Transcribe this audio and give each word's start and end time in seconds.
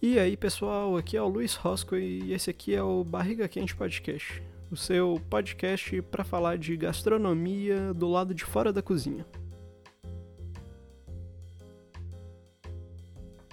E 0.00 0.18
aí 0.18 0.36
pessoal, 0.36 0.94
aqui 0.94 1.16
é 1.16 1.22
o 1.22 1.26
Luiz 1.26 1.54
Rosco 1.54 1.96
e 1.96 2.30
esse 2.30 2.50
aqui 2.50 2.74
é 2.74 2.82
o 2.82 3.02
Barriga 3.02 3.48
Quente 3.48 3.74
Podcast, 3.74 4.42
o 4.70 4.76
seu 4.76 5.18
podcast 5.30 6.02
para 6.02 6.22
falar 6.22 6.58
de 6.58 6.76
gastronomia 6.76 7.94
do 7.94 8.06
lado 8.06 8.34
de 8.34 8.44
fora 8.44 8.70
da 8.70 8.82
cozinha. 8.82 9.24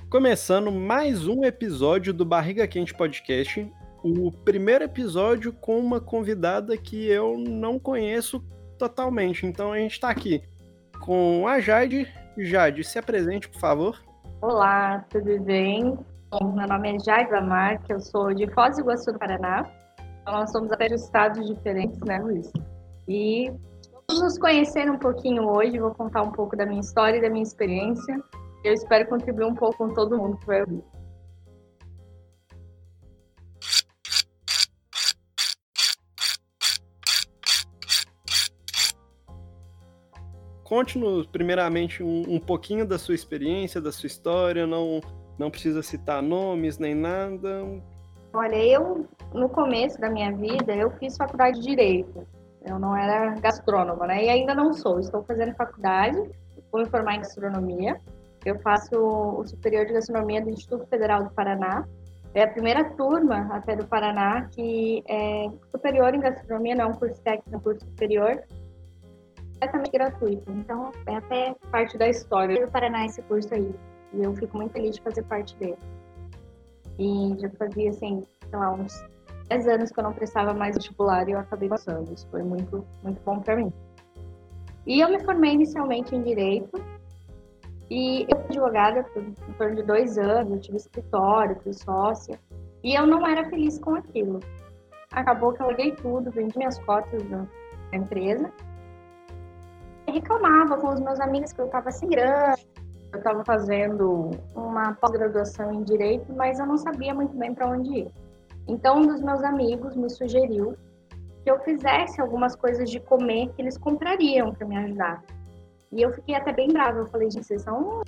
Começando 0.10 0.70
mais 0.70 1.30
um 1.30 1.46
episódio 1.46 2.14
do 2.14 2.26
Barriga 2.26 2.68
Quente 2.68 2.94
Podcast, 2.94 3.66
o 4.04 4.30
primeiro 4.30 4.84
episódio 4.84 5.54
com 5.54 5.80
uma 5.80 6.02
convidada 6.02 6.76
que 6.76 7.08
eu 7.08 7.38
não 7.38 7.80
conheço 7.80 8.44
totalmente, 8.78 9.46
então 9.46 9.72
a 9.72 9.78
gente 9.78 9.94
está 9.94 10.10
aqui 10.10 10.44
com 11.00 11.48
a 11.48 11.62
Jade. 11.62 12.06
Jade, 12.38 12.84
se 12.84 13.00
apresente, 13.00 13.48
por 13.48 13.62
favor. 13.62 14.04
Olá, 14.42 15.06
tudo 15.10 15.40
bem? 15.40 15.98
Bom, 16.34 16.52
meu 16.52 16.68
nome 16.68 16.96
é 16.96 17.00
Jaiva 17.00 17.42
Marque, 17.42 17.94
eu 17.94 18.00
sou 18.00 18.34
de 18.34 18.50
Foz 18.56 18.76
do 18.76 18.82
Iguaçu, 18.82 19.14
do 19.14 19.20
Paraná. 19.20 19.70
Então, 20.20 20.34
nós 20.34 20.52
somos 20.52 20.72
até 20.72 20.88
de 20.88 20.96
estados 20.96 21.46
diferentes, 21.46 22.00
né, 22.00 22.18
Luiz? 22.18 22.52
E 23.08 23.52
vamos 24.08 24.24
nos 24.24 24.38
conhecer 24.40 24.90
um 24.90 24.98
pouquinho 24.98 25.48
hoje, 25.48 25.78
vou 25.78 25.94
contar 25.94 26.24
um 26.24 26.32
pouco 26.32 26.58
da 26.58 26.66
minha 26.66 26.82
história 26.82 27.20
e 27.20 27.22
da 27.22 27.30
minha 27.30 27.44
experiência. 27.44 28.20
Eu 28.64 28.74
espero 28.74 29.08
contribuir 29.08 29.46
um 29.46 29.54
pouco 29.54 29.78
com 29.78 29.94
todo 29.94 30.18
mundo 30.18 30.38
que 30.38 30.48
vai 30.48 30.62
ouvir. 30.62 30.84
Conte-nos, 40.64 41.28
primeiramente, 41.28 42.02
um, 42.02 42.24
um 42.28 42.40
pouquinho 42.40 42.88
da 42.88 42.98
sua 42.98 43.14
experiência, 43.14 43.80
da 43.80 43.92
sua 43.92 44.08
história, 44.08 44.66
não 44.66 45.00
não 45.38 45.50
precisa 45.50 45.82
citar 45.82 46.22
nomes 46.22 46.78
nem 46.78 46.96
nada. 46.96 47.66
Olha, 48.34 48.56
eu, 48.56 49.08
no 49.34 49.50
começo 49.50 50.00
da 50.00 50.10
minha 50.10 50.32
vida, 50.36 50.76
eu 50.76 50.90
fiz 50.92 51.16
faculdade 51.16 51.60
de 51.60 51.68
Direito. 51.68 52.26
Eu 52.66 52.80
não 52.80 52.96
era 52.96 53.36
gastrônoma, 53.40 54.08
né? 54.08 54.26
E 54.26 54.30
ainda 54.30 54.56
não 54.56 54.74
sou. 54.74 55.00
Estou 55.00 55.24
fazendo 55.24 55.54
faculdade, 55.56 56.18
vou 56.72 56.82
me 56.82 56.90
formar 56.90 57.16
em 57.16 57.20
gastronomia. 57.20 58.00
Eu 58.46 58.60
faço 58.60 58.96
o 58.96 59.46
superior 59.46 59.86
de 59.86 59.94
gastronomia 59.94 60.42
do 60.42 60.50
Instituto 60.50 60.88
Federal 60.88 61.24
do 61.24 61.30
Paraná. 61.32 61.86
É 62.34 62.44
a 62.44 62.48
primeira 62.48 62.84
turma 62.92 63.48
até 63.52 63.76
do 63.76 63.86
Paraná 63.86 64.48
que 64.50 65.04
é 65.08 65.50
superior 65.70 66.16
em 66.16 66.20
gastronomia, 66.20 66.76
não 66.76 66.86
é 66.86 66.88
um 66.88 66.94
curso 66.94 67.22
técnico, 67.22 67.54
é 67.54 67.58
um 67.58 67.62
curso 67.62 67.86
superior, 67.86 68.44
completamente 69.54 69.92
gratuito. 69.92 70.52
Então, 70.52 70.92
é 71.06 71.16
até 71.16 71.56
parte 71.72 71.98
da 71.98 72.10
história 72.10 72.66
do 72.66 72.72
Paraná 72.72 73.06
esse 73.06 73.22
curso 73.22 73.54
aí. 73.54 73.74
E 74.14 74.24
eu 74.24 74.36
fico 74.36 74.58
muito 74.58 74.72
feliz 74.74 74.96
de 74.96 75.02
fazer 75.02 75.24
parte 75.24 75.56
dele. 75.58 75.78
E 77.00 77.36
já 77.40 77.50
fazia, 77.52 77.90
assim, 77.90 78.24
sei 78.50 78.60
lá, 78.60 78.72
uns 78.72 79.04
10 79.50 79.68
anos 79.68 79.92
que 79.92 80.00
eu 80.00 80.04
não 80.04 80.14
prestava 80.14 80.54
mais 80.54 80.76
vestibular 80.76 81.28
e 81.28 81.32
eu 81.32 81.40
acabei 81.40 81.68
passando. 81.70 82.14
Isso 82.14 82.28
foi 82.30 82.44
muito, 82.44 82.86
muito 83.02 83.22
bom 83.24 83.40
para 83.40 83.56
mim. 83.56 83.74
E 84.86 85.00
eu 85.00 85.10
me 85.10 85.24
formei 85.24 85.54
inicialmente 85.54 86.16
em 86.16 86.22
Direito. 86.22 86.72
E 87.90 88.24
eu 88.24 88.38
fui 88.38 88.46
advogada 88.50 89.04
por 89.04 89.22
em 89.22 89.54
torno 89.58 89.76
de 89.76 89.84
dois 89.84 90.18
anos, 90.18 90.52
eu 90.52 90.60
tive 90.60 90.78
escritório, 90.78 91.60
fui 91.62 91.74
sócia. 91.74 92.40
E 92.84 92.96
eu 92.96 93.06
não 93.06 93.26
era 93.26 93.50
feliz 93.50 93.80
com 93.80 93.96
aquilo. 93.96 94.40
Acabou 95.12 95.54
que 95.54 95.62
eu 95.62 95.68
larguei 95.68 95.92
tudo, 95.92 96.32
vendi 96.32 96.58
minhas 96.58 96.80
cotas 96.80 97.22
da 97.24 97.46
empresa. 97.94 98.52
E 100.08 100.12
reclamava 100.12 100.78
com 100.78 100.90
os 100.90 101.00
meus 101.00 101.20
amigos 101.20 101.54
que 101.54 101.62
eu 101.62 101.66
estava 101.66 101.92
sem 101.92 102.10
grana, 102.10 102.56
eu 103.14 103.20
estava 103.20 103.46
fazendo 103.46 104.32
uma 104.56 104.94
pós-graduação 104.96 105.72
em 105.72 105.84
direito, 105.84 106.34
mas 106.34 106.60
eu 106.60 106.66
não 106.66 106.78
sabia 106.78 107.14
muito 107.14 107.38
bem 107.38 107.54
para 107.54 107.70
onde 107.70 108.00
ir. 108.00 108.12
Então, 108.68 108.98
um 108.98 109.08
dos 109.08 109.22
meus 109.22 109.44
amigos 109.44 109.96
me 109.96 110.10
sugeriu 110.10 110.76
que 111.44 111.52
eu 111.52 111.60
fizesse 111.60 112.20
algumas 112.20 112.56
coisas 112.56 112.90
de 112.90 113.00
comer 113.00 113.50
que 113.50 113.62
eles 113.62 113.78
comprariam 113.78 114.54
para 114.54 114.66
me 114.66 114.78
ajudar. 114.78 115.24
E 115.92 116.02
eu 116.02 116.12
fiquei 116.12 116.34
até 116.34 116.52
bem 116.52 116.70
brava. 116.70 117.00
Eu 117.00 117.08
falei, 117.08 117.30
gente, 117.30 117.46
vocês 117.46 117.62
são, 117.62 118.02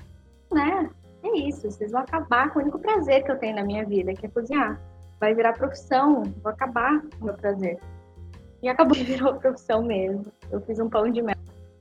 né? 0.52 0.90
É 1.24 1.38
isso, 1.38 1.70
vocês 1.70 1.92
vão 1.92 2.02
acabar 2.02 2.52
com 2.52 2.60
o 2.60 2.62
único 2.62 2.80
prazer 2.80 3.24
que 3.24 3.32
eu 3.32 3.38
tenho 3.38 3.56
na 3.56 3.64
minha 3.64 3.86
vida, 3.86 4.14
que 4.14 4.26
é 4.26 4.30
cozinhar. 4.30 4.80
Vai 5.20 5.34
virar 5.36 5.54
profissão, 5.54 6.24
vou 6.42 6.52
acabar 6.52 7.02
com 7.02 7.22
o 7.22 7.26
meu 7.26 7.34
prazer. 7.34 7.80
E 8.62 8.70
acabou 8.70 8.96
que 8.96 9.04
virou 9.04 9.36
profissão 9.40 9.84
mesmo. 9.84 10.26
Eu 10.52 10.62
fiz 10.62 10.80
um 10.80 10.90
pão 10.90 11.12
de 11.12 11.22
mel. 11.22 11.36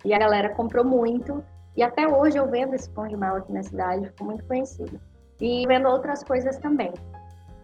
E 0.05 0.13
a 0.13 0.19
galera 0.19 0.51
comprou 0.51 0.85
muito. 0.85 1.43
E 1.77 1.83
até 1.83 2.07
hoje 2.07 2.37
eu 2.37 2.49
vendo 2.49 2.75
esse 2.75 2.89
pão 2.91 3.09
de 3.09 3.17
mel 3.17 3.37
aqui 3.37 3.53
na 3.53 3.63
cidade, 3.63 4.07
ficou 4.07 4.27
muito 4.29 4.45
conhecido. 4.45 5.01
E 5.41 5.67
vendo 5.67 5.89
outras 5.89 6.23
coisas 6.23 6.57
também. 6.59 6.93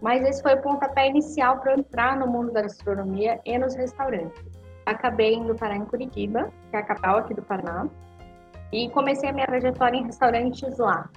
Mas 0.01 0.25
esse 0.25 0.43
foi 0.43 0.55
o 0.55 0.63
pontapé 0.63 1.09
inicial 1.09 1.59
para 1.59 1.75
entrar 1.75 2.17
no 2.17 2.27
mundo 2.27 2.53
da 2.53 2.63
gastronomia 2.63 3.41
e 3.45 3.57
nos 3.59 3.75
restaurantes. 3.75 4.43
Acabei 4.87 5.35
indo 5.35 5.55
parar 5.55 5.77
em 5.77 5.85
Curitiba, 5.85 6.51
que 6.71 6.77
é 6.77 6.81
a 6.81 6.83
capital 6.83 7.19
aqui 7.19 7.35
do 7.35 7.43
Paraná, 7.43 7.87
e 8.73 8.89
comecei 8.91 9.29
a 9.29 9.33
minha 9.33 9.47
trajetória 9.47 9.99
em 9.99 10.05
restaurantes 10.05 10.79
lá. 10.79 11.09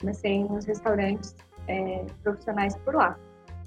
Comecei 0.00 0.44
nos 0.44 0.64
restaurantes 0.64 1.34
é, 1.68 2.04
profissionais 2.22 2.76
por 2.76 2.94
lá. 2.94 3.16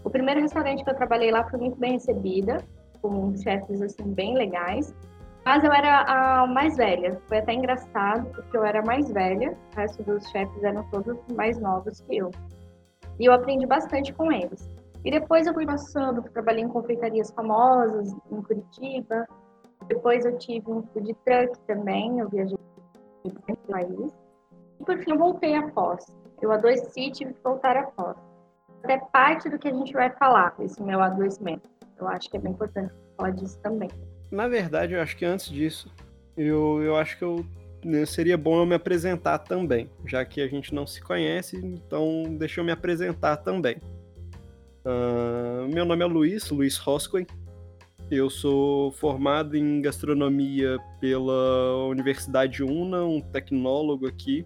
O 0.03 0.09
primeiro 0.09 0.41
restaurante 0.41 0.83
que 0.83 0.89
eu 0.89 0.95
trabalhei 0.95 1.31
lá 1.31 1.47
foi 1.49 1.59
muito 1.59 1.77
bem 1.77 1.93
recebida, 1.93 2.57
com 3.01 3.35
chefes 3.35 3.81
assim 3.81 4.13
bem 4.13 4.35
legais. 4.35 4.93
Mas 5.45 5.63
eu 5.63 5.71
era 5.71 6.01
a 6.01 6.47
mais 6.47 6.75
velha. 6.77 7.19
Foi 7.27 7.39
até 7.39 7.53
engraçado, 7.53 8.29
porque 8.31 8.55
eu 8.55 8.63
era 8.63 8.81
mais 8.83 9.11
velha, 9.11 9.57
o 9.73 9.75
resto 9.75 10.03
dos 10.03 10.27
chefes 10.29 10.63
eram 10.63 10.83
todos 10.89 11.17
mais 11.35 11.59
novos 11.59 12.01
que 12.01 12.17
eu. 12.17 12.31
E 13.19 13.25
eu 13.25 13.33
aprendi 13.33 13.65
bastante 13.65 14.13
com 14.13 14.31
eles. 14.31 14.69
E 15.03 15.11
depois 15.11 15.47
eu 15.47 15.53
fui 15.53 15.65
passando, 15.65 16.21
trabalhei 16.31 16.63
em 16.63 16.67
confeitarias 16.67 17.31
famosas 17.31 18.13
em 18.31 18.41
Curitiba. 18.41 19.25
Depois 19.87 20.25
eu 20.25 20.37
tive 20.37 20.69
um 20.71 20.83
food 20.83 21.15
truck 21.25 21.57
também, 21.65 22.19
eu 22.19 22.29
viajei 22.29 22.57
para 23.23 23.53
o 23.53 23.57
país. 23.71 24.13
E 24.79 24.83
por 24.83 24.97
fim 24.99 25.11
eu 25.11 25.17
voltei 25.17 25.55
a 25.55 25.69
Foz. 25.71 26.05
Eu 26.41 26.51
adoeci 26.51 27.07
e 27.07 27.11
tive 27.11 27.33
que 27.33 27.43
voltar 27.43 27.75
a 27.77 27.87
Foz. 27.91 28.17
Até 28.83 28.97
parte 28.97 29.49
do 29.49 29.57
que 29.57 29.67
a 29.67 29.73
gente 29.73 29.93
vai 29.93 30.09
falar, 30.11 30.53
esse 30.59 30.81
meu 30.81 31.01
adoecimento. 31.01 31.69
Eu 31.97 32.07
acho 32.07 32.29
que 32.29 32.37
é 32.37 32.39
bem 32.39 32.53
importante 32.53 32.93
falar 33.17 33.31
disso 33.31 33.59
também. 33.59 33.89
Na 34.31 34.47
verdade, 34.47 34.93
eu 34.93 35.01
acho 35.01 35.17
que 35.17 35.25
antes 35.25 35.49
disso, 35.49 35.91
eu, 36.37 36.81
eu 36.83 36.95
acho 36.95 37.17
que 37.17 37.23
eu 37.23 37.45
seria 38.05 38.37
bom 38.37 38.59
eu 38.59 38.65
me 38.65 38.75
apresentar 38.75 39.39
também, 39.39 39.89
já 40.05 40.23
que 40.25 40.41
a 40.41 40.47
gente 40.47 40.73
não 40.73 40.85
se 40.85 41.01
conhece, 41.01 41.57
então 41.57 42.23
deixa 42.37 42.59
eu 42.59 42.65
me 42.65 42.71
apresentar 42.71 43.37
também. 43.37 43.77
Uh, 44.85 45.67
meu 45.73 45.85
nome 45.85 46.03
é 46.03 46.07
Luiz, 46.07 46.49
Luiz 46.49 46.77
Roscoe. 46.77 47.27
Eu 48.09 48.29
sou 48.29 48.91
formado 48.93 49.55
em 49.55 49.81
gastronomia 49.81 50.77
pela 50.99 51.85
Universidade 51.87 52.63
UNA, 52.63 53.03
um 53.03 53.21
tecnólogo 53.21 54.07
aqui. 54.07 54.45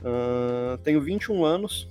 Uh, 0.00 0.76
tenho 0.78 1.00
21 1.00 1.44
anos, 1.44 1.88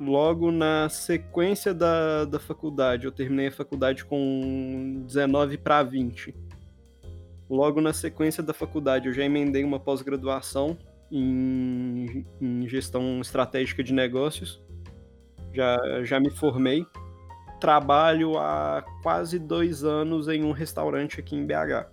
logo 0.00 0.50
na 0.50 0.88
sequência 0.88 1.74
da, 1.74 2.24
da 2.24 2.40
faculdade. 2.40 3.04
Eu 3.04 3.12
terminei 3.12 3.48
a 3.48 3.52
faculdade 3.52 4.04
com 4.04 5.02
19 5.06 5.58
para 5.58 5.82
20. 5.82 6.34
Logo 7.48 7.80
na 7.80 7.92
sequência 7.92 8.42
da 8.42 8.54
faculdade, 8.54 9.08
eu 9.08 9.12
já 9.12 9.24
emendei 9.24 9.62
uma 9.62 9.78
pós-graduação 9.78 10.78
em, 11.12 12.24
em, 12.40 12.68
gestão 12.68 13.20
estratégica 13.20 13.82
de 13.82 13.92
negócios. 13.92 14.62
Já, 15.52 15.76
já 16.04 16.18
me 16.18 16.30
formei. 16.30 16.86
Trabalho 17.60 18.38
há 18.38 18.82
quase 19.02 19.38
dois 19.38 19.84
anos 19.84 20.28
em 20.28 20.42
um 20.44 20.52
restaurante 20.52 21.20
aqui 21.20 21.36
em 21.36 21.44
BH. 21.44 21.90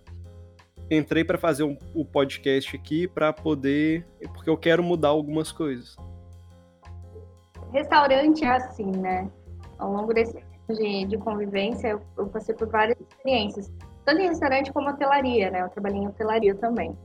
Entrei 0.90 1.22
para 1.22 1.36
fazer 1.36 1.64
o 1.64 1.72
um, 1.72 1.78
um 1.96 2.04
podcast 2.04 2.74
aqui 2.74 3.06
para 3.06 3.32
poder. 3.34 4.06
porque 4.32 4.48
eu 4.48 4.56
quero 4.56 4.82
mudar 4.82 5.08
algumas 5.08 5.52
coisas 5.52 5.94
restaurante 7.72 8.44
é 8.44 8.48
assim, 8.48 8.90
né? 8.90 9.30
Ao 9.78 9.92
longo 9.92 10.12
desse 10.12 10.42
de, 10.74 11.06
de 11.06 11.16
convivência, 11.18 11.88
eu, 11.88 12.02
eu, 12.16 12.26
passei 12.26 12.54
por 12.54 12.68
várias 12.68 12.98
experiências, 13.00 13.72
tanto 14.04 14.20
em 14.20 14.28
restaurante 14.28 14.72
como 14.72 14.90
hotelaria, 14.90 15.50
né? 15.50 15.62
Eu 15.62 15.68
trabalhei 15.70 16.00
em 16.00 16.08
hotelaria 16.08 16.54
também. 16.54 16.96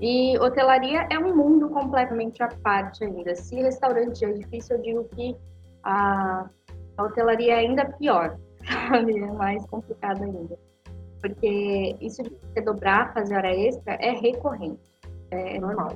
E 0.00 0.38
hotelaria 0.38 1.06
é 1.10 1.18
um 1.18 1.36
mundo 1.36 1.68
completamente 1.68 2.42
à 2.42 2.48
parte 2.48 3.04
ainda. 3.04 3.34
Se 3.34 3.56
restaurante 3.56 4.24
é 4.24 4.32
difícil, 4.32 4.76
eu 4.76 4.82
digo 4.82 5.04
que 5.14 5.36
a, 5.84 6.48
a 6.96 7.02
hotelaria 7.02 7.54
é 7.54 7.58
ainda 7.58 7.84
pior, 7.84 8.38
sabe? 8.88 9.18
É 9.18 9.32
mais 9.32 9.64
complicado 9.66 10.22
ainda. 10.24 10.58
Porque 11.20 11.96
isso 12.00 12.22
de 12.22 12.30
você 12.30 12.60
dobrar, 12.62 13.12
fazer 13.14 13.36
hora 13.36 13.54
extra, 13.54 13.94
é 13.94 14.10
recorrente, 14.10 14.90
é 15.30 15.60
normal. 15.60 15.92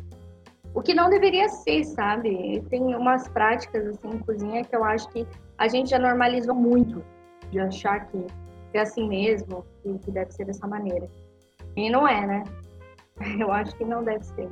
O 0.77 0.83
que 0.83 0.93
não 0.93 1.09
deveria 1.09 1.49
ser, 1.49 1.85
sabe? 1.85 2.63
Tem 2.69 2.83
umas 2.95 3.27
práticas 3.29 3.87
assim 3.87 4.11
em 4.11 4.19
cozinha 4.19 4.63
que 4.63 4.77
eu 4.77 4.85
acho 4.85 5.09
que 5.09 5.27
a 5.57 5.69
gente 5.69 5.89
já 5.89 5.99
normalizou 5.99 6.55
muito 6.55 7.03
de 7.51 7.59
achar 7.59 8.07
que 8.09 8.27
é 8.75 8.81
assim 8.81 9.09
mesmo, 9.09 9.65
que, 9.83 9.99
que 10.01 10.11
deve 10.11 10.33
ser 10.33 10.45
dessa 10.45 10.67
maneira. 10.67 11.09
E 11.75 11.89
não 11.89 12.07
é, 12.07 12.27
né? 12.27 12.45
Eu 13.41 13.51
acho 13.51 13.75
que 13.75 13.87
não 13.87 14.05
deve 14.05 14.23
ser. 14.23 14.51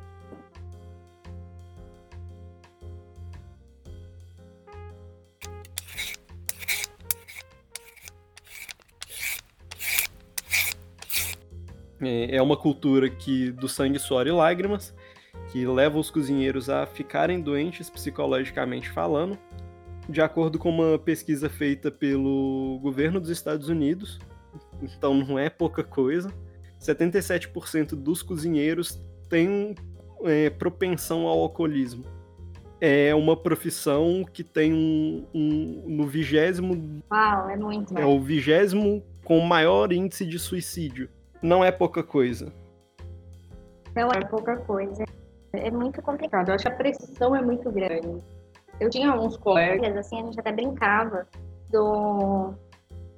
É, 12.01 12.37
é 12.37 12.41
uma 12.41 12.57
cultura 12.57 13.11
que 13.11 13.51
do 13.51 13.69
sangue, 13.69 13.99
suor 13.99 14.27
e 14.27 14.33
lágrimas 14.33 14.95
que 15.55 15.65
leva 15.65 16.01
os 16.01 16.11
cozinheiros 16.11 16.69
a 16.69 16.85
ficarem 16.85 17.41
doentes 17.41 17.89
psicologicamente 17.89 18.91
falando. 18.91 19.39
De 20.09 20.21
acordo 20.21 20.59
com 20.59 20.69
uma 20.69 20.99
pesquisa 20.99 21.49
feita 21.49 21.93
pelo 21.93 22.81
governo 22.83 23.21
dos 23.21 23.31
Estados 23.31 23.69
Unidos, 23.69 24.19
então 24.83 25.15
não 25.15 25.39
é 25.39 25.49
pouca 25.49 25.85
coisa, 25.85 26.35
77% 26.81 27.91
dos 27.95 28.21
cozinheiros 28.21 29.01
têm 29.29 29.77
é, 30.25 30.51
propensão 30.51 31.29
ao 31.29 31.39
alcoolismo. 31.39 32.05
É 32.81 33.15
uma 33.15 33.37
profissão 33.37 34.25
que 34.25 34.43
tem 34.43 34.75
um, 34.75 35.25
um 35.33 35.85
no 35.87 36.05
vigésimo. 36.05 37.01
Uau, 37.13 37.49
é 37.49 37.57
muito. 37.57 37.97
É 37.97 38.05
o 38.05 38.21
vigésimo 38.21 39.05
com 39.23 39.39
maior 39.39 39.93
índice 39.93 40.27
de 40.27 40.37
suicídio. 40.37 41.09
Não 41.41 41.65
é 41.65 41.71
pouca 41.71 42.03
coisa. 42.03 42.53
Não 43.95 44.09
é 44.09 44.21
pouca 44.25 44.57
coisa. 44.57 45.05
É 45.61 45.71
muito 45.71 46.03
complicado. 46.03 46.49
Eu 46.49 46.55
acho 46.55 46.65
que 46.65 46.73
a 46.73 46.77
pressão 46.77 47.35
é 47.35 47.43
muito 47.43 47.71
grande. 47.71 48.23
Eu 48.81 48.91
tinha 48.91 49.15
uns 49.15 49.37
colegas, 49.37 49.97
assim, 49.97 50.21
a 50.21 50.25
gente 50.25 50.41
até 50.41 50.53
brincava 50.53 51.27
do 51.71 52.55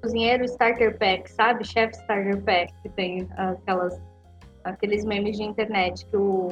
cozinheiro 0.03 0.45
starter 0.45 0.99
pack, 0.99 1.31
sabe? 1.31 1.65
Chef 1.65 1.93
starter 1.95 2.43
pack, 2.43 2.73
que 2.83 2.89
tem 2.91 3.29
aquelas, 3.37 4.01
aqueles 4.65 5.05
memes 5.05 5.37
de 5.37 5.43
internet, 5.43 6.07
que 6.07 6.17
o 6.17 6.49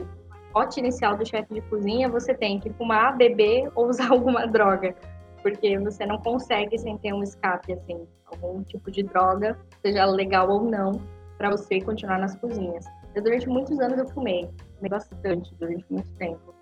pote 0.52 0.80
inicial 0.80 1.16
do 1.16 1.26
chefe 1.26 1.54
de 1.54 1.60
cozinha 1.62 2.08
você 2.08 2.32
tem 2.32 2.58
que 2.58 2.70
fumar, 2.72 3.16
beber 3.16 3.70
ou 3.74 3.88
usar 3.88 4.10
alguma 4.12 4.46
droga. 4.46 4.94
Porque 5.42 5.78
você 5.78 6.06
não 6.06 6.18
consegue 6.18 6.78
sem 6.78 6.96
ter 6.98 7.12
um 7.12 7.22
escape, 7.22 7.74
assim, 7.74 8.06
algum 8.24 8.62
tipo 8.62 8.90
de 8.90 9.02
droga, 9.02 9.58
seja 9.82 10.06
legal 10.06 10.48
ou 10.48 10.62
não, 10.62 10.92
para 11.36 11.50
você 11.50 11.80
continuar 11.80 12.18
nas 12.18 12.34
cozinhas. 12.36 12.86
Eu, 13.14 13.22
durante 13.22 13.48
muitos 13.48 13.78
anos 13.80 13.98
eu 13.98 14.08
fumei, 14.08 14.50
fumei 14.76 14.90
bastante 14.90 15.54
durante 15.54 15.84
muito 15.90 16.10
tempo. 16.12 16.54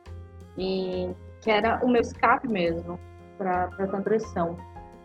E 0.58 1.14
que 1.40 1.50
era 1.50 1.80
o 1.84 1.88
meu 1.88 2.02
escape 2.02 2.46
mesmo 2.46 2.98
para 3.38 3.68
tanta 3.68 4.00
pressão. 4.00 4.56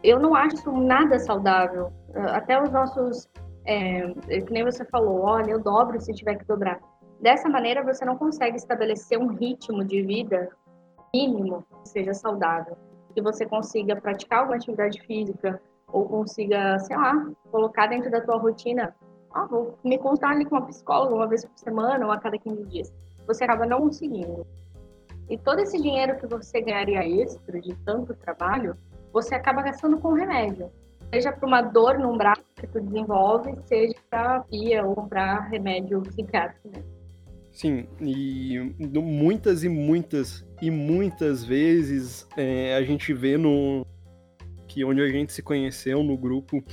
Eu 0.03 0.19
não 0.19 0.35
acho 0.35 0.55
isso 0.55 0.71
nada 0.71 1.17
saudável. 1.19 1.91
Até 2.13 2.61
os 2.61 2.69
nossos, 2.69 3.29
é, 3.65 4.13
que 4.41 4.51
nem 4.51 4.63
você 4.63 4.85
falou, 4.85 5.21
olha, 5.21 5.51
eu 5.51 5.59
dobro 5.59 5.99
se 5.99 6.13
tiver 6.13 6.35
que 6.35 6.45
dobrar. 6.45 6.79
Dessa 7.19 7.49
maneira, 7.49 7.83
você 7.83 8.05
não 8.05 8.15
consegue 8.15 8.57
estabelecer 8.57 9.17
um 9.17 9.27
ritmo 9.27 9.83
de 9.83 10.03
vida 10.03 10.49
mínimo 11.13 11.65
que 11.83 11.89
seja 11.89 12.13
saudável. 12.13 12.77
Que 13.15 13.21
você 13.21 13.45
consiga 13.45 13.95
praticar 13.95 14.39
alguma 14.39 14.57
atividade 14.57 15.01
física 15.01 15.59
ou 15.91 16.05
consiga, 16.05 16.77
sei 16.79 16.95
lá, 16.95 17.27
colocar 17.51 17.88
dentro 17.88 18.11
da 18.11 18.21
tua 18.21 18.38
rotina. 18.38 18.94
Ah, 19.33 19.45
vou 19.45 19.77
me 19.83 19.97
consultar 19.97 20.31
ali 20.31 20.45
com 20.45 20.56
uma 20.56 20.65
psicóloga 20.65 21.15
uma 21.15 21.27
vez 21.27 21.45
por 21.45 21.57
semana 21.57 22.06
ou 22.06 22.12
a 22.12 22.19
cada 22.19 22.38
15 22.38 22.63
dias. 22.65 22.94
Você 23.25 23.44
acaba 23.44 23.65
não 23.65 23.81
conseguindo. 23.81 24.45
E 25.29 25.38
todo 25.38 25.59
esse 25.59 25.77
dinheiro 25.81 26.18
que 26.18 26.25
você 26.25 26.62
ganharia 26.62 27.06
extra 27.06 27.59
de 27.59 27.75
tanto 27.85 28.13
trabalho, 28.13 28.75
você 29.12 29.35
acaba 29.35 29.62
gastando 29.62 29.97
com 30.00 30.13
remédio. 30.13 30.71
Seja 31.13 31.31
para 31.31 31.47
uma 31.47 31.62
dor 31.62 31.97
no 32.00 32.18
braço 32.18 32.44
que 32.56 32.68
tu 32.68 32.81
desenvolve, 32.81 33.56
seja 33.65 33.95
para 34.09 34.39
via 34.50 34.85
ou 34.85 34.95
comprar 34.95 35.50
remédio 35.50 36.01
psiquiátrico. 36.01 36.69
Né? 36.69 36.83
Sim, 37.51 37.88
e 38.00 38.75
muitas 39.01 39.63
e 39.63 39.69
muitas 39.69 40.45
e 40.62 40.69
muitas 40.69 41.44
vezes 41.44 42.27
é, 42.38 42.75
a 42.75 42.83
gente 42.83 43.13
vê 43.13 43.38
no 43.38 43.85
que 44.68 44.83
onde 44.85 45.01
a 45.01 45.07
gente 45.07 45.33
se 45.33 45.41
conheceu 45.41 46.03
no 46.03 46.18
grupo 46.18 46.63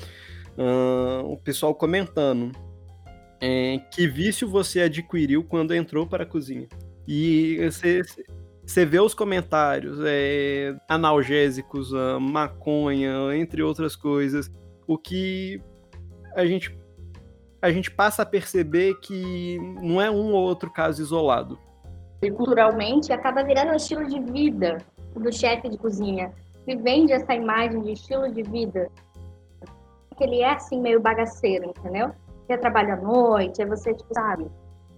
uh, 0.59 1.25
o 1.31 1.37
pessoal 1.37 1.75
comentando 1.75 2.53
é, 3.41 3.79
que 3.91 4.07
vício 4.07 4.49
você 4.49 4.83
adquiriu 4.83 5.45
quando 5.45 5.75
entrou 5.75 6.07
para 6.07 6.25
a 6.25 6.27
cozinha. 6.27 6.67
E 7.07 7.59
você, 7.71 8.03
você 8.65 8.87
vê 8.87 8.99
os 8.99 9.15
comentários, 9.15 9.99
é, 10.05 10.75
analgésicos, 10.89 11.91
maconha, 12.21 13.37
entre 13.37 13.63
outras 13.63 13.95
coisas, 13.95 14.51
o 14.87 14.97
que 14.97 15.61
a 16.35 16.47
gente, 16.47 16.77
a 17.61 17.71
gente 17.71 17.91
passa 17.91 18.23
a 18.23 18.27
perceber 18.27 18.95
que 19.01 19.59
não 19.83 20.01
é 20.01 20.11
um 20.11 20.33
ou 20.33 20.43
outro 20.43 20.71
caso 20.71 21.03
isolado. 21.03 21.59
E 22.23 22.31
culturalmente 22.31 23.13
acaba 23.13 23.45
virando 23.45 23.73
um 23.73 23.77
estilo 23.77 24.07
de 24.07 24.19
vida 24.21 24.79
do 25.15 25.33
chefe 25.33 25.69
de 25.69 25.77
cozinha. 25.77 26.33
Se 26.65 26.75
vende 26.77 27.13
essa 27.13 27.35
imagem 27.35 27.83
de 27.83 27.93
estilo 27.93 28.33
de 28.33 28.43
vida. 28.43 28.91
Que 30.17 30.25
ele 30.25 30.41
é 30.41 30.53
assim 30.53 30.81
meio 30.81 31.01
bagaceiro, 31.01 31.67
entendeu? 31.67 32.13
Quer 32.47 32.59
trabalha 32.59 32.95
à 32.95 32.97
noite, 32.97 33.63
é 33.63 33.67
você, 33.67 33.95
tipo, 33.95 34.13
sabe, 34.13 34.47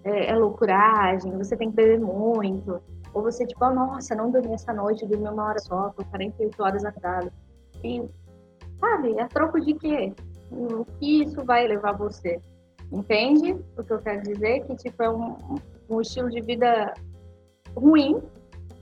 é, 0.03 0.31
é 0.31 0.35
loucuragem, 0.35 1.37
você 1.37 1.55
tem 1.55 1.69
que 1.69 1.75
beber 1.75 1.99
muito 1.99 2.81
ou 3.13 3.23
você, 3.23 3.45
tipo, 3.45 3.65
oh, 3.65 3.73
nossa, 3.73 4.13
não 4.15 4.29
dormi 4.29 4.53
essa 4.53 4.71
noite, 4.71 5.05
dormi 5.05 5.27
uma 5.27 5.45
hora 5.45 5.59
só, 5.59 5.89
tô 5.89 6.05
48 6.05 6.63
horas 6.63 6.85
atrás. 6.85 7.27
E, 7.83 8.07
sabe, 8.79 9.17
é 9.17 9.25
troco 9.27 9.59
de 9.59 9.73
quê? 9.73 10.13
O 10.51 10.85
que 10.85 11.23
isso 11.23 11.43
vai 11.43 11.67
levar 11.67 11.93
você? 11.93 12.39
Entende 12.91 13.53
o 13.75 13.83
que 13.83 13.91
eu 13.91 13.99
quero 13.99 14.21
dizer? 14.21 14.65
Que, 14.65 14.75
tipo, 14.75 15.01
é 15.01 15.09
um, 15.09 15.35
um 15.89 15.99
estilo 15.99 16.29
de 16.29 16.41
vida 16.41 16.93
ruim 17.75 18.21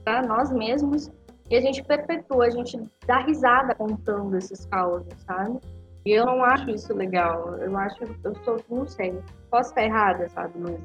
para 0.04 0.22
nós 0.22 0.52
mesmos 0.52 1.10
e 1.48 1.56
a 1.56 1.60
gente 1.60 1.82
perpetua, 1.82 2.46
a 2.46 2.50
gente 2.50 2.78
dá 3.06 3.20
risada 3.20 3.74
contando 3.74 4.36
esses 4.36 4.66
causos, 4.66 5.14
sabe? 5.26 5.58
E 6.06 6.12
eu 6.12 6.24
não 6.24 6.44
acho 6.44 6.70
isso 6.70 6.94
legal. 6.94 7.56
Eu 7.58 7.76
acho, 7.76 7.96
eu 8.22 8.34
sou, 8.44 8.60
não 8.70 8.86
sei, 8.86 9.18
posso 9.50 9.70
estar 9.70 9.82
errada, 9.82 10.28
sabe, 10.28 10.56
Luiz? 10.56 10.80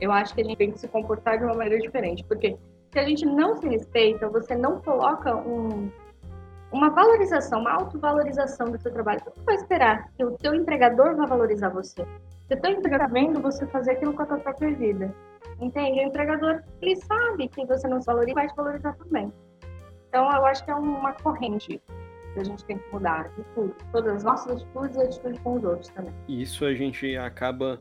Eu 0.00 0.12
acho 0.12 0.32
que 0.32 0.40
a 0.40 0.44
gente 0.44 0.56
tem 0.56 0.70
que 0.70 0.78
se 0.78 0.86
comportar 0.86 1.36
de 1.36 1.44
uma 1.44 1.54
maneira 1.54 1.80
diferente, 1.80 2.22
porque 2.24 2.56
se 2.92 2.98
a 3.00 3.04
gente 3.04 3.26
não 3.26 3.56
se 3.56 3.68
respeita, 3.68 4.28
você 4.28 4.54
não 4.54 4.80
coloca 4.80 5.34
um, 5.34 5.90
uma 6.70 6.90
valorização, 6.90 7.60
uma 7.60 7.72
autovalorização 7.72 8.70
do 8.70 8.80
seu 8.80 8.92
trabalho, 8.92 9.20
você 9.24 9.40
vai 9.44 9.56
esperar 9.56 10.08
que 10.16 10.24
o 10.24 10.38
teu 10.38 10.54
empregador 10.54 11.16
vá 11.16 11.26
valorizar 11.26 11.70
você. 11.70 12.02
O 12.02 12.56
teu 12.56 12.70
empregador 12.70 13.06
está 13.06 13.06
vendo 13.08 13.42
você 13.42 13.66
fazer 13.66 13.92
aquilo 13.92 14.12
com 14.12 14.22
a 14.22 14.26
tua 14.26 14.38
própria 14.38 14.72
vida, 14.76 15.12
entende? 15.60 15.98
O 15.98 16.02
empregador, 16.04 16.62
ele 16.80 16.94
sabe 16.94 17.48
que 17.48 17.66
você 17.66 17.88
não 17.88 18.00
se 18.00 18.06
valoriza, 18.06 18.34
vai 18.34 18.46
te 18.46 18.54
valorizar 18.54 18.92
também. 18.94 19.32
Então, 20.08 20.30
eu 20.30 20.46
acho 20.46 20.64
que 20.64 20.70
é 20.70 20.74
uma 20.76 21.14
corrente 21.14 21.82
que 22.34 22.40
a 22.40 22.44
gente 22.44 22.64
tem 22.64 22.76
que 22.76 22.92
mudar 22.92 23.28
de 23.36 23.44
tudo. 23.54 23.74
Todas 23.92 24.16
as 24.16 24.24
nossas 24.24 24.56
atitudes 24.56 24.96
e 24.96 25.00
atitudes 25.00 25.40
com 25.40 25.54
os 25.54 25.64
outros 25.64 25.88
também. 25.88 26.12
Isso 26.28 26.64
a 26.64 26.74
gente 26.74 27.16
acaba 27.16 27.80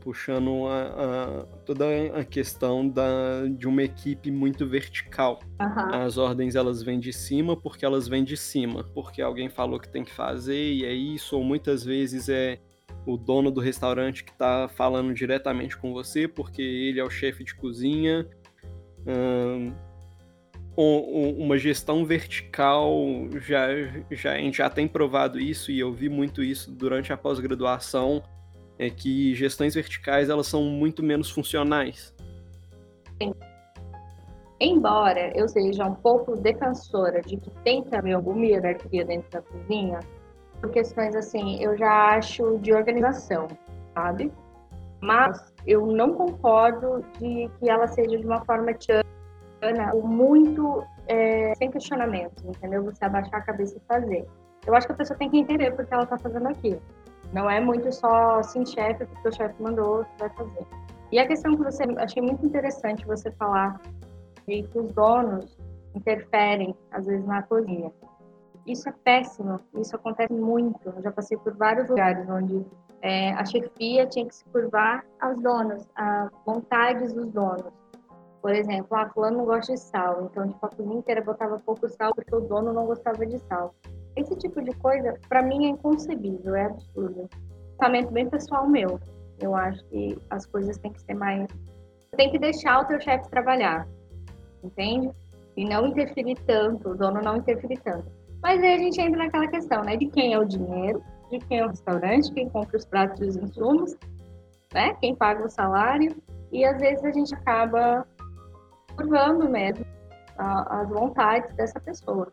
puxando 0.00 0.66
a, 0.66 0.82
a, 0.82 1.46
toda 1.64 1.86
a 2.14 2.24
questão 2.24 2.86
da, 2.86 3.46
de 3.48 3.66
uma 3.66 3.82
equipe 3.82 4.30
muito 4.30 4.66
vertical. 4.66 5.40
Uhum. 5.58 5.94
As 5.94 6.18
ordens 6.18 6.54
elas 6.54 6.82
vêm 6.82 7.00
de 7.00 7.12
cima 7.12 7.56
porque 7.56 7.86
elas 7.86 8.06
vêm 8.06 8.22
de 8.22 8.36
cima, 8.36 8.84
porque 8.92 9.22
alguém 9.22 9.48
falou 9.48 9.80
que 9.80 9.88
tem 9.88 10.04
que 10.04 10.12
fazer 10.12 10.74
e 10.74 10.84
é 10.84 10.92
isso, 10.92 11.38
ou 11.38 11.42
muitas 11.42 11.82
vezes 11.82 12.28
é 12.28 12.60
o 13.06 13.16
dono 13.16 13.50
do 13.50 13.60
restaurante 13.60 14.22
que 14.22 14.30
está 14.30 14.68
falando 14.68 15.12
diretamente 15.14 15.76
com 15.76 15.92
você 15.92 16.28
porque 16.28 16.60
ele 16.60 17.00
é 17.00 17.04
o 17.04 17.10
chefe 17.10 17.42
de 17.42 17.54
cozinha. 17.54 18.28
Uma 20.76 21.56
gestão 21.56 22.04
vertical 22.04 22.92
já, 23.40 23.68
já 24.10 24.32
a 24.32 24.38
gente 24.38 24.58
já 24.58 24.68
tem 24.68 24.88
provado 24.88 25.38
isso 25.38 25.70
e 25.70 25.78
eu 25.78 25.92
vi 25.92 26.08
muito 26.08 26.42
isso 26.42 26.70
durante 26.70 27.12
a 27.12 27.16
pós-graduação 27.16 28.22
é 28.78 28.90
que 28.90 29.34
gestões 29.34 29.74
verticais 29.74 30.28
elas 30.28 30.46
são 30.46 30.62
muito 30.64 31.02
menos 31.02 31.30
funcionais. 31.30 32.14
Embora 34.60 35.36
eu 35.36 35.48
seja 35.48 35.84
um 35.84 35.94
pouco 35.94 36.36
defensora 36.36 37.20
de 37.20 37.36
que 37.36 37.50
tem 37.62 37.84
haver 37.92 38.14
alguma 38.14 38.44
hierarquia 38.44 39.04
dentro 39.04 39.30
da 39.30 39.42
cozinha, 39.42 40.00
por 40.60 40.70
questões 40.70 41.14
assim, 41.14 41.62
eu 41.62 41.76
já 41.76 42.16
acho 42.16 42.58
de 42.58 42.72
organização, 42.72 43.48
sabe? 43.94 44.32
Mas 45.00 45.52
eu 45.66 45.86
não 45.86 46.14
concordo 46.14 47.04
de 47.18 47.50
que 47.58 47.68
ela 47.68 47.86
seja 47.86 48.16
de 48.16 48.24
uma 48.24 48.44
forma 48.44 48.72
ou 49.92 50.06
muito 50.06 50.84
é, 51.06 51.54
sem 51.56 51.70
questionamento, 51.70 52.42
entendeu? 52.46 52.82
Você 52.84 53.04
abaixar 53.04 53.40
a 53.40 53.42
cabeça 53.42 53.76
e 53.76 53.80
fazer. 53.86 54.26
Eu 54.66 54.74
acho 54.74 54.86
que 54.86 54.92
a 54.92 54.96
pessoa 54.96 55.18
tem 55.18 55.30
que 55.30 55.38
entender 55.38 55.72
porque 55.72 55.92
ela 55.92 56.04
está 56.04 56.18
fazendo 56.18 56.48
aquilo. 56.48 56.80
Não 57.32 57.50
é 57.50 57.60
muito 57.60 57.92
só 57.92 58.42
sim 58.42 58.64
chefe, 58.64 59.04
porque 59.06 59.28
o 59.28 59.32
chefe 59.32 59.62
mandou, 59.62 60.04
você 60.04 60.16
vai 60.18 60.30
fazer. 60.30 60.66
E 61.12 61.18
a 61.18 61.26
questão 61.26 61.56
que 61.56 61.62
você 61.62 61.84
achei 61.98 62.22
muito 62.22 62.44
interessante 62.46 63.06
você 63.06 63.30
falar 63.32 63.80
de 64.46 64.62
que 64.62 64.78
os 64.78 64.92
donos 64.92 65.58
interferem 65.94 66.74
às 66.90 67.06
vezes 67.06 67.26
na 67.26 67.42
cozinha. 67.42 67.92
Isso 68.66 68.88
é 68.88 68.92
péssimo, 69.04 69.60
isso 69.74 69.94
acontece 69.94 70.32
muito. 70.32 70.88
Eu 70.88 71.02
já 71.02 71.12
passei 71.12 71.36
por 71.36 71.54
vários 71.54 71.88
lugares 71.88 72.28
onde 72.28 72.64
é, 73.02 73.32
a 73.32 73.44
chefia 73.44 74.06
tinha 74.06 74.26
que 74.26 74.34
se 74.34 74.44
curvar 74.46 75.04
aos 75.20 75.40
donos, 75.42 75.86
a 75.94 76.30
vontades 76.46 77.12
dos 77.12 77.30
donos. 77.30 77.83
Por 78.44 78.54
exemplo, 78.54 78.94
ah, 78.94 79.08
fulano 79.08 79.38
não 79.38 79.46
gosta 79.46 79.72
de 79.72 79.80
sal, 79.80 80.28
então 80.30 80.46
tipo, 80.46 80.66
a 80.66 80.68
cozinha 80.68 80.98
inteira 80.98 81.22
botava 81.22 81.58
pouco 81.60 81.88
sal 81.88 82.14
porque 82.14 82.36
o 82.36 82.40
dono 82.40 82.74
não 82.74 82.84
gostava 82.84 83.24
de 83.24 83.38
sal. 83.38 83.74
Esse 84.14 84.36
tipo 84.36 84.60
de 84.60 84.70
coisa, 84.72 85.18
para 85.30 85.40
mim, 85.40 85.64
é 85.64 85.68
inconcebível, 85.70 86.54
é 86.54 86.66
absurdo. 86.66 87.26
Pensamento 87.70 88.12
bem 88.12 88.28
pessoal 88.28 88.68
meu. 88.68 89.00
Eu 89.40 89.54
acho 89.54 89.82
que 89.86 90.18
as 90.28 90.44
coisas 90.44 90.76
têm 90.76 90.92
que 90.92 91.00
ser 91.00 91.14
mais. 91.14 91.48
Tem 92.18 92.30
que 92.30 92.38
deixar 92.38 92.82
o 92.82 92.84
teu 92.84 93.00
chefe 93.00 93.30
trabalhar, 93.30 93.88
entende? 94.62 95.10
E 95.56 95.64
não 95.64 95.86
interferir 95.86 96.36
tanto, 96.46 96.90
o 96.90 96.94
dono 96.94 97.22
não 97.22 97.38
interferir 97.38 97.80
tanto. 97.80 98.12
Mas 98.42 98.62
aí 98.62 98.74
a 98.74 98.78
gente 98.78 99.00
entra 99.00 99.24
naquela 99.24 99.48
questão, 99.48 99.80
né? 99.80 99.96
De 99.96 100.04
quem 100.08 100.34
é 100.34 100.38
o 100.38 100.44
dinheiro, 100.44 101.02
de 101.30 101.38
quem 101.38 101.60
é 101.60 101.64
o 101.64 101.68
restaurante, 101.68 102.30
quem 102.34 102.50
compra 102.50 102.76
os 102.76 102.84
pratos 102.84 103.22
e 103.22 103.24
os 103.24 103.36
insumos, 103.36 103.96
né? 104.74 104.92
Quem 105.00 105.14
paga 105.14 105.46
o 105.46 105.48
salário. 105.48 106.14
E 106.52 106.62
às 106.62 106.78
vezes 106.78 107.02
a 107.02 107.10
gente 107.10 107.34
acaba 107.34 108.06
curvando 108.96 109.48
mesmo 109.48 109.84
as 110.36 110.88
vontades 110.88 111.54
dessa 111.54 111.78
pessoa. 111.80 112.32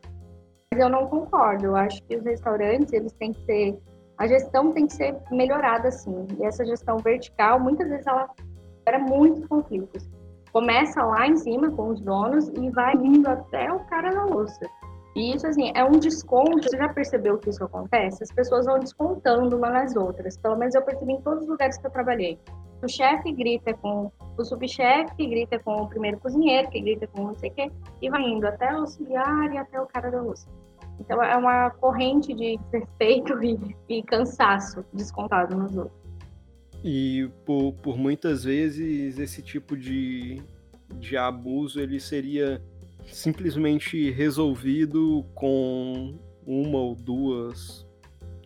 Mas 0.72 0.82
eu 0.82 0.89
não 0.89 1.08
concordo. 1.08 1.65
Eu 1.65 1.75
acho 1.75 2.01
que 2.03 2.15
os 2.15 2.24
restaurantes, 2.24 2.94
eles 2.94 3.13
têm 3.13 3.34
que 3.34 3.46
ser 3.46 3.80
a 4.22 4.27
gestão 4.27 4.72
tem 4.72 4.86
que 4.86 4.94
ser 4.94 5.18
melhorada, 5.32 5.89
sim. 5.89 6.27
E 6.39 6.46
essa 6.46 6.63
gestão 6.63 6.98
vertical, 6.98 7.60
muitas 7.60 7.89
vezes, 7.89 8.06
ela 8.06 8.30
gera 8.88 9.00
muitos 9.00 9.44
conflitos. 9.48 10.08
Começa 10.53 11.03
lá 11.03 11.25
em 11.25 11.36
cima 11.38 11.72
com 11.72 11.88
os 11.88 12.00
donos 12.01 12.48
e 12.50 12.70
vai 12.70 12.94
indo 12.94 13.27
até 13.27 13.74
o 13.74 13.80
cara 13.86 14.12
da 14.12 14.25
louça. 14.25 14.63
E 15.15 15.34
isso, 15.36 15.48
assim, 15.48 15.72
é 15.74 15.84
um 15.84 15.98
desconto. 15.98 16.70
Você 16.70 16.77
já 16.77 16.88
percebeu 16.89 17.39
que 17.39 17.50
isso 17.50 17.63
acontece? 17.63 18.22
As 18.22 18.32
pessoas 18.32 18.68
vão 18.68 18.77
descontando 18.77 19.58
uma 19.58 19.72
nas 19.72 19.96
outras. 19.96 20.38
Pelo 20.38 20.56
menos 20.56 20.75
eu 20.75 20.84
percebi 20.84 21.13
em 21.13 21.22
todos 21.22 21.41
os 21.41 21.50
lugares 21.50 21.80
que 21.80 21.88
eu 21.88 21.91
trabalhei. 21.91 22.39
O 22.81 22.88
chefe 22.88 23.31
grita 23.31 23.73
com 23.75 24.11
o 24.38 24.43
subchefe, 24.43 25.15
que 25.15 25.27
grita 25.27 25.59
com 25.59 25.83
o 25.83 25.88
primeiro 25.88 26.19
cozinheiro, 26.19 26.69
que 26.69 26.81
grita 26.81 27.07
com 27.07 27.25
não 27.27 27.35
sei 27.35 27.50
o 27.50 27.53
quê, 27.53 27.71
e 28.01 28.09
vai 28.09 28.23
indo 28.23 28.47
até 28.47 28.73
o 28.73 28.79
auxiliar 28.79 29.53
e 29.53 29.57
até 29.57 29.79
o 29.79 29.85
cara 29.85 30.09
da 30.09 30.21
louça. 30.21 30.47
Então 31.00 31.21
é 31.21 31.35
uma 31.35 31.69
corrente 31.71 32.33
de 32.33 32.59
respeito 32.71 33.43
e, 33.43 33.75
e 33.89 34.03
cansaço 34.03 34.85
descontado 34.93 35.55
nos 35.55 35.75
outros. 35.75 36.01
E 36.83 37.29
por, 37.45 37.73
por 37.73 37.97
muitas 37.97 38.43
vezes 38.43 39.19
esse 39.19 39.41
tipo 39.41 39.77
de, 39.77 40.41
de 40.95 41.15
abuso 41.15 41.79
ele 41.79 42.00
seria 42.00 42.61
simplesmente 43.05 44.09
resolvido 44.11 45.23
com 45.35 46.17
uma 46.45 46.79
ou 46.79 46.95
duas, 46.95 47.85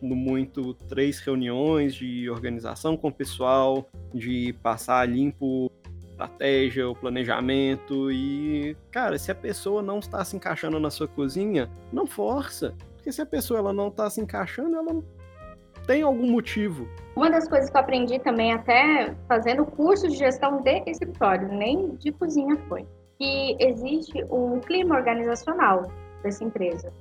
no 0.06 0.16
muito 0.16 0.74
três 0.88 1.18
reuniões 1.18 1.94
de 1.94 2.30
organização 2.30 2.96
com 2.96 3.08
o 3.08 3.12
pessoal, 3.12 3.88
de 4.14 4.54
passar 4.62 5.08
limpo 5.08 5.70
estratégia, 6.16 6.88
o 6.88 6.94
planejamento 6.94 8.10
e, 8.10 8.74
cara, 8.90 9.18
se 9.18 9.30
a 9.30 9.34
pessoa 9.34 9.82
não 9.82 9.98
está 9.98 10.24
se 10.24 10.34
encaixando 10.34 10.80
na 10.80 10.90
sua 10.90 11.06
cozinha, 11.06 11.70
não 11.92 12.06
força, 12.06 12.74
porque 12.94 13.12
se 13.12 13.20
a 13.20 13.26
pessoa 13.26 13.60
ela 13.60 13.72
não 13.72 13.88
está 13.88 14.08
se 14.08 14.20
encaixando, 14.20 14.76
ela 14.76 15.02
tem 15.86 16.02
algum 16.02 16.30
motivo. 16.30 16.88
Uma 17.14 17.30
das 17.30 17.46
coisas 17.46 17.70
que 17.70 17.76
eu 17.76 17.80
aprendi 17.80 18.18
também 18.18 18.52
até 18.52 19.14
fazendo 19.28 19.64
curso 19.64 20.08
de 20.08 20.16
gestão 20.16 20.62
de 20.62 20.82
escritório, 20.86 21.48
nem 21.48 21.94
de 21.96 22.10
cozinha 22.12 22.56
foi, 22.68 22.86
que 23.18 23.56
existe 23.60 24.24
um 24.30 24.58
clima 24.58 24.96
organizacional 24.96 25.82
dessa 26.22 26.42
empresa. 26.42 26.92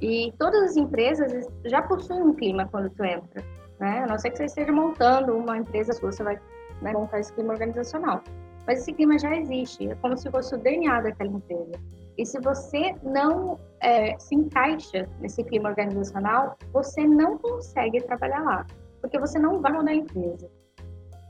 E 0.00 0.32
todas 0.38 0.62
as 0.62 0.76
empresas 0.76 1.48
já 1.64 1.82
possuem 1.82 2.22
um 2.22 2.34
clima 2.34 2.68
quando 2.70 2.90
tu 2.90 3.04
entra, 3.04 3.42
né? 3.80 4.02
A 4.04 4.06
não 4.06 4.18
ser 4.18 4.30
que 4.30 4.36
você 4.36 4.44
esteja 4.44 4.72
montando 4.72 5.36
uma 5.36 5.56
empresa 5.56 5.92
sua, 5.92 6.12
você 6.12 6.22
vai 6.22 6.38
né, 6.82 6.92
montar 6.92 7.20
esse 7.20 7.32
clima 7.32 7.52
organizacional. 7.52 8.22
Mas 8.66 8.80
esse 8.80 8.92
clima 8.92 9.18
já 9.18 9.34
existe, 9.36 9.88
é 9.88 9.94
como 9.96 10.16
se 10.18 10.30
fosse 10.30 10.54
o 10.54 10.58
DNA 10.58 11.00
daquela 11.02 11.30
empresa. 11.30 11.72
E 12.18 12.26
se 12.26 12.40
você 12.40 12.94
não 13.02 13.58
é, 13.80 14.18
se 14.18 14.34
encaixa 14.34 15.08
nesse 15.20 15.44
clima 15.44 15.68
organizacional, 15.68 16.56
você 16.72 17.06
não 17.06 17.38
consegue 17.38 18.00
trabalhar 18.02 18.42
lá, 18.42 18.66
porque 19.00 19.18
você 19.18 19.38
não 19.38 19.60
vai 19.60 19.72
mudar 19.72 19.92
a 19.92 19.94
empresa. 19.94 20.50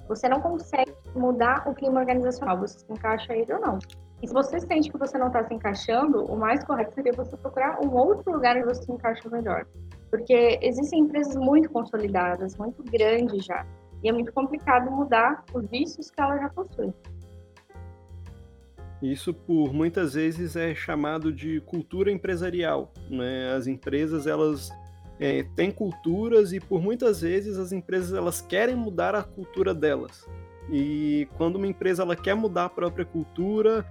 Você 0.09 0.29
não 0.29 0.41
consegue 0.41 0.95
mudar 1.15 1.69
o 1.69 1.75
clima 1.75 2.01
organizacional, 2.01 2.59
você 2.59 2.79
se 2.79 2.93
encaixa 2.93 3.35
ele 3.35 3.53
ou 3.53 3.61
não. 3.61 3.79
E 4.23 4.27
se 4.27 4.33
você 4.33 4.59
sente 4.61 4.91
que 4.91 4.97
você 4.97 5.19
não 5.19 5.27
está 5.27 5.45
se 5.45 5.53
encaixando, 5.53 6.25
o 6.25 6.37
mais 6.39 6.65
correto 6.65 6.95
seria 6.95 7.13
você 7.13 7.37
procurar 7.37 7.79
um 7.85 7.95
outro 7.95 8.33
lugar 8.33 8.57
onde 8.57 8.65
você 8.65 8.83
se 8.83 8.93
encaixa 8.93 9.29
melhor. 9.29 9.67
Porque 10.11 10.59
existem 10.63 11.01
empresas 11.01 11.37
muito 11.37 11.69
consolidadas, 11.71 12.57
muito 12.57 12.83
grandes 12.85 13.45
já, 13.45 13.67
e 14.03 14.09
é 14.09 14.13
muito 14.13 14.33
complicado 14.33 14.91
mudar 14.91 15.45
os 15.53 15.67
vícios 15.69 16.11
que 16.11 16.21
ela 16.21 16.39
já 16.39 16.49
possui. 16.49 16.93
Isso 19.03 19.35
por 19.35 19.75
muitas 19.75 20.15
vezes 20.15 20.57
é 20.57 20.75
chamado 20.75 21.33
de 21.33 21.61
cultura 21.61 22.11
empresarial. 22.11 22.93
Né? 23.11 23.53
As 23.55 23.67
empresas 23.67 24.27
elas 24.27 24.71
é, 25.21 25.43
têm 25.55 25.71
culturas 25.71 26.53
e 26.53 26.61
por 26.61 26.81
muitas 26.81 27.21
vezes 27.21 27.59
as 27.59 27.73
empresas 27.73 28.15
elas 28.15 28.41
querem 28.41 28.75
mudar 28.75 29.15
a 29.15 29.23
cultura 29.23 29.75
delas. 29.75 30.27
E 30.71 31.29
quando 31.37 31.57
uma 31.57 31.67
empresa 31.67 32.03
ela 32.03 32.17
quer 32.17 32.35
mudar 32.35 32.65
a 32.65 32.71
própria 32.71 33.05
cultura, 33.05 33.87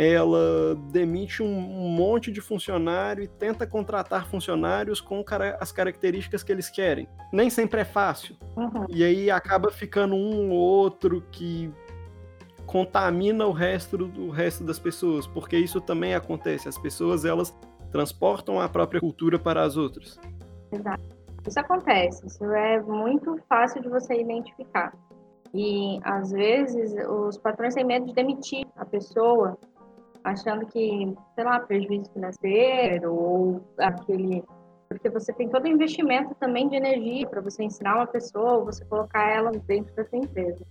ela 0.00 0.76
demite 0.92 1.42
um 1.42 1.50
monte 1.50 2.30
de 2.30 2.40
funcionário 2.40 3.24
e 3.24 3.26
tenta 3.26 3.66
contratar 3.66 4.28
funcionários 4.28 5.00
com 5.00 5.24
as 5.58 5.72
características 5.72 6.44
que 6.44 6.52
eles 6.52 6.70
querem. 6.70 7.08
Nem 7.32 7.50
sempre 7.50 7.80
é 7.80 7.84
fácil. 7.84 8.36
Uhum. 8.56 8.86
E 8.88 9.02
aí 9.02 9.28
acaba 9.28 9.72
ficando 9.72 10.14
um 10.14 10.52
ou 10.52 10.56
outro 10.56 11.20
que 11.32 11.74
contamina 12.64 13.44
o 13.44 13.50
resto 13.50 13.96
do 13.96 14.30
resto 14.30 14.62
das 14.62 14.78
pessoas, 14.78 15.26
porque 15.26 15.58
isso 15.58 15.80
também 15.80 16.14
acontece. 16.14 16.68
As 16.68 16.78
pessoas 16.78 17.24
elas 17.24 17.52
transportam 17.90 18.60
a 18.60 18.68
própria 18.68 19.00
cultura 19.00 19.36
para 19.36 19.62
as 19.62 19.76
outras. 19.76 20.16
Exato. 20.70 21.02
Isso 21.44 21.58
acontece. 21.58 22.24
Isso 22.24 22.44
é 22.44 22.80
muito 22.82 23.36
fácil 23.48 23.82
de 23.82 23.88
você 23.88 24.20
identificar. 24.20 24.92
E 25.52 25.98
às 26.04 26.30
vezes 26.30 26.94
os 27.08 27.38
patrões 27.38 27.74
têm 27.74 27.84
medo 27.84 28.06
de 28.06 28.12
demitir 28.12 28.66
a 28.76 28.84
pessoa, 28.84 29.58
achando 30.30 30.66
que, 30.66 31.14
sei 31.34 31.44
lá, 31.44 31.60
prejuízo 31.60 32.10
financeiro 32.12 33.14
ou 33.14 33.62
aquele 33.78 34.44
porque 34.88 35.10
você 35.10 35.32
tem 35.34 35.48
todo 35.50 35.64
o 35.64 35.68
investimento 35.68 36.34
também 36.36 36.66
de 36.66 36.76
energia 36.76 37.26
para 37.26 37.42
você 37.42 37.62
ensinar 37.62 37.96
uma 37.96 38.06
pessoa, 38.06 38.64
você 38.64 38.82
colocar 38.86 39.28
ela 39.28 39.52
dentro 39.66 39.94
da 39.94 40.04
sua 40.04 40.18
empresa. 40.18 40.64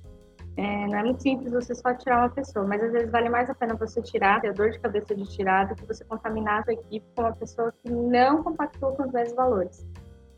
É, 0.58 0.88
não 0.88 0.98
é 0.98 1.04
muito 1.04 1.22
simples 1.22 1.52
você 1.52 1.76
só 1.76 1.94
tirar 1.94 2.22
uma 2.24 2.30
pessoa, 2.30 2.66
mas 2.66 2.82
às 2.82 2.92
vezes 2.92 3.12
vale 3.12 3.30
mais 3.30 3.48
a 3.48 3.54
pena 3.54 3.76
você 3.76 4.02
tirar, 4.02 4.42
ter 4.42 4.52
dor 4.54 4.72
de 4.72 4.80
cabeça 4.80 5.14
de 5.14 5.24
tirar, 5.26 5.68
do 5.68 5.76
que 5.76 5.86
você 5.86 6.04
contaminar 6.04 6.62
a 6.62 6.64
sua 6.64 6.74
equipe 6.74 7.06
com 7.16 7.22
uma 7.22 7.36
pessoa 7.36 7.72
que 7.72 7.92
não 7.92 8.42
compactou 8.42 8.94
com 8.94 9.04
os 9.04 9.12
mesmos 9.12 9.36
valores. 9.36 9.88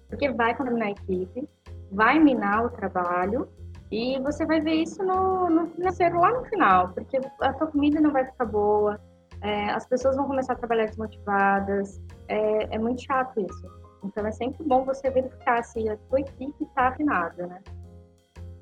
Porque 0.10 0.30
vai 0.30 0.54
contaminar 0.58 0.90
a 0.90 0.92
equipe, 0.92 1.48
vai 1.90 2.20
minar 2.20 2.66
o 2.66 2.70
trabalho 2.70 3.48
e 3.90 4.20
você 4.20 4.46
vai 4.46 4.60
ver 4.60 4.74
isso 4.74 5.02
no, 5.02 5.50
no 5.50 5.68
financeiro 5.68 6.20
lá 6.20 6.32
no 6.32 6.44
final, 6.46 6.90
porque 6.90 7.18
a 7.40 7.54
tua 7.54 7.68
comida 7.68 8.02
não 8.02 8.12
vai 8.12 8.26
ficar 8.26 8.46
boa, 8.46 9.00
é, 9.42 9.70
as 9.70 9.86
pessoas 9.86 10.16
vão 10.16 10.28
começar 10.28 10.54
a 10.54 10.56
trabalhar 10.56 10.86
desmotivadas, 10.86 12.02
é, 12.28 12.76
é 12.76 12.80
muito 12.80 13.02
chato 13.02 13.40
isso. 13.40 13.80
Então 14.04 14.26
é 14.26 14.32
sempre 14.32 14.64
bom 14.64 14.86
você 14.86 15.10
verificar 15.10 15.64
se 15.64 15.88
a 15.90 15.98
tua 15.98 16.22
equipe 16.22 16.64
está 16.64 16.90
afinada, 16.90 17.48
né? 17.48 17.62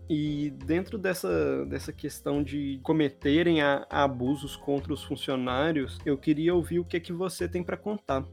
E 0.09 0.51
dentro 0.65 0.97
dessa, 0.97 1.65
dessa 1.65 1.91
questão 1.91 2.41
de 2.41 2.79
cometerem 2.81 3.61
a, 3.61 3.85
a 3.89 4.03
abusos 4.03 4.55
contra 4.55 4.93
os 4.93 5.03
funcionários, 5.03 5.99
eu 6.05 6.17
queria 6.17 6.55
ouvir 6.55 6.79
o 6.79 6.85
que 6.85 6.95
é 6.95 6.99
que 6.99 7.11
você 7.11 7.47
tem 7.47 7.61
para 7.61 7.75
contar. 7.75 8.23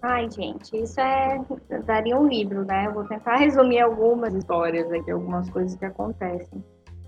Ai, 0.00 0.30
gente, 0.30 0.74
isso 0.74 0.98
é 0.98 1.38
daria 1.84 2.18
um 2.18 2.26
livro, 2.26 2.64
né? 2.64 2.86
Eu 2.86 2.94
vou 2.94 3.04
tentar 3.04 3.36
resumir 3.38 3.80
algumas 3.80 4.34
histórias 4.34 4.90
aqui, 4.90 5.10
algumas 5.10 5.50
coisas 5.50 5.76
que 5.76 5.84
acontecem. 5.84 6.64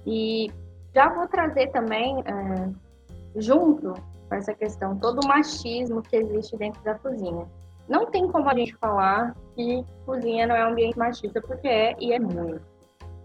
E 0.06 0.50
já 0.94 1.08
vou 1.08 1.26
trazer 1.26 1.68
também, 1.68 2.22
é, 2.26 3.40
junto 3.40 3.94
com 4.32 4.36
essa 4.36 4.54
questão, 4.54 4.96
todo 4.96 5.20
o 5.22 5.28
machismo 5.28 6.00
que 6.00 6.16
existe 6.16 6.56
dentro 6.56 6.82
da 6.82 6.94
cozinha. 6.94 7.46
Não 7.86 8.06
tem 8.06 8.26
como 8.28 8.48
a 8.48 8.54
gente 8.54 8.74
falar 8.76 9.36
que 9.54 9.84
cozinha 10.06 10.46
não 10.46 10.56
é 10.56 10.66
um 10.66 10.70
ambiente 10.70 10.98
machista, 10.98 11.42
porque 11.42 11.68
é 11.68 11.94
e 12.00 12.14
é 12.14 12.18
muito. 12.18 12.62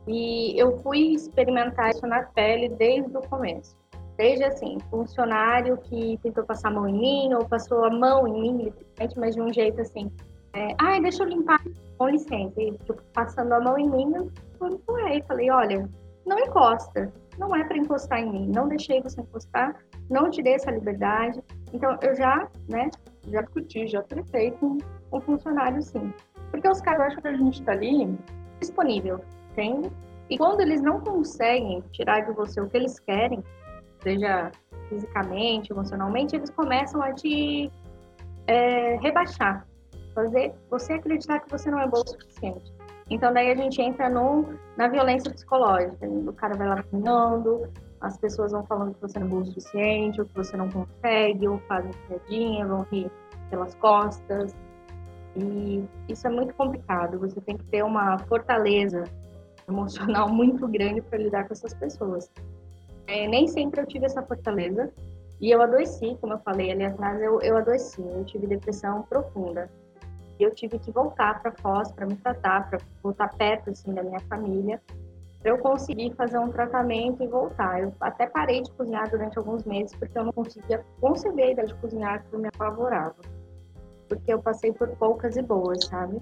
E 0.05 0.59
eu 0.59 0.77
fui 0.79 1.13
experimentar 1.13 1.91
isso 1.91 2.05
na 2.05 2.23
pele 2.23 2.67
desde 2.69 3.15
o 3.15 3.21
começo. 3.21 3.77
Desde 4.17 4.43
assim, 4.43 4.79
funcionário 4.89 5.77
que 5.77 6.19
tentou 6.21 6.43
passar 6.43 6.69
a 6.69 6.71
mão 6.71 6.89
em 6.89 6.99
mim, 6.99 7.33
ou 7.35 7.45
passou 7.45 7.85
a 7.85 7.89
mão 7.89 8.27
em 8.27 8.41
mim, 8.41 8.63
literalmente, 8.63 9.19
mas 9.19 9.35
de 9.35 9.41
um 9.41 9.53
jeito 9.53 9.79
assim, 9.79 10.11
é, 10.53 10.75
ai, 10.77 10.99
deixa 11.01 11.23
eu 11.23 11.29
limpar, 11.29 11.63
com 11.97 12.09
licença. 12.09 12.61
E 12.61 12.71
tipo, 12.79 13.01
passando 13.13 13.53
a 13.53 13.61
mão 13.61 13.77
em 13.77 13.89
mim, 13.89 14.13
eu 14.13 14.67
empurrei. 14.67 15.23
Falei, 15.25 15.49
olha, 15.51 15.89
não 16.25 16.37
encosta, 16.37 17.13
não 17.37 17.55
é 17.55 17.63
para 17.63 17.77
encostar 17.77 18.19
em 18.19 18.31
mim, 18.31 18.51
não 18.53 18.67
deixei 18.67 19.01
você 19.01 19.21
encostar, 19.21 19.75
não 20.09 20.29
te 20.29 20.41
dei 20.41 20.53
essa 20.53 20.71
liberdade. 20.71 21.41
Então, 21.73 21.97
eu 22.01 22.15
já, 22.15 22.47
né, 22.69 22.89
já 23.27 23.41
discuti, 23.41 23.87
já 23.87 24.01
tretei 24.03 24.51
com 24.51 24.77
o 25.11 25.21
funcionário, 25.21 25.81
sim. 25.81 26.13
Porque 26.51 26.67
os 26.67 26.81
caras 26.81 27.07
acham 27.07 27.21
que 27.21 27.27
a 27.27 27.37
gente 27.37 27.59
está 27.59 27.73
ali 27.73 28.17
disponível 28.59 29.21
tendo. 29.55 29.91
E 30.29 30.37
quando 30.37 30.61
eles 30.61 30.81
não 30.81 30.99
conseguem 31.01 31.81
tirar 31.91 32.21
de 32.21 32.33
você 32.33 32.59
o 32.59 32.67
que 32.67 32.77
eles 32.77 32.99
querem, 32.99 33.43
seja 34.01 34.51
fisicamente, 34.89 35.71
emocionalmente, 35.71 36.35
eles 36.35 36.49
começam 36.49 37.01
a 37.01 37.13
te 37.13 37.71
é, 38.47 38.97
rebaixar, 38.97 39.65
fazer 40.13 40.53
você 40.69 40.93
acreditar 40.93 41.39
que 41.39 41.49
você 41.49 41.69
não 41.69 41.79
é 41.79 41.87
bom 41.87 42.01
o 42.01 42.07
suficiente. 42.07 42.76
Então 43.09 43.33
daí 43.33 43.51
a 43.51 43.55
gente 43.55 43.81
entra 43.81 44.09
no, 44.09 44.45
na 44.75 44.87
violência 44.87 45.31
psicológica. 45.31 46.07
O 46.07 46.33
cara 46.33 46.55
vai 46.55 46.67
lá 46.67 46.83
caminhando, 46.83 47.69
as 48.01 48.17
pessoas 48.17 48.51
vão 48.51 48.65
falando 48.65 48.93
que 48.93 49.01
você 49.01 49.17
não 49.19 49.27
é 49.27 49.29
bom 49.29 49.37
o 49.39 49.45
suficiente, 49.45 50.19
ou 50.19 50.27
que 50.27 50.35
você 50.35 50.57
não 50.57 50.69
consegue, 50.69 51.47
ou 51.47 51.59
fazem 51.67 51.91
piadinha, 52.07 52.67
vão 52.67 52.81
rir 52.91 53.09
pelas 53.49 53.73
costas. 53.75 54.53
E 55.35 55.83
isso 56.09 56.27
é 56.27 56.29
muito 56.29 56.53
complicado. 56.53 57.19
Você 57.19 57.39
tem 57.41 57.55
que 57.55 57.63
ter 57.65 57.83
uma 57.83 58.17
fortaleza 58.19 59.03
emocional 59.67 60.27
muito 60.33 60.67
grande 60.67 61.01
para 61.01 61.17
lidar 61.17 61.47
com 61.47 61.53
essas 61.53 61.73
pessoas. 61.73 62.29
É, 63.07 63.25
nem 63.27 63.47
sempre 63.47 63.81
eu 63.81 63.85
tive 63.85 64.05
essa 64.05 64.21
fortaleza. 64.21 64.91
E 65.39 65.51
eu 65.51 65.61
adoeci, 65.61 66.17
como 66.19 66.33
eu 66.33 66.39
falei 66.39 66.71
ali 66.71 66.83
atrás, 66.83 67.21
eu, 67.21 67.39
eu 67.41 67.57
adoeci. 67.57 68.01
Eu 68.01 68.25
tive 68.25 68.47
depressão 68.47 69.03
profunda 69.03 69.69
eu 70.43 70.53
tive 70.53 70.79
que 70.79 70.91
voltar 70.91 71.41
para 71.41 71.51
Foz 71.51 71.91
para 71.91 72.05
me 72.05 72.15
tratar, 72.15 72.69
para 72.69 72.79
voltar 73.01 73.29
perto 73.35 73.69
assim 73.69 73.93
da 73.93 74.03
minha 74.03 74.19
família, 74.21 74.81
para 75.39 75.51
eu 75.51 75.57
conseguir 75.59 76.13
fazer 76.15 76.37
um 76.39 76.49
tratamento 76.49 77.23
e 77.23 77.27
voltar. 77.27 77.81
Eu 77.81 77.93
até 78.01 78.27
parei 78.27 78.61
de 78.61 78.71
cozinhar 78.71 79.09
durante 79.09 79.37
alguns 79.37 79.63
meses 79.65 79.95
porque 79.95 80.17
eu 80.17 80.25
não 80.25 80.33
conseguia 80.33 80.83
conceber 80.99 81.47
a 81.47 81.51
ideia 81.51 81.67
de 81.67 81.75
cozinhar 81.75 82.23
que 82.25 82.37
me 82.37 82.47
apavorava. 82.47 83.15
Porque 84.07 84.31
eu 84.31 84.41
passei 84.41 84.71
por 84.71 84.87
poucas 84.97 85.35
e 85.37 85.41
boas, 85.41 85.83
sabe? 85.85 86.21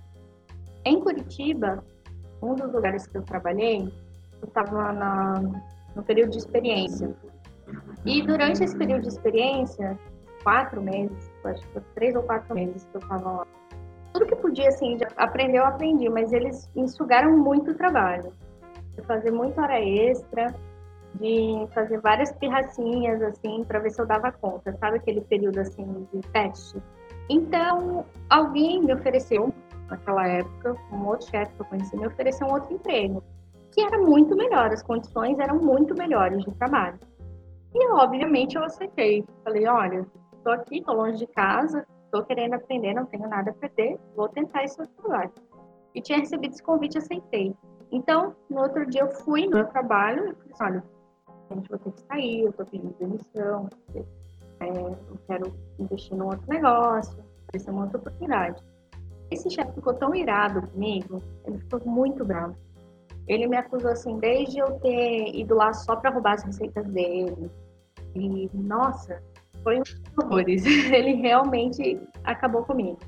Em 0.84 1.00
Curitiba, 1.00 1.84
um 2.42 2.56
dos 2.56 2.72
lugares 2.72 3.08
que 3.08 3.18
eu 3.18 3.24
trabalhei, 3.24 3.92
eu 4.42 4.48
estava 4.48 4.94
no 5.96 6.04
período 6.04 6.32
de 6.32 6.38
experiência. 6.38 7.16
E 8.06 8.22
durante 8.22 8.64
esse 8.64 8.78
período 8.78 9.04
de 9.04 9.08
experiência, 9.10 9.98
quatro 10.44 10.82
meses, 10.82 11.32
acho 11.44 11.62
que 11.66 11.74
foi 11.74 11.82
três 11.96 12.16
ou 12.16 12.24
quatro 12.24 12.54
meses 12.54 12.84
que 12.86 12.98
eu 12.98 13.02
estava 13.02 13.32
lá, 13.32 13.48
tudo 14.16 14.28
que 14.28 14.36
podia, 14.38 14.70
assim, 14.70 14.96
de 14.96 15.06
aprender, 15.18 15.58
eu 15.58 15.66
aprendi, 15.66 16.08
mas 16.10 16.32
eles 16.32 16.70
me 16.74 16.88
sugaram 16.88 17.38
muito 17.38 17.74
trabalho. 17.74 18.32
De 18.96 19.02
fazer 19.02 19.30
muita 19.30 19.62
hora 19.62 19.82
extra, 19.82 20.56
de 21.16 21.68
fazer 21.74 22.00
várias 22.00 22.32
pirracinhas, 22.32 23.22
assim, 23.22 23.66
para 23.66 23.80
ver 23.80 23.90
se 23.90 24.02
eu 24.02 24.06
dava 24.06 24.32
conta, 24.32 24.72
sabe? 24.78 24.98
Aquele 24.98 25.20
período, 25.20 25.60
assim, 25.60 26.08
de 26.14 26.22
teste. 26.30 26.82
Então, 27.30 28.06
alguém 28.30 28.82
me 28.82 28.94
ofereceu, 28.94 29.54
naquela 29.90 30.26
época, 30.26 30.78
um 30.94 31.08
outro 31.08 31.30
chefe 31.30 31.54
que 31.54 31.62
eu 31.62 31.66
conheci, 31.66 31.98
me 31.98 32.08
ofereceu 32.08 32.48
um 32.48 32.54
outro 32.54 32.74
emprego, 32.74 33.22
que 33.74 33.82
era 33.82 33.98
muito 33.98 34.34
melhor, 34.34 34.72
as 34.72 34.82
condições 34.82 35.38
eram 35.40 35.58
muito 35.58 35.94
melhores 35.94 36.42
de 36.46 36.52
trabalho. 36.52 37.00
E, 37.74 37.88
obviamente, 37.92 38.56
eu 38.56 38.64
aceitei. 38.64 39.26
Falei, 39.44 39.68
olha, 39.68 40.06
estou 40.38 40.54
aqui, 40.54 40.78
estou 40.78 40.96
longe 40.96 41.18
de 41.18 41.28
casa, 41.28 41.86
estou 42.16 42.24
querendo 42.24 42.54
aprender, 42.54 42.94
não 42.94 43.06
tenho 43.06 43.28
nada 43.28 43.52
a 43.52 43.54
perder, 43.54 44.00
vou 44.16 44.30
tentar 44.30 44.64
esse 44.64 44.80
outro 44.80 44.96
trabalho. 44.96 45.32
E 45.94 46.02
tinha 46.02 46.20
recebido 46.20 46.54
esse 46.54 46.64
convite, 46.64 46.98
aceitei. 46.98 47.56
Então, 47.92 48.36
no 48.50 48.62
outro 48.62 48.86
dia 48.86 49.02
eu 49.02 49.12
fui 49.12 49.46
no 49.46 49.58
meu 49.58 49.68
trabalho 49.68 50.36
e 50.50 50.58
falei, 50.58 50.80
olha, 50.80 50.84
a 51.50 51.54
gente 51.54 51.70
vai 51.70 51.80
ter 51.80 51.92
que 51.92 52.02
sair, 52.02 52.42
eu 52.44 52.50
estou 52.50 52.66
pedindo 52.66 52.96
demissão, 53.00 53.70
é, 54.60 54.70
eu 54.70 55.18
quero 55.28 55.54
investir 55.78 56.18
num 56.18 56.26
outro 56.26 56.46
negócio, 56.48 57.24
vai 57.52 57.74
uma 57.74 57.84
outra 57.84 57.98
oportunidade. 57.98 58.64
Esse 59.30 59.50
chefe 59.50 59.74
ficou 59.74 59.94
tão 59.94 60.14
irado 60.14 60.68
comigo, 60.68 61.22
ele 61.46 61.60
ficou 61.60 61.82
muito 61.86 62.24
bravo. 62.24 62.56
Ele 63.28 63.48
me 63.48 63.58
acusou 63.58 63.92
assim, 63.92 64.20
desde 64.20 64.60
eu 64.60 64.80
ter 64.80 65.36
ido 65.36 65.56
lá 65.56 65.74
só 65.74 65.96
para 65.96 66.12
roubar 66.12 66.34
as 66.34 66.44
receitas 66.44 66.86
dele. 66.88 67.50
E, 68.14 68.50
nossa, 68.54 69.22
foi 69.66 69.80
um 69.80 69.84
horrores. 70.22 70.64
Ele 70.94 71.14
realmente 71.16 72.00
acabou 72.24 72.64
comigo. 72.64 73.00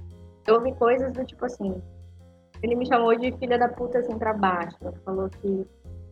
Eu 0.48 0.56
ouvi 0.56 0.74
coisas 0.74 1.14
do 1.14 1.24
tipo 1.24 1.46
assim. 1.46 1.80
Ele 2.64 2.76
me 2.76 2.88
chamou 2.88 3.16
de 3.16 3.32
filha 3.34 3.60
da 3.60 3.70
puta 3.70 4.00
assim 4.00 4.18
pra 4.18 4.34
baixo. 4.34 4.78
Falou 5.06 5.30
que 5.30 5.66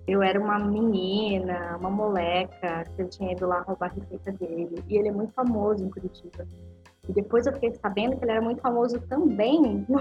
eu 0.08 0.22
era 0.22 0.40
uma 0.40 0.60
menina, 0.60 1.76
uma 1.80 1.90
moleca, 1.90 2.84
que 2.96 3.02
eu 3.02 3.10
tinha 3.10 3.32
ido 3.32 3.48
lá 3.48 3.62
roubar 3.62 3.90
a 3.90 3.94
receita 3.94 4.32
dele. 4.34 4.84
E 4.88 4.98
ele 4.98 5.10
é 5.10 5.12
muito 5.12 5.34
famoso 5.34 5.84
em 5.84 5.90
Curitiba. 5.90 6.48
E 7.10 7.14
depois 7.14 7.48
eu 7.48 7.54
fiquei 7.54 7.74
sabendo 7.74 8.16
que 8.16 8.24
ele 8.24 8.32
era 8.32 8.42
muito 8.42 8.62
famoso 8.62 9.00
também 9.08 9.86
no, 9.90 10.00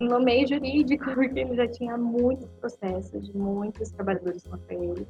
no 0.00 0.20
meio 0.20 0.48
jurídico, 0.48 1.04
porque 1.12 1.40
ele 1.40 1.54
já 1.54 1.68
tinha 1.68 1.98
muitos 1.98 2.48
processos 2.52 3.26
de 3.26 3.36
muitos 3.36 3.90
trabalhadores 3.90 4.46
contra 4.46 4.74
ele. 4.74 5.06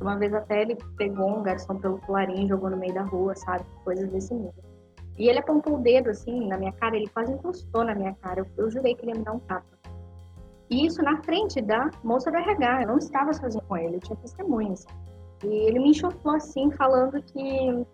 Uma 0.00 0.16
vez 0.16 0.32
até 0.34 0.62
ele 0.62 0.76
pegou 0.96 1.38
um 1.38 1.42
garçom 1.42 1.76
pelo 1.78 1.98
colarinho, 1.98 2.48
jogou 2.48 2.70
no 2.70 2.76
meio 2.76 2.92
da 2.92 3.02
rua, 3.02 3.34
sabe? 3.34 3.64
Coisas 3.84 4.08
desse 4.10 4.34
nível. 4.34 4.52
E 5.18 5.28
ele 5.28 5.38
apontou 5.38 5.76
o 5.76 5.80
dedo 5.80 6.10
assim 6.10 6.46
na 6.46 6.58
minha 6.58 6.72
cara, 6.72 6.96
ele 6.96 7.08
quase 7.08 7.32
encostou 7.32 7.84
na 7.84 7.94
minha 7.94 8.14
cara. 8.20 8.40
Eu, 8.40 8.46
eu 8.58 8.70
jurei 8.70 8.94
que 8.94 9.02
ele 9.02 9.12
ia 9.12 9.18
me 9.18 9.24
dar 9.24 9.32
um 9.32 9.38
tapa. 9.40 9.64
E 10.68 10.84
isso 10.84 11.02
na 11.02 11.22
frente 11.22 11.62
da 11.62 11.90
moça 12.04 12.30
do 12.30 12.36
RH. 12.36 12.82
Eu 12.82 12.88
não 12.88 12.98
estava 12.98 13.32
sozinha 13.32 13.62
com 13.66 13.76
ele, 13.76 13.96
eu 13.96 14.00
tinha 14.00 14.16
testemunhas. 14.16 14.84
E 15.42 15.46
ele 15.46 15.78
me 15.78 15.90
enxofou 15.90 16.32
assim, 16.32 16.70
falando 16.72 17.22
que 17.22 17.86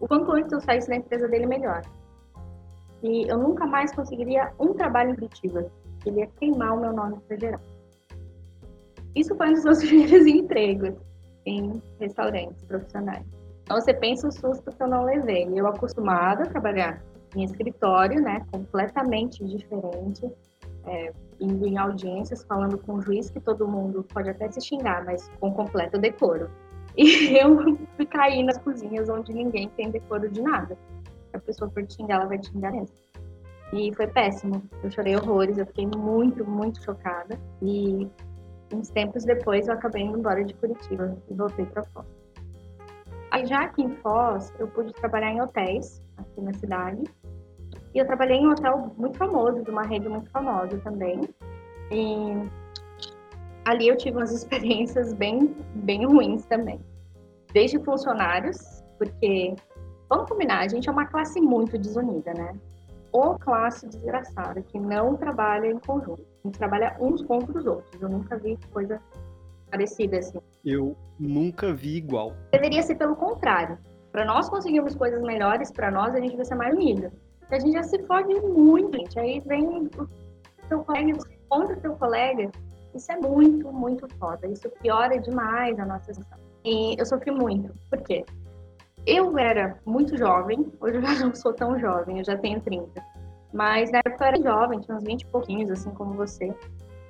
o 0.00 0.08
quanto 0.08 0.32
antes 0.32 0.52
eu 0.52 0.60
saísse 0.60 0.88
da 0.88 0.96
empresa 0.96 1.28
dele, 1.28 1.46
melhor. 1.46 1.82
E 3.02 3.28
eu 3.28 3.36
nunca 3.36 3.66
mais 3.66 3.94
conseguiria 3.94 4.52
um 4.58 4.72
trabalho 4.72 5.10
em 5.10 5.14
Curitiba. 5.14 5.70
Ele 6.06 6.20
ia 6.20 6.26
queimar 6.38 6.74
o 6.74 6.80
meu 6.80 6.92
nome 6.92 7.18
para 7.26 7.36
geral. 7.36 7.60
Isso 9.14 9.34
foi 9.36 9.50
um 9.50 9.52
dos 9.52 9.64
meus 9.64 9.78
primeiros 9.84 10.26
empregos 10.26 10.94
em 11.46 11.82
restaurantes 11.98 12.62
profissionais. 12.64 13.24
Então 13.62 13.80
você 13.80 13.94
pensa 13.94 14.28
o 14.28 14.32
susto 14.32 14.70
que 14.70 14.82
eu 14.82 14.88
não 14.88 15.04
levei. 15.04 15.48
Eu 15.54 15.66
acostumada 15.66 16.44
a 16.44 16.46
trabalhar 16.46 17.02
em 17.34 17.44
escritório, 17.44 18.20
né, 18.20 18.44
completamente 18.50 19.44
diferente, 19.44 20.30
é, 20.84 21.12
indo 21.40 21.66
em 21.66 21.78
audiências, 21.78 22.44
falando 22.44 22.76
com 22.78 22.94
o 22.94 23.00
juiz 23.00 23.30
que 23.30 23.40
todo 23.40 23.66
mundo 23.66 24.04
pode 24.12 24.28
até 24.28 24.50
se 24.50 24.60
xingar, 24.60 25.04
mas 25.04 25.28
com 25.40 25.52
completo 25.52 25.98
decoro. 25.98 26.50
E 26.96 27.36
eu 27.38 27.78
fui 27.96 28.06
cair 28.06 28.42
nas 28.42 28.58
cozinhas 28.58 29.08
onde 29.08 29.32
ninguém 29.32 29.68
tem 29.70 29.90
decoro 29.90 30.28
de 30.28 30.42
nada. 30.42 30.76
A 31.32 31.38
pessoa 31.38 31.70
for 31.70 31.84
xingar, 31.88 32.16
ela 32.16 32.26
vai 32.26 32.38
te 32.38 32.50
xingar 32.50 32.72
mesmo. 32.72 32.94
E 33.72 33.94
foi 33.94 34.06
péssimo. 34.06 34.62
Eu 34.82 34.90
chorei 34.90 35.16
horrores, 35.16 35.56
eu 35.56 35.66
fiquei 35.66 35.86
muito, 35.86 36.44
muito 36.44 36.82
chocada. 36.82 37.38
E 37.62 38.06
uns 38.72 38.88
tempos 38.88 39.24
depois 39.24 39.68
eu 39.68 39.74
acabei 39.74 40.02
indo 40.02 40.18
embora 40.18 40.44
de 40.44 40.54
Curitiba 40.54 41.16
e 41.30 41.34
voltei 41.34 41.66
para 41.66 41.82
Foz. 41.84 42.06
Aí 43.30 43.46
já 43.46 43.60
aqui 43.60 43.82
em 43.82 43.96
Foz, 43.96 44.52
eu 44.58 44.68
pude 44.68 44.92
trabalhar 44.92 45.30
em 45.32 45.40
hotéis 45.40 46.02
aqui 46.18 46.40
na 46.40 46.52
cidade. 46.52 47.02
E 47.94 47.98
eu 47.98 48.06
trabalhei 48.06 48.38
em 48.38 48.46
um 48.46 48.50
hotel 48.50 48.92
muito 48.96 49.18
famoso, 49.18 49.62
de 49.62 49.70
uma 49.70 49.82
rede 49.82 50.08
muito 50.08 50.30
famosa 50.30 50.78
também. 50.78 51.20
E 51.90 52.50
ali 53.64 53.88
eu 53.88 53.96
tive 53.96 54.16
umas 54.16 54.32
experiências 54.36 55.12
bem, 55.12 55.54
bem 55.74 56.06
ruins 56.06 56.44
também. 56.46 56.80
Desde 57.52 57.78
funcionários, 57.78 58.82
porque, 58.98 59.54
vamos 60.08 60.28
combinar, 60.28 60.60
a 60.60 60.68
gente 60.68 60.88
é 60.88 60.92
uma 60.92 61.06
classe 61.06 61.40
muito 61.40 61.78
desunida, 61.78 62.32
né? 62.34 62.54
Ou 63.12 63.38
classe 63.38 63.86
desgraçada, 63.86 64.62
que 64.62 64.78
não 64.78 65.16
trabalha 65.16 65.66
em 65.66 65.78
conjunto. 65.78 66.24
A 66.44 66.48
gente 66.48 66.58
trabalha 66.58 66.96
uns 66.98 67.22
contra 67.22 67.58
os 67.58 67.66
outros. 67.66 68.00
Eu 68.00 68.08
nunca 68.08 68.38
vi 68.38 68.58
coisa 68.72 69.00
parecida 69.70 70.18
assim. 70.18 70.38
Eu 70.64 70.96
nunca 71.18 71.72
vi 71.72 71.96
igual. 71.96 72.32
Deveria 72.50 72.82
ser 72.82 72.94
pelo 72.94 73.14
contrário. 73.16 73.78
Para 74.10 74.24
nós 74.24 74.48
conseguirmos 74.48 74.94
coisas 74.94 75.22
melhores 75.22 75.70
para 75.70 75.90
nós, 75.90 76.14
a 76.14 76.20
gente 76.20 76.36
vai 76.36 76.44
ser 76.44 76.54
mais 76.54 76.74
unido. 76.74 77.10
Porque 77.40 77.54
a 77.54 77.58
gente 77.58 77.72
já 77.72 77.82
se 77.82 77.98
fode 78.06 78.34
muito, 78.40 78.96
gente. 78.96 79.18
Aí 79.18 79.40
vem 79.40 79.90
o 79.98 80.08
seu 80.68 80.84
colega, 80.84 81.14
você 81.14 81.38
contra 81.48 81.76
o 81.76 81.80
seu 81.80 81.94
colega. 81.96 82.50
Isso 82.94 83.10
é 83.10 83.16
muito, 83.16 83.72
muito 83.72 84.06
foda. 84.18 84.46
Isso 84.46 84.68
piora 84.82 85.18
demais 85.18 85.78
a 85.78 85.86
nossa 85.86 86.12
situação. 86.12 86.38
E 86.64 86.94
eu 86.98 87.06
sofri 87.06 87.30
muito. 87.30 87.74
Por 87.90 88.00
quê? 88.02 88.24
Eu 89.06 89.36
era 89.36 89.78
muito 89.84 90.16
jovem, 90.16 90.72
hoje 90.80 90.96
eu 90.98 91.02
já 91.02 91.14
não 91.24 91.34
sou 91.34 91.52
tão 91.52 91.78
jovem, 91.78 92.18
eu 92.18 92.24
já 92.24 92.36
tenho 92.36 92.60
30. 92.60 93.02
Mas 93.52 93.90
na 93.90 93.98
época 93.98 94.24
eu 94.24 94.28
era 94.28 94.42
jovem, 94.42 94.80
tinha 94.80 94.96
uns 94.96 95.04
20 95.04 95.22
e 95.22 95.26
pouquinhos, 95.26 95.70
assim 95.70 95.90
como 95.90 96.14
você. 96.14 96.54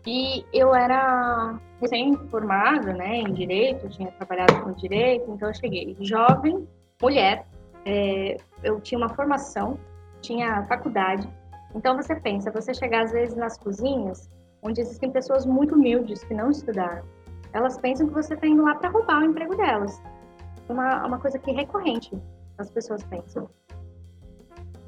E 0.07 0.45
eu 0.53 0.75
era 0.75 1.59
recém-formada, 1.81 2.93
né, 2.93 3.19
em 3.19 3.33
direito, 3.33 3.89
tinha 3.89 4.11
trabalhado 4.13 4.61
com 4.63 4.73
direito, 4.73 5.31
então 5.31 5.49
eu 5.49 5.55
cheguei 5.55 5.97
jovem, 6.01 6.67
mulher, 7.01 7.47
é, 7.85 8.37
eu 8.65 8.81
tinha 8.81 8.99
uma 8.99 9.11
formação, 9.11 9.79
tinha 10.21 10.65
faculdade. 10.65 11.29
Então 11.75 11.97
você 11.97 12.17
pensa, 12.17 12.51
você 12.51 12.75
chegar 12.75 13.05
às 13.05 13.13
vezes 13.13 13.37
nas 13.37 13.57
cozinhas, 13.59 14.31
onde 14.63 14.81
existem 14.81 15.11
pessoas 15.11 15.45
muito 15.45 15.75
humildes 15.75 16.25
que 16.25 16.35
não 16.35 16.51
estudaram, 16.51 17.05
elas 17.53 17.79
pensam 17.79 18.09
que 18.09 18.15
você 18.15 18.35
está 18.35 18.47
indo 18.47 18.63
lá 18.63 18.75
para 18.75 18.89
roubar 18.89 19.21
o 19.21 19.25
emprego 19.25 19.57
delas. 19.57 20.01
Uma, 20.69 21.07
uma 21.07 21.19
coisa 21.19 21.39
que 21.39 21.51
é 21.51 21.55
recorrente, 21.55 22.17
as 22.59 22.71
pessoas 22.71 23.03
pensam. 23.05 23.49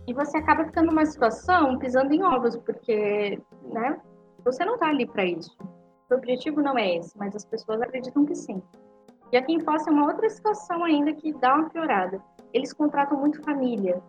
E 0.06 0.12
você 0.12 0.36
acaba 0.36 0.64
ficando 0.64 0.88
numa 0.88 1.06
situação 1.06 1.78
pisando 1.78 2.12
em 2.12 2.22
ovos, 2.22 2.56
porque, 2.56 3.40
né, 3.62 4.00
você 4.44 4.64
não 4.64 4.78
tá 4.78 4.88
ali 4.88 5.06
para 5.06 5.24
isso. 5.24 5.56
O 6.10 6.14
objetivo 6.14 6.60
não 6.60 6.76
é 6.76 6.96
esse, 6.96 7.16
mas 7.18 7.34
as 7.34 7.44
pessoas 7.44 7.80
acreditam 7.80 8.26
que 8.26 8.34
sim. 8.34 8.62
E 9.32 9.36
aqui 9.36 9.52
em 9.52 9.60
Foz 9.60 9.86
é 9.86 9.90
uma 9.90 10.06
outra 10.06 10.28
situação 10.28 10.84
ainda 10.84 11.12
que 11.12 11.32
dá 11.32 11.56
uma 11.56 11.70
piorada. 11.70 12.20
Eles 12.52 12.72
contratam 12.72 13.18
muito 13.18 13.42
família, 13.42 14.00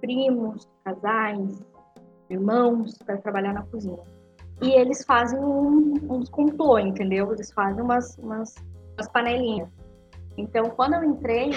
primos, 0.00 0.68
casais, 0.84 1.62
irmãos 2.28 2.98
para 2.98 3.18
trabalhar 3.18 3.52
na 3.52 3.62
cozinha. 3.62 4.02
e 4.62 4.70
eles 4.70 5.04
fazem 5.04 5.38
um, 5.38 5.94
uns 6.08 6.28
complô, 6.30 6.78
entendeu? 6.78 7.32
Eles 7.32 7.52
fazem 7.52 7.82
umas, 7.82 8.16
umas, 8.18 8.54
umas 8.96 9.08
panelinhas. 9.08 9.68
Então, 10.36 10.70
quando 10.70 10.94
eu 10.94 11.04
entrei, 11.04 11.50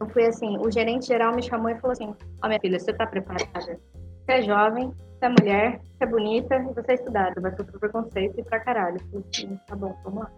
eu 0.00 0.08
fui 0.08 0.26
assim, 0.26 0.58
o 0.58 0.70
gerente 0.70 1.06
geral 1.06 1.34
me 1.34 1.42
chamou 1.42 1.70
e 1.70 1.74
falou 1.76 1.92
assim, 1.92 2.08
ó 2.08 2.14
oh, 2.44 2.48
minha 2.48 2.60
filha, 2.60 2.78
você 2.78 2.92
tá 2.92 3.06
preparada? 3.06 3.78
Você 4.24 4.32
é 4.32 4.42
jovem, 4.42 4.92
você 5.18 5.26
é 5.26 5.28
mulher, 5.28 5.80
você 5.80 6.04
é 6.04 6.06
bonita 6.06 6.56
e 6.56 6.74
você 6.74 6.92
é 6.92 6.94
estudada, 6.94 7.40
vai 7.40 7.50
sofrer 7.56 7.78
preconceito 7.78 8.40
e 8.40 8.42
pra 8.42 8.60
caralho. 8.60 8.96
Eu 8.96 9.22
falei 9.22 9.26
assim, 9.32 9.60
tá 9.66 9.76
bom, 9.76 9.94
vamos 10.04 10.20
lá. 10.20 10.32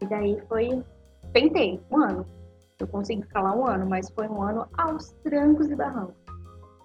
E 0.00 0.06
daí 0.06 0.40
foi, 0.48 0.82
tentei, 1.32 1.80
um 1.90 2.02
ano. 2.02 2.26
Eu 2.78 2.86
consegui 2.86 3.22
ficar 3.22 3.42
lá 3.42 3.56
um 3.56 3.66
ano, 3.66 3.86
mas 3.86 4.08
foi 4.10 4.28
um 4.28 4.40
ano 4.40 4.66
aos 4.76 5.10
trancos 5.24 5.68
e 5.68 5.74
barrancos. 5.74 6.14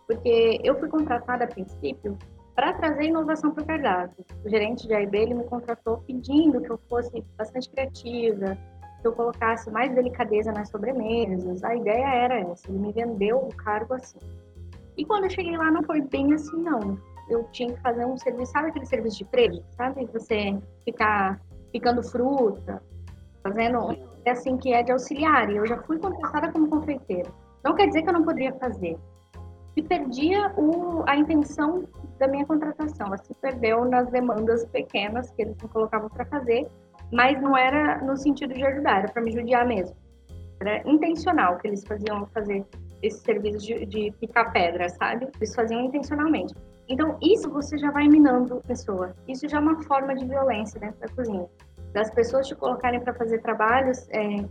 Porque 0.08 0.60
eu 0.64 0.78
fui 0.80 0.90
contratada 0.90 1.44
a 1.44 1.48
princípio 1.48 2.18
para 2.56 2.74
trazer 2.74 3.06
inovação 3.06 3.52
para 3.52 3.64
o 3.64 3.68
cardápio. 3.68 4.26
O 4.44 4.50
gerente 4.50 4.88
de 4.88 4.94
AIB 4.94 5.18
ele 5.18 5.34
me 5.36 5.44
contratou 5.46 5.98
pedindo 6.00 6.62
que 6.62 6.72
eu 6.72 6.80
fosse 6.90 7.24
bastante 7.38 7.70
criativa, 7.70 8.58
que 9.04 9.08
eu 9.08 9.14
colocasse 9.14 9.70
mais 9.70 9.94
delicadeza 9.94 10.52
nas 10.52 10.70
sobremesas. 10.70 11.64
A 11.64 11.76
ideia 11.76 12.08
era 12.08 12.40
essa, 12.40 12.70
ele 12.70 12.80
me 12.80 12.92
vendeu 12.94 13.38
o 13.38 13.56
cargo 13.56 13.94
assim. 13.94 14.18
E 14.98 15.06
quando 15.06 15.26
eu 15.26 15.30
cheguei 15.30 15.58
lá 15.58 15.70
não 15.70 15.84
foi 15.84 16.02
bem 16.02 16.34
assim 16.34 16.58
não. 16.58 16.98
Eu 17.30 17.44
tinha 17.52 17.74
que 17.74 17.82
fazer 17.82 18.06
um 18.06 18.18
serviço, 18.18 18.54
sabe 18.54 18.70
aquele 18.70 18.86
serviço 18.86 19.18
de 19.18 19.26
freio, 19.26 19.64
sabe? 19.72 20.06
Você 20.14 20.58
ficar 20.86 21.42
picando 21.72 22.02
fruta, 22.02 22.82
fazendo 23.44 23.92
é 24.26 24.32
assim 24.32 24.58
que 24.58 24.74
é 24.74 24.82
de 24.82 24.92
auxiliar. 24.92 25.50
E 25.52 25.58
eu 25.58 25.68
já 25.68 25.78
fui 25.84 26.00
contratada 26.00 26.52
como 26.52 26.70
confeiteira. 26.70 27.30
Não 27.64 27.76
quer 27.76 27.88
dizer 27.88 28.04
que 28.04 28.10
eu 28.10 28.14
não 28.14 28.24
poderia 28.24 28.54
fazer 28.54 28.98
se 29.74 29.82
perdia 29.82 30.54
o, 30.56 31.04
a 31.08 31.16
intenção 31.16 31.84
da 32.20 32.28
minha 32.28 32.46
contratação. 32.46 33.08
Ela 33.08 33.18
se 33.18 33.34
perdeu 33.36 33.86
nas 33.86 34.10
demandas 34.10 34.66
pequenas 34.68 35.32
que 35.32 35.42
eles 35.42 35.58
me 35.62 35.68
colocavam 35.68 36.10
para 36.10 36.26
fazer, 36.26 36.68
mas 37.14 37.40
não 37.42 37.56
era 37.56 38.00
no 38.04 38.18
sentido 38.18 38.54
de 38.54 38.66
ajudar, 38.66 39.04
era 39.04 39.08
para 39.12 39.22
me 39.22 39.32
judiar 39.32 39.66
mesmo. 39.66 39.96
Era 40.60 40.82
intencional 40.90 41.58
que 41.58 41.68
eles 41.68 41.84
faziam 41.86 42.26
fazer 42.28 42.66
esse 43.02 43.20
serviço 43.20 43.60
de, 43.60 43.86
de 43.86 44.12
picar 44.20 44.52
pedra, 44.52 44.90
sabe? 44.90 45.28
Eles 45.36 45.54
faziam 45.54 45.82
intencionalmente. 45.82 46.56
Então, 46.88 47.18
isso 47.22 47.50
você 47.50 47.78
já 47.78 47.92
vai 47.92 48.08
minando 48.08 48.58
a 48.58 48.68
pessoa. 48.68 49.14
Isso 49.28 49.48
já 49.48 49.58
é 49.58 49.60
uma 49.60 49.82
forma 49.84 50.16
de 50.16 50.26
violência 50.26 50.80
dentro 50.80 51.00
da 51.00 51.08
cozinha. 51.10 51.48
Das 51.94 52.10
pessoas 52.12 52.48
te 52.48 52.56
colocarem 52.56 53.00
para 53.00 53.14
fazer 53.14 53.42
trabalhos 53.42 54.08
é, 54.10 54.46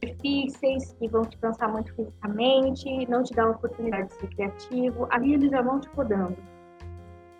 difíceis, 0.00 0.92
que 0.92 1.08
vão 1.08 1.22
te 1.22 1.36
cansar 1.38 1.70
muito 1.70 1.92
fisicamente, 1.94 3.08
não 3.08 3.22
te 3.22 3.34
dar 3.34 3.44
a 3.44 3.50
oportunidade 3.50 4.08
de 4.08 4.14
ser 4.14 4.28
criativo, 4.28 5.06
ali 5.10 5.34
eles 5.34 5.50
já 5.50 5.60
vão 5.60 5.80
te 5.80 5.88
podando. 5.90 6.36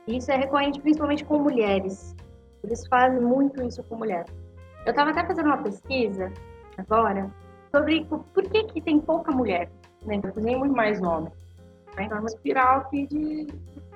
Isso 0.08 0.30
é 0.32 0.36
recorrente 0.36 0.80
principalmente 0.80 1.24
com 1.24 1.38
mulheres. 1.38 2.14
Eles 2.62 2.86
fazem 2.88 3.20
muito 3.20 3.62
isso 3.62 3.82
com 3.84 3.96
mulheres. 3.96 4.39
Eu 4.86 4.90
estava 4.90 5.10
até 5.10 5.26
fazendo 5.26 5.46
uma 5.46 5.62
pesquisa 5.62 6.32
agora 6.78 7.30
sobre 7.70 8.04
por 8.04 8.44
que, 8.44 8.64
que 8.64 8.80
tem 8.80 9.00
pouca 9.00 9.30
mulher 9.30 9.70
da 10.04 10.32
cozinha 10.32 10.56
e 10.56 10.58
muito 10.58 10.74
mais 10.74 11.00
homem. 11.02 11.32
Então 11.92 12.16
é 12.16 12.20
uma 12.20 12.26
espiral 12.26 12.80
aqui 12.80 13.06
de, 13.06 13.46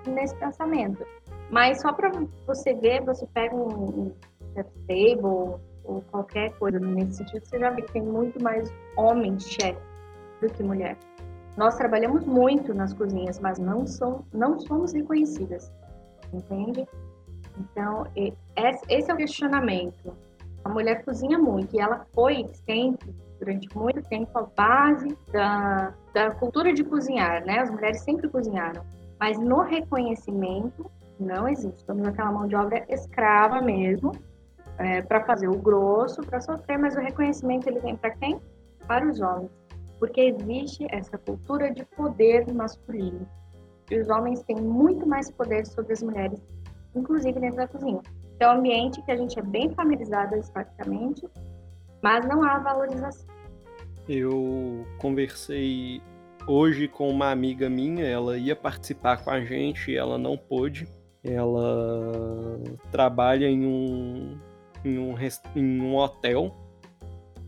nesse 0.07 0.35
pensamento. 0.37 1.05
Mas 1.51 1.81
só 1.81 1.92
para 1.92 2.11
você 2.47 2.75
ver, 2.75 3.03
você 3.03 3.27
pega 3.33 3.55
um, 3.55 4.07
um 4.07 4.12
table, 4.87 5.61
ou 5.85 6.03
qualquer 6.11 6.53
coisa 6.59 6.79
nesse 6.79 7.18
sentido, 7.18 7.44
você 7.44 7.59
já 7.59 7.70
vê 7.70 7.83
que 7.83 7.92
tem 7.92 8.03
muito 8.03 8.42
mais 8.42 8.73
homens 8.97 9.47
chefes 9.49 9.83
do 10.40 10.49
que 10.49 10.62
mulher. 10.62 10.97
Nós 11.57 11.77
trabalhamos 11.77 12.25
muito 12.27 12.75
nas 12.75 12.92
cozinhas, 12.92 13.38
mas 13.38 13.59
não, 13.59 13.87
são, 13.87 14.25
não 14.33 14.59
somos 14.59 14.92
reconhecidas, 14.92 15.70
entende? 16.33 16.87
Então, 17.59 18.07
esse 18.88 19.11
é 19.11 19.14
o 19.14 19.16
questionamento. 19.16 20.16
A 20.64 20.68
mulher 20.68 21.05
cozinha 21.05 21.38
muito 21.38 21.77
e 21.77 21.81
ela 21.81 22.07
foi 22.14 22.48
sempre, 22.66 23.14
durante 23.38 23.77
muito 23.77 24.03
tempo, 24.09 24.38
a 24.38 24.42
base 24.42 25.16
da, 25.31 25.92
da 26.14 26.31
cultura 26.35 26.72
de 26.72 26.83
cozinhar, 26.83 27.44
né? 27.44 27.61
As 27.61 27.70
mulheres 27.70 28.00
sempre 28.00 28.29
cozinharam, 28.29 28.83
mas 29.20 29.38
no 29.38 29.61
reconhecimento 29.61 30.90
não 31.20 31.46
existe. 31.46 31.85
Temos 31.85 32.07
aquela 32.07 32.33
mão 32.33 32.46
de 32.46 32.57
obra 32.57 32.85
escrava 32.88 33.61
mesmo, 33.61 34.12
é, 34.79 35.03
para 35.03 35.24
fazer 35.24 35.48
o 35.48 35.57
grosso, 35.57 36.20
para 36.22 36.40
sofrer, 36.40 36.79
mas 36.79 36.96
o 36.96 37.00
reconhecimento 37.00 37.68
ele 37.68 37.81
vem 37.81 37.96
para 37.96 38.11
quem? 38.11 38.40
Para 38.87 39.07
os 39.07 39.20
homens, 39.20 39.50
porque 39.98 40.20
existe 40.20 40.87
essa 40.90 41.16
cultura 41.18 41.72
de 41.72 41.85
poder 41.85 42.53
masculino. 42.53 43.27
E 43.90 43.98
os 43.98 44.09
homens 44.09 44.42
têm 44.42 44.57
muito 44.57 45.07
mais 45.07 45.31
poder 45.31 45.66
sobre 45.66 45.92
as 45.92 46.03
mulheres, 46.03 46.42
inclusive 46.94 47.38
dentro 47.38 47.59
da 47.59 47.68
cozinha. 47.68 48.00
É 48.40 48.49
um 48.49 48.59
ambiente 48.59 49.01
que 49.03 49.12
a 49.12 49.16
gente 49.16 49.38
é 49.38 49.42
bem 49.42 49.70
familiarizado 49.70 50.37
historicamente, 50.37 51.27
mas 52.03 52.27
não 52.27 52.42
há 52.42 52.59
valorização. 52.59 53.27
Eu 54.09 54.87
conversei 54.99 56.03
hoje 56.47 56.88
com 56.88 57.09
uma 57.09 57.31
amiga 57.31 57.70
minha, 57.70 58.05
ela 58.05 58.37
ia 58.37 58.55
participar 58.55 59.25
com 59.25 59.31
a 59.31 59.40
gente, 59.40 59.97
ela 59.97 60.18
não 60.18 60.37
pôde. 60.37 60.87
Ela 61.23 62.61
trabalha 62.90 63.49
em 63.49 63.64
um 63.64 64.38
em 64.85 64.99
um, 64.99 65.14
em 65.57 65.81
um 65.81 65.97
hotel 65.97 66.55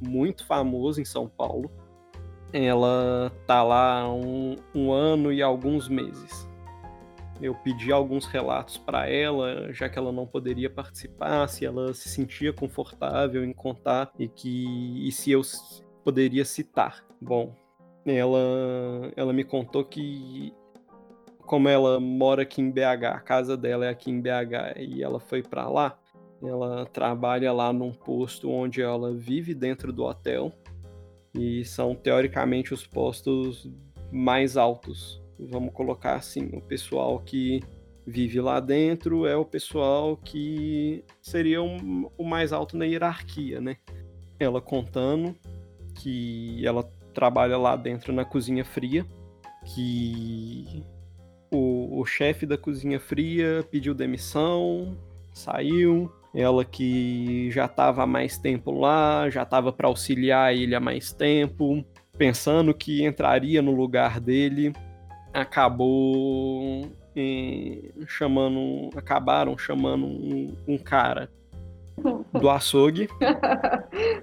muito 0.01 0.47
famoso 0.47 1.01
em 1.01 1.05
São 1.05 1.29
Paulo. 1.29 1.71
Ela 2.53 3.31
tá 3.47 3.63
lá 3.63 4.11
um, 4.11 4.57
um 4.75 4.91
ano 4.91 5.33
e 5.33 5.43
alguns 5.43 5.89
meses. 5.89 6.49
Eu 7.41 7.55
pedi 7.55 7.93
alguns 7.93 8.27
relatos 8.27 8.79
para 8.79 9.09
ela, 9.09 9.73
já 9.73 9.89
que 9.89 9.99
ela 9.99 10.11
não 10.11 10.27
poderia 10.27 10.71
participar, 10.71 11.47
se 11.49 11.67
ela 11.67 11.93
se 11.93 12.09
sentia 12.09 12.53
confortável 12.53 13.45
em 13.45 13.53
contar 13.53 14.11
e 14.19 14.27
que 14.27 15.07
e 15.07 15.13
se 15.13 15.33
eu 15.33 15.43
poderia 16.03 16.45
citar. 16.45 17.05
Bom, 17.21 17.55
ela 18.07 19.13
ela 19.17 19.33
me 19.33 19.45
contou 19.45 19.85
que 19.85 20.53
como 21.47 21.69
ela 21.69 22.01
mora 22.01 22.43
aqui 22.43 22.61
em 22.61 22.71
BH, 22.71 23.05
a 23.05 23.21
casa 23.21 23.57
dela 23.57 23.87
é 23.87 23.89
aqui 23.89 24.11
em 24.11 24.21
BH 24.21 24.79
e 24.79 25.03
ela 25.03 25.21
foi 25.21 25.43
para 25.43 25.69
lá, 25.69 25.97
ela 26.43 26.85
trabalha 26.87 27.53
lá 27.53 27.73
num 27.73 27.93
posto 27.93 28.51
onde 28.51 28.83
ela 28.83 29.15
vive 29.15 29.55
dentro 29.55 29.93
do 29.93 30.05
hotel 30.05 30.53
e 31.35 31.65
são 31.65 31.95
teoricamente 31.95 32.75
os 32.75 32.87
postos 32.87 33.71
mais 34.11 34.57
altos. 34.57 35.23
Vamos 35.39 35.73
colocar 35.73 36.15
assim, 36.15 36.49
o 36.53 36.61
pessoal 36.61 37.19
que 37.21 37.63
vive 38.07 38.41
lá 38.41 38.61
dentro 38.61 39.27
é 39.27 39.37
o 39.37 39.45
pessoal 39.45 40.17
que 40.17 41.05
seria 41.21 41.63
um, 41.63 42.09
o 42.17 42.25
mais 42.25 42.53
alto 42.53 42.77
na 42.77 42.85
hierarquia, 42.85 43.61
né? 43.61 43.77
Ela 44.39 44.61
contando 44.61 45.35
que 45.95 46.65
ela 46.65 46.89
trabalha 47.13 47.57
lá 47.57 47.75
dentro 47.75 48.13
na 48.13 48.25
cozinha 48.25 48.65
fria, 48.65 49.05
que 49.65 50.85
o, 51.51 52.01
o 52.01 52.05
chefe 52.05 52.47
da 52.47 52.57
cozinha 52.57 53.01
fria 53.01 53.67
pediu 53.71 53.95
demissão, 53.95 54.97
saiu, 55.33 56.13
ela 56.35 56.65
que 56.65 57.51
já 57.51 57.65
estava 57.65 58.03
há 58.03 58.07
mais 58.07 58.39
tempo 58.39 58.71
lá, 58.71 59.29
já 59.31 59.43
estava 59.43 59.73
para 59.73 59.89
auxiliar 59.89 60.55
ele 60.55 60.75
há 60.75 60.81
mais 60.81 61.13
tempo, 61.13 61.85
pensando 62.17 62.75
que 62.75 63.05
entraria 63.05 63.63
no 63.63 63.73
lugar 63.73 64.21
dele, 64.21 64.73
acabou 65.37 66.91
eh, 67.15 67.91
chamando, 68.07 68.91
acabaram 68.97 69.57
chamando 69.59 70.07
um, 70.07 70.57
um 70.67 70.79
cara 70.79 71.31
do 72.33 72.49
açougue. 72.49 73.09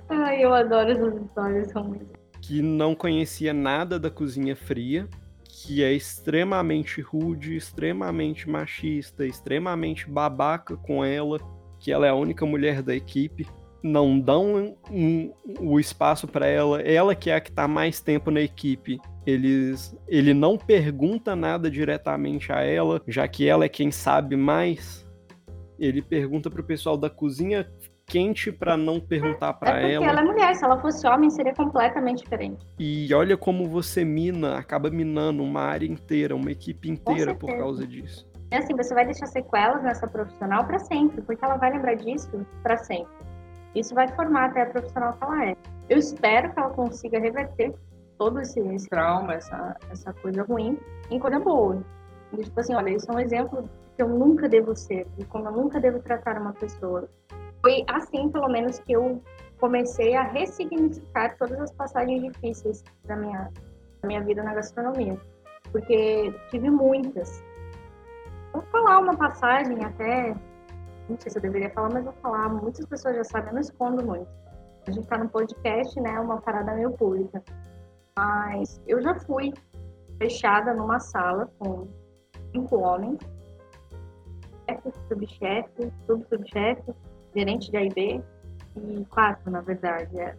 Ai, 0.10 0.44
eu 0.44 0.54
adoro 0.54 0.92
essas 0.92 1.22
histórias, 1.22 1.72
são 1.72 1.84
muito. 1.84 2.08
Que 2.42 2.62
não 2.62 2.96
conhecia 2.96 3.54
nada 3.54 4.00
da 4.00 4.10
cozinha 4.10 4.56
fria, 4.56 5.08
que 5.44 5.84
é 5.84 5.94
extremamente 5.94 7.00
rude, 7.00 7.56
extremamente 7.56 8.50
machista, 8.50 9.26
extremamente 9.26 10.10
babaca 10.10 10.76
com 10.76 11.06
ela, 11.06 11.40
que 11.80 11.92
ela 11.92 12.08
é 12.08 12.10
a 12.10 12.16
única 12.16 12.46
mulher 12.46 12.82
da 12.82 12.96
equipe, 12.96 13.48
não 13.84 14.20
dão 14.20 14.56
um, 14.56 14.76
um, 14.92 15.34
o 15.60 15.80
espaço 15.80 16.28
para 16.28 16.48
ela, 16.48 16.82
ela 16.82 17.14
que 17.14 17.30
é 17.30 17.36
a 17.36 17.42
que 17.42 17.50
está 17.50 17.68
mais 17.68 18.02
tempo 18.02 18.32
na 18.32 18.42
equipe. 18.42 19.00
Eles, 19.26 19.96
ele 20.08 20.34
não 20.34 20.58
pergunta 20.58 21.36
nada 21.36 21.72
diretamente 21.72 22.52
a 22.52 22.62
ela, 22.62 23.02
já 23.08 23.28
que 23.28 23.48
ela 23.48 23.66
é 23.66 23.70
quem 23.70 23.92
sabe 23.92 24.36
mais. 24.36 25.08
Ele 25.80 26.02
pergunta 26.02 26.50
pro 26.50 26.64
pessoal 26.64 26.98
da 26.98 27.10
cozinha 27.10 27.68
quente 28.06 28.52
para 28.52 28.76
não 28.76 29.00
perguntar 29.00 29.54
para 29.54 29.82
é 29.82 29.94
ela. 29.94 30.06
ela 30.06 30.22
é 30.22 30.24
mulher, 30.24 30.56
se 30.56 30.64
ela 30.64 30.80
fosse 30.80 31.08
homem 31.08 31.30
seria 31.30 31.54
completamente 31.54 32.24
diferente. 32.24 32.66
E 32.78 33.14
olha 33.14 33.38
como 33.38 33.68
você 33.68 34.04
mina, 34.04 34.58
acaba 34.58 34.90
minando 34.90 35.42
uma 35.42 35.62
área 35.62 35.86
inteira, 35.86 36.36
uma 36.36 36.52
equipe 36.52 36.90
inteira 36.90 37.34
por 37.34 37.50
causa 37.58 37.88
disso. 37.88 38.28
E 38.52 38.56
assim, 38.56 38.76
você 38.76 38.94
vai 38.94 39.06
deixar 39.06 39.26
sequelas 39.28 39.82
nessa 39.82 40.08
profissional 40.08 40.66
para 40.66 40.80
sempre, 40.80 41.22
porque 41.22 41.44
ela 41.44 41.58
vai 41.58 41.72
lembrar 41.72 41.96
disso 41.96 42.46
para 42.62 42.78
sempre. 42.78 43.12
Isso 43.74 43.96
vai 43.96 44.08
formar 44.10 44.52
até 44.52 44.62
a 44.62 44.66
profissional 44.68 45.14
que 45.14 45.24
ela 45.24 45.46
é. 45.50 45.56
Eu 45.90 45.98
espero 45.98 46.54
que 46.54 46.60
ela 46.60 46.70
consiga 46.70 47.20
reverter 47.20 47.74
todo 48.18 48.40
esse, 48.40 48.60
esse 48.60 48.90
trauma, 48.90 49.34
essa, 49.34 49.76
essa 49.90 50.14
coisa 50.14 50.44
ruim, 50.44 50.80
em 51.10 51.20
coisa 51.20 51.40
boa. 51.40 51.84
Tipo 52.36 52.60
assim, 52.60 52.74
olha, 52.74 52.90
isso 52.90 53.12
é 53.12 53.16
um 53.16 53.20
exemplo 53.20 53.70
que 53.96 54.02
eu 54.02 54.10
nunca 54.10 54.50
devo 54.50 54.76
ser, 54.76 55.08
e 55.18 55.26
como 55.26 55.48
eu 55.48 55.52
nunca 55.52 55.80
devo 55.80 56.00
tratar 56.00 56.40
uma 56.40 56.54
pessoa. 56.54 57.08
Foi 57.62 57.86
assim, 57.88 58.30
pelo 58.30 58.50
menos, 58.50 58.80
que 58.80 58.94
eu 58.94 59.22
comecei 59.60 60.16
a 60.16 60.24
ressignificar 60.24 61.38
todas 61.38 61.60
as 61.60 61.72
passagens 61.72 62.22
difíceis 62.22 62.84
da 63.06 63.16
minha, 63.16 63.50
da 64.02 64.08
minha 64.08 64.22
vida 64.22 64.44
na 64.44 64.54
gastronomia. 64.54 65.18
Porque 65.72 66.34
tive 66.50 66.70
muitas. 66.70 67.44
Vou 68.52 68.62
falar 68.64 69.00
uma 69.00 69.16
passagem 69.16 69.84
até, 69.84 70.36
não 71.08 71.18
sei 71.18 71.32
se 71.32 71.38
eu 71.38 71.42
deveria 71.42 71.70
falar, 71.70 71.90
mas 71.94 72.04
vou 72.04 72.14
falar. 72.22 72.50
Muitas 72.50 72.86
pessoas 72.86 73.16
já 73.16 73.24
sabem, 73.24 73.50
eu 73.50 73.54
não 73.54 73.62
escondo 73.62 74.06
muito. 74.06 74.28
A 74.86 74.92
gente 74.92 75.04
está 75.04 75.18
no 75.18 75.30
podcast, 75.30 76.00
né? 76.02 76.20
Uma 76.20 76.42
parada 76.42 76.76
meio 76.76 76.92
pública. 76.92 77.42
Mas 78.18 78.82
eu 78.88 79.02
já 79.02 79.16
fui 79.16 79.54
fechada 80.18 80.74
numa 80.74 81.00
sala 81.00 81.50
com 81.58 81.88
cinco 82.52 82.78
homens, 82.78 83.20
chefe, 84.70 84.92
subchefe, 85.08 85.92
subsubchefe, 86.06 86.94
gerente 87.36 87.72
de 87.72 87.78
AIB 87.78 88.24
e 88.76 89.06
quatro, 89.06 89.52
na 89.52 89.62
verdade. 89.62 90.20
É. 90.20 90.36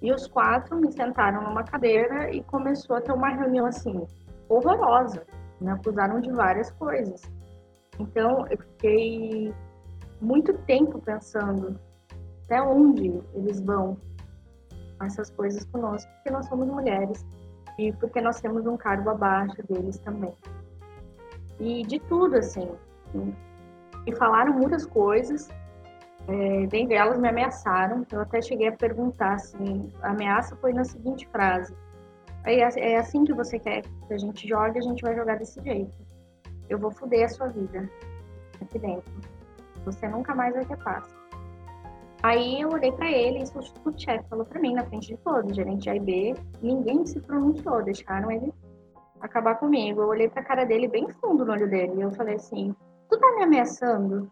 E 0.00 0.12
os 0.12 0.26
quatro 0.26 0.76
me 0.76 0.92
sentaram 0.92 1.42
numa 1.42 1.64
cadeira 1.64 2.30
e 2.34 2.42
começou 2.44 2.96
a 2.96 3.00
ter 3.00 3.12
uma 3.12 3.28
reunião 3.28 3.66
assim, 3.66 4.06
horrorosa. 4.48 5.24
Me 5.60 5.70
acusaram 5.70 6.20
de 6.20 6.30
várias 6.32 6.70
coisas. 6.72 7.22
Então, 7.98 8.46
eu 8.48 8.58
fiquei 8.58 9.54
muito 10.20 10.52
tempo 10.58 11.00
pensando 11.00 11.78
até 12.44 12.60
onde 12.62 13.20
eles 13.34 13.60
vão 13.60 13.96
essas 15.04 15.30
coisas 15.30 15.64
conosco, 15.66 16.10
porque 16.14 16.30
nós 16.30 16.46
somos 16.46 16.66
mulheres 16.68 17.24
e 17.78 17.92
porque 17.92 18.20
nós 18.20 18.40
temos 18.40 18.66
um 18.66 18.76
cargo 18.76 19.10
abaixo 19.10 19.56
deles 19.68 19.98
também. 19.98 20.34
E 21.58 21.82
de 21.84 21.98
tudo, 22.00 22.36
assim. 22.36 22.70
Me 23.14 24.16
falaram 24.16 24.52
muitas 24.52 24.84
coisas, 24.84 25.48
é, 26.28 26.66
dentre 26.66 26.94
elas 26.94 27.18
me 27.18 27.28
ameaçaram. 27.28 28.04
Eu 28.10 28.20
até 28.20 28.40
cheguei 28.40 28.68
a 28.68 28.72
perguntar, 28.72 29.34
assim, 29.34 29.92
a 30.02 30.10
ameaça 30.10 30.56
foi 30.56 30.72
na 30.72 30.84
seguinte 30.84 31.26
frase. 31.28 31.74
É, 32.44 32.58
é 32.58 32.98
assim 32.98 33.24
que 33.24 33.32
você 33.32 33.58
quer 33.58 33.82
que 33.82 34.14
a 34.14 34.18
gente 34.18 34.48
jogue, 34.48 34.78
a 34.78 34.82
gente 34.82 35.02
vai 35.02 35.14
jogar 35.14 35.36
desse 35.36 35.62
jeito. 35.62 35.92
Eu 36.68 36.78
vou 36.78 36.90
foder 36.90 37.24
a 37.24 37.28
sua 37.28 37.48
vida 37.48 37.88
aqui 38.60 38.78
dentro. 38.78 39.12
Você 39.84 40.08
nunca 40.08 40.34
mais 40.34 40.54
vai 40.54 40.64
ter 40.64 40.76
paz. 40.78 41.21
Aí 42.22 42.60
eu 42.60 42.70
olhei 42.70 42.92
para 42.92 43.10
ele 43.10 43.40
e 43.40 43.88
o 43.88 43.98
chefe 43.98 44.28
falou 44.28 44.44
para 44.44 44.60
mim 44.60 44.74
na 44.74 44.84
frente 44.86 45.08
de 45.08 45.16
todos, 45.18 45.56
gerente 45.56 45.82
de 45.82 45.90
AIB, 45.90 46.34
ninguém 46.62 47.04
se 47.04 47.20
pronunciou, 47.20 47.82
deixaram 47.82 48.30
ele 48.30 48.52
acabar 49.20 49.56
comigo. 49.56 50.02
Eu 50.02 50.08
olhei 50.08 50.28
pra 50.28 50.42
cara 50.42 50.64
dele 50.64 50.86
bem 50.86 51.08
fundo 51.08 51.44
no 51.44 51.52
olho 51.52 51.68
dele 51.68 51.94
e 51.96 52.00
eu 52.00 52.12
falei 52.12 52.36
assim: 52.36 52.74
Tu 53.08 53.18
tá 53.18 53.34
me 53.36 53.42
ameaçando? 53.42 54.30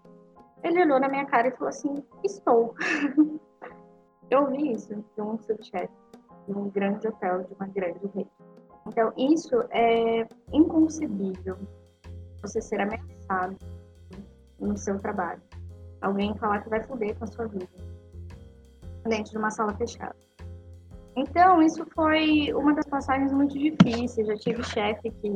Ele 0.62 0.82
olhou 0.82 1.00
na 1.00 1.08
minha 1.08 1.26
cara 1.26 1.48
e 1.48 1.52
falou 1.52 1.68
assim: 1.68 2.04
Estou. 2.22 2.74
eu 4.30 4.42
ouvi 4.42 4.72
isso 4.72 4.94
de 4.94 5.22
um 5.22 5.36
subchefe 5.38 5.92
de 6.46 6.56
um 6.56 6.68
grande 6.70 7.06
hotel, 7.08 7.42
de 7.44 7.54
uma 7.54 7.66
grande 7.66 8.06
rede. 8.14 8.30
Então, 8.86 9.12
isso 9.16 9.56
é 9.70 10.26
inconcebível. 10.52 11.56
Você 12.42 12.60
ser 12.60 12.80
ameaçado 12.80 13.56
no 14.58 14.76
seu 14.76 14.98
trabalho. 14.98 15.40
Alguém 16.00 16.34
falar 16.36 16.60
que 16.60 16.70
vai 16.70 16.82
foder 16.82 17.16
com 17.16 17.24
a 17.24 17.26
sua 17.26 17.46
vida. 17.46 17.68
Dentro 19.06 19.32
de 19.32 19.38
uma 19.38 19.50
sala 19.50 19.74
fechada. 19.74 20.16
Então, 21.16 21.60
isso 21.60 21.84
foi 21.94 22.52
uma 22.54 22.74
das 22.74 22.86
passagens 22.86 23.32
muito 23.32 23.58
difíceis. 23.58 24.26
Já 24.26 24.36
tive 24.36 24.62
chefe 24.64 25.10
que 25.10 25.30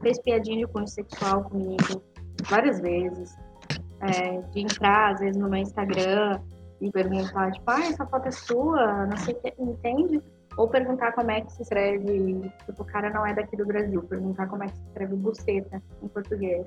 fez 0.00 0.20
piadinha 0.20 0.66
de 0.66 0.72
cunho 0.72 0.88
sexual 0.88 1.44
comigo 1.44 2.02
várias 2.44 2.80
vezes. 2.80 3.34
É, 4.00 4.40
de 4.50 4.60
entrar, 4.60 5.12
às 5.12 5.20
vezes, 5.20 5.36
no 5.36 5.48
meu 5.48 5.60
Instagram 5.60 6.40
e 6.80 6.90
perguntar, 6.90 7.52
tipo, 7.52 7.70
ah, 7.70 7.80
essa 7.80 8.04
foto 8.04 8.26
é 8.26 8.30
sua, 8.32 9.06
não 9.06 9.16
sei 9.16 9.34
o 9.34 9.40
que, 9.40 9.54
entende? 9.56 10.20
Ou 10.56 10.68
perguntar 10.68 11.12
como 11.12 11.30
é 11.30 11.40
que 11.40 11.52
se 11.52 11.62
escreve, 11.62 12.52
tipo, 12.66 12.82
o 12.82 12.84
cara 12.84 13.08
não 13.10 13.24
é 13.24 13.32
daqui 13.32 13.56
do 13.56 13.64
Brasil, 13.64 14.02
perguntar 14.02 14.48
como 14.48 14.64
é 14.64 14.66
que 14.66 14.76
se 14.76 14.82
escreve 14.88 15.14
buceta 15.14 15.80
em 16.02 16.08
português. 16.08 16.66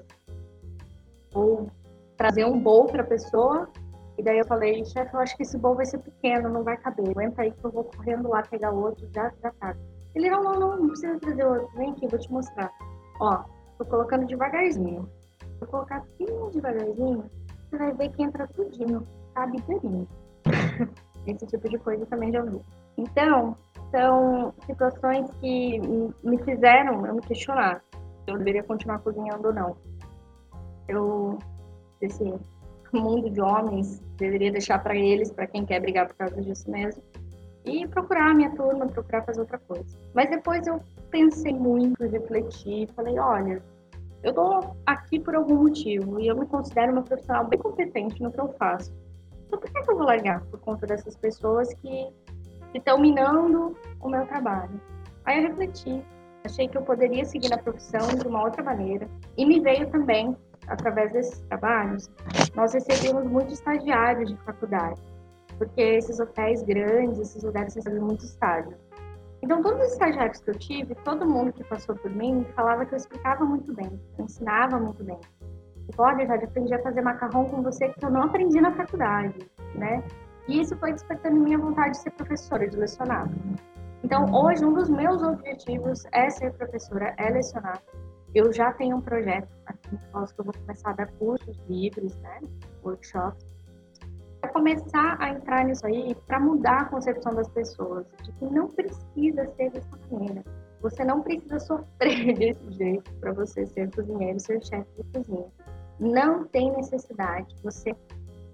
Ou 1.34 1.69
trazer 2.17 2.45
um 2.45 2.60
bowl 2.60 2.86
para 2.86 3.01
a 3.01 3.06
pessoa 3.06 3.69
e 4.17 4.23
daí 4.23 4.39
eu 4.39 4.45
falei, 4.45 4.84
chefe, 4.86 5.13
eu 5.13 5.19
acho 5.19 5.36
que 5.36 5.43
esse 5.43 5.58
bowl 5.58 5.75
vai 5.75 5.86
ser 5.86 5.97
pequeno, 5.99 6.49
não 6.49 6.63
vai 6.63 6.78
caber. 6.78 7.10
Aguenta 7.10 7.41
aí 7.41 7.51
que 7.51 7.63
eu 7.63 7.71
vou 7.71 7.84
correndo 7.84 8.30
lá 8.30 8.41
pegar 8.43 8.71
outro, 8.71 9.08
já, 9.13 9.32
já 9.43 9.51
tá. 9.60 9.75
Ele, 10.15 10.30
não, 10.30 10.41
não, 10.41 10.54
não, 10.54 10.78
não 10.78 10.88
precisa 10.88 11.19
trazer 11.19 11.45
outro. 11.45 11.69
Vem 11.75 11.91
aqui, 11.91 12.08
vou 12.08 12.19
te 12.19 12.32
mostrar. 12.32 12.71
Ó, 13.19 13.43
tô 13.78 13.86
colocando 13.86 14.25
devagarzinho. 14.25 15.10
Vou 15.60 15.67
colocar 15.67 16.04
bem 16.17 16.49
devagarzinho, 16.51 17.30
você 17.69 17.78
vai 17.78 17.93
ver 17.93 18.10
que 18.10 18.23
entra 18.23 18.47
tudinho, 18.47 19.06
cabe 19.34 19.58
inteirinho. 19.58 20.08
Esse 21.28 21.45
tipo 21.47 21.67
de 21.69 21.78
coisa 21.80 22.06
também 22.06 22.32
já 22.32 22.41
vi. 22.41 22.62
Então, 22.97 23.58
são 23.91 24.54
situações 24.65 25.30
que 25.41 25.80
me 26.23 26.38
fizeram 26.43 27.06
eu 27.06 27.15
me 27.15 27.21
questionar 27.21 27.82
se 27.91 28.32
eu 28.32 28.38
deveria 28.38 28.63
continuar 28.63 28.99
cozinhando 28.99 29.47
ou 29.47 29.54
não. 29.54 29.78
Eu, 30.88 31.39
esse 32.01 32.34
mundo 32.93 33.29
de 33.29 33.41
homens, 33.41 34.01
deveria 34.17 34.51
deixar 34.51 34.79
para 34.79 34.95
eles, 34.95 35.31
para 35.31 35.47
quem 35.47 35.65
quer 35.65 35.79
brigar 35.79 36.08
por 36.08 36.15
causa 36.15 36.41
disso 36.41 36.69
mesmo, 36.69 37.01
e 37.65 37.88
procurar 37.88 38.31
a 38.31 38.34
minha 38.34 38.51
turma, 38.55 38.88
procurar 38.88 39.23
fazer 39.23 39.39
outra 39.39 39.58
coisa. 39.58 39.97
Mas 40.13 40.29
depois 40.29 40.65
eu 40.67 40.79
pensei 41.10 41.53
muito, 41.53 42.03
refleti, 42.05 42.88
falei, 42.95 43.17
olha, 43.17 43.62
eu 44.23 44.34
tô 44.34 44.60
aqui 44.86 45.19
por 45.19 45.36
algum 45.36 45.55
motivo 45.55 46.19
e 46.19 46.27
eu 46.27 46.36
me 46.36 46.45
considero 46.45 46.91
uma 46.91 47.03
profissional 47.03 47.47
bem 47.47 47.60
competente 47.60 48.21
no 48.21 48.31
que 48.31 48.39
eu 48.39 48.49
faço. 48.53 48.93
Então 49.47 49.60
por 49.60 49.69
que 49.69 49.77
eu 49.77 49.95
vou 49.95 50.05
largar 50.05 50.41
por 50.45 50.60
conta 50.60 50.88
dessas 50.88 51.15
pessoas 51.15 51.73
que 51.75 52.08
estão 52.73 52.99
minando 52.99 53.75
o 53.99 54.10
meu 54.10 54.25
trabalho? 54.27 54.79
Aí 55.25 55.38
eu 55.38 55.49
refleti, 55.49 56.03
achei 56.43 56.67
que 56.67 56.77
eu 56.77 56.81
poderia 56.81 57.25
seguir 57.25 57.49
na 57.49 57.58
profissão 57.58 58.08
de 58.08 58.27
uma 58.27 58.43
outra 58.43 58.63
maneira 58.63 59.08
e 59.38 59.45
me 59.45 59.60
veio 59.60 59.89
também 59.89 60.36
através 60.67 61.12
desses 61.12 61.39
trabalhos, 61.41 62.10
nós 62.56 62.73
recebemos 62.73 63.25
muitos 63.25 63.54
estagiários 63.54 64.30
de 64.30 64.38
faculdade, 64.43 65.01
porque 65.58 65.82
esses 65.82 66.19
hotéis 66.19 66.63
grandes, 66.63 67.19
esses 67.19 67.43
lugares 67.43 67.75
recebem 67.75 67.99
muito 67.99 68.25
estágio. 68.25 68.75
Então, 69.41 69.62
todos 69.62 69.80
os 69.86 69.91
estagiários 69.93 70.39
que 70.39 70.49
eu 70.49 70.56
tive, 70.56 70.95
todo 70.95 71.28
mundo 71.28 71.54
que 71.54 71.63
passou 71.63 71.95
por 71.95 72.10
mim, 72.10 72.45
falava 72.56 72.86
que 72.86 72.93
eu 72.93 72.97
explicava 72.97 73.45
muito 73.45 73.73
bem, 73.73 73.99
eu 74.17 74.25
ensinava 74.25 74.80
muito 74.80 75.04
bem. 75.04 75.19
Tipo, 75.86 76.01
olha, 76.01 76.25
já 76.25 76.36
aprendi 76.36 76.73
a 76.73 76.82
fazer 76.82 77.01
macarrão 77.01 77.45
com 77.45 77.62
você 77.62 77.89
que 77.89 78.04
eu 78.04 78.10
não 78.10 78.23
aprendi 78.23 78.60
na 78.60 78.71
faculdade, 78.71 79.38
né? 79.75 80.04
E 80.47 80.62
isso 80.62 80.75
foi 80.78 80.93
despertando 80.93 81.39
minha 81.39 81.58
vontade 81.58 81.91
de 81.91 81.97
ser 81.97 82.12
professora, 82.12 82.67
de 82.67 82.75
lecionar. 82.78 83.30
Então, 84.04 84.25
hoje, 84.34 84.63
um 84.65 84.73
dos 84.73 84.89
meus 84.89 85.21
objetivos 85.21 86.04
é 86.12 86.30
ser 86.30 86.54
professora, 86.54 87.13
é 87.17 87.30
lecionar. 87.30 87.82
Eu 88.36 88.52
já 88.52 88.74
tenho 88.74 88.98
um 88.98 89.02
projeto 89.02 89.48
aqui 89.65 89.95
em 89.95 89.98
que 89.98 90.06
eu 90.13 90.43
vou 90.43 90.54
começar 90.54 90.89
a 90.89 90.93
dar 90.93 91.08
cursos 91.13 91.58
livres, 91.69 92.13
né? 92.17 92.41
Workshops. 92.84 93.45
Para 94.41 94.52
começar 94.52 95.15
a 95.21 95.30
entrar 95.30 95.63
nisso 95.63 95.88
aí 95.88 96.13
para 96.28 96.38
mudar 96.38 96.82
a 96.82 96.86
concepção 96.86 97.34
das 97.34 97.48
pessoas, 97.48 98.06
de 98.24 98.34
que 98.34 98.45
não 98.48 98.67
precisa 98.67 99.48
ser 99.56 99.71
dessa 99.71 99.98
maneira. 100.12 100.43
Você 100.82 101.06
não 101.06 101.21
precisa 101.21 101.62
sofrer 101.62 102.34
desse 102.38 102.71
jeito 102.74 103.10
para 103.21 103.32
você 103.32 103.65
ser 103.67 103.89
cozinheiro, 103.95 104.38
ser 104.41 104.62
chefe 104.65 104.89
de 104.98 105.04
cozinha. 105.13 105.48
Não 105.98 106.43
tem 106.43 106.76
necessidade. 106.76 107.56
Você 107.63 107.95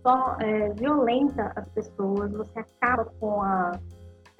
só 0.03 0.37
é, 0.39 0.69
violenta 0.73 1.53
as 1.55 1.67
pessoas, 1.69 2.31
você 2.31 2.59
acaba 2.59 3.05
com 3.19 3.41
a 3.41 3.79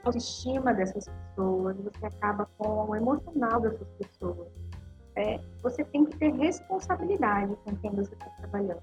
autoestima 0.04 0.71
dessas 0.71 1.08
pessoas, 1.10 1.75
você 1.77 2.06
acaba 2.06 2.47
com 2.60 2.91
o 2.91 2.95
emocional 2.95 3.60
dessas 3.60 3.88
pessoas 3.97 4.47
é, 5.15 5.39
você 5.62 5.84
tem 5.84 6.06
que 6.06 6.17
ter 6.17 6.32
responsabilidade 6.34 7.56
com 7.65 7.76
quem 7.78 7.91
você 7.91 8.13
está 8.13 8.28
trabalhando. 8.38 8.82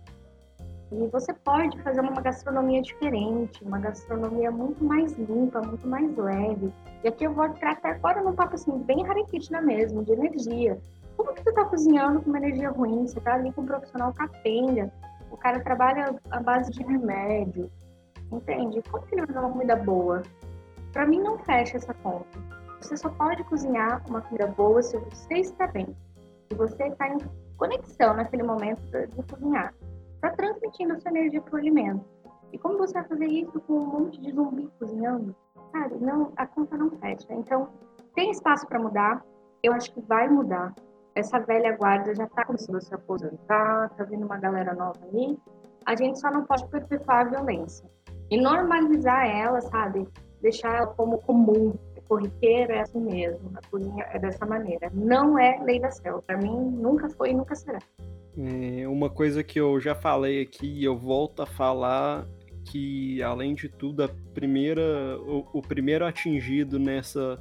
E 0.91 1.07
você 1.09 1.35
pode 1.35 1.81
fazer 1.83 2.01
uma 2.01 2.21
gastronomia 2.21 2.81
diferente, 2.81 3.63
uma 3.63 3.79
gastronomia 3.79 4.51
muito 4.51 4.83
mais 4.83 5.13
limpa, 5.19 5.61
muito 5.61 5.87
mais 5.87 6.17
leve. 6.17 6.73
E 7.05 7.09
aqui 7.09 7.25
eu 7.25 7.35
vou 7.35 7.49
tratar 7.51 7.91
agora 7.91 8.23
num 8.23 8.35
papo 8.35 8.55
assim, 8.55 8.79
bem 8.85 9.07
Hare 9.07 9.25
mesmo, 9.63 10.03
de 10.03 10.13
energia. 10.13 10.79
Como 11.17 11.35
que 11.35 11.43
você 11.43 11.51
está 11.51 11.65
cozinhando 11.65 12.23
com 12.23 12.31
uma 12.31 12.39
energia 12.39 12.71
ruim? 12.71 13.07
Você 13.07 13.19
está 13.19 13.35
ali 13.35 13.53
com 13.53 13.63
um 13.63 13.67
profissional 13.67 14.15
capenga, 14.15 14.91
o 15.31 15.37
cara 15.37 15.61
trabalha 15.61 16.15
à 16.31 16.41
base 16.41 16.71
de 16.71 16.83
remédio, 16.83 17.71
entende? 18.33 18.81
Como 18.91 19.05
que 19.05 19.15
ele 19.15 19.27
vai 19.27 19.35
fazer 19.35 19.41
uma 19.41 19.53
comida 19.53 19.77
boa? 19.77 20.23
Para 20.93 21.07
mim 21.07 21.21
não 21.21 21.39
fecha 21.39 21.77
essa 21.77 21.93
conta. 21.93 22.39
Você 22.81 22.97
só 22.97 23.11
pode 23.11 23.45
cozinhar 23.45 24.03
uma 24.09 24.23
comida 24.23 24.47
boa 24.47 24.83
se 24.83 24.97
você 24.97 25.35
está 25.35 25.67
bem 25.67 25.95
e 26.51 26.55
você 26.55 26.85
está 26.85 27.09
em 27.09 27.19
conexão 27.57 28.15
naquele 28.15 28.43
momento 28.43 28.83
de 28.83 29.23
cozinhar. 29.25 29.75
Está 30.15 30.31
transmitindo 30.31 30.95
a 30.95 31.01
sua 31.01 31.11
energia 31.11 31.41
para 31.41 31.55
o 31.55 31.59
alimento. 31.59 32.05
E 32.53 32.59
como 32.59 32.79
você 32.79 32.95
vai 32.95 33.05
fazer 33.05 33.27
isso 33.27 33.61
com 33.61 33.75
um 33.75 33.87
monte 33.87 34.21
de 34.21 34.33
zumbi 34.33 34.69
cozinhando? 34.79 35.35
Sabe, 35.71 35.97
não, 36.01 36.33
a 36.37 36.47
conta 36.47 36.77
não 36.77 36.91
fecha. 36.91 37.27
Então, 37.31 37.69
tem 38.15 38.31
espaço 38.31 38.67
para 38.67 38.81
mudar. 38.81 39.25
Eu 39.63 39.73
acho 39.73 39.93
que 39.93 40.01
vai 40.01 40.29
mudar. 40.29 40.75
essa 41.15 41.41
velha 41.41 41.77
guarda 41.77 42.15
já 42.15 42.25
está 42.25 42.45
começando 42.45 42.77
a 42.77 42.81
se 42.81 42.95
aposentar, 42.95 43.87
está 43.91 44.05
vindo 44.05 44.25
uma 44.25 44.39
galera 44.39 44.73
nova 44.73 45.01
aí. 45.13 45.37
A 45.85 45.97
gente 45.97 46.19
só 46.21 46.31
não 46.31 46.45
pode 46.45 46.67
perpetuar 46.69 47.27
a 47.27 47.31
violência. 47.31 47.89
E 48.31 48.41
normalizar 48.41 49.27
ela, 49.27 49.61
sabe? 49.61 50.07
Deixar 50.41 50.77
ela 50.77 50.87
como 50.87 51.19
comum, 51.19 51.75
corriqueira 52.09 52.77
é 52.77 52.81
assim 52.81 53.01
mesmo, 53.01 53.51
a 53.55 53.61
cozinha 53.71 54.05
é 54.11 54.19
dessa 54.19 54.47
maneira. 54.47 54.91
Não 54.95 55.39
é 55.39 55.61
lei 55.63 55.79
da 55.79 55.91
selva. 55.91 56.23
Para 56.23 56.39
mim, 56.39 56.57
nunca 56.57 57.09
foi 57.11 57.31
e 57.31 57.35
nunca 57.35 57.55
será. 57.55 57.79
É 58.37 58.89
uma 58.89 59.11
coisa 59.11 59.43
que 59.43 59.59
eu 59.59 59.81
já 59.81 59.95
falei 59.95 60.43
aqui 60.43 60.67
e 60.67 60.85
eu 60.85 60.97
volto 60.97 61.43
a 61.43 61.47
falar 61.47 62.25
que 62.65 63.23
além 63.23 63.55
de 63.55 63.69
tudo 63.69 64.05
a 64.05 64.09
primeira 64.33 65.19
o, 65.21 65.45
o, 65.55 65.63
primeiro 65.63 66.05
atingido 66.05 66.79
nessa 66.79 67.39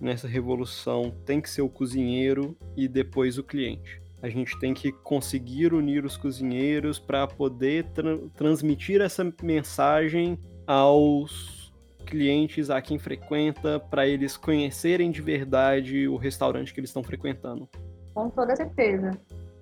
nessa 0.00 0.28
revolução 0.28 1.12
tem 1.26 1.40
que 1.40 1.50
ser 1.50 1.60
o 1.60 1.68
cozinheiro 1.68 2.56
e 2.76 2.88
depois 2.88 3.36
o 3.36 3.42
cliente. 3.42 4.00
A 4.22 4.28
gente 4.28 4.58
tem 4.58 4.72
que 4.72 4.90
conseguir 4.90 5.74
unir 5.74 6.04
os 6.04 6.16
cozinheiros 6.16 6.98
para 6.98 7.26
poder 7.26 7.84
tra 7.92 8.16
transmitir 8.34 9.00
essa 9.00 9.30
mensagem 9.42 10.38
aos 10.66 11.57
clientes 12.08 12.70
a 12.70 12.80
quem 12.80 12.98
frequenta, 12.98 13.78
para 13.78 14.06
eles 14.06 14.36
conhecerem 14.36 15.10
de 15.10 15.20
verdade 15.20 16.08
o 16.08 16.16
restaurante 16.16 16.72
que 16.72 16.80
eles 16.80 16.88
estão 16.88 17.02
frequentando. 17.02 17.68
Com 18.14 18.30
toda 18.30 18.56
certeza. 18.56 19.10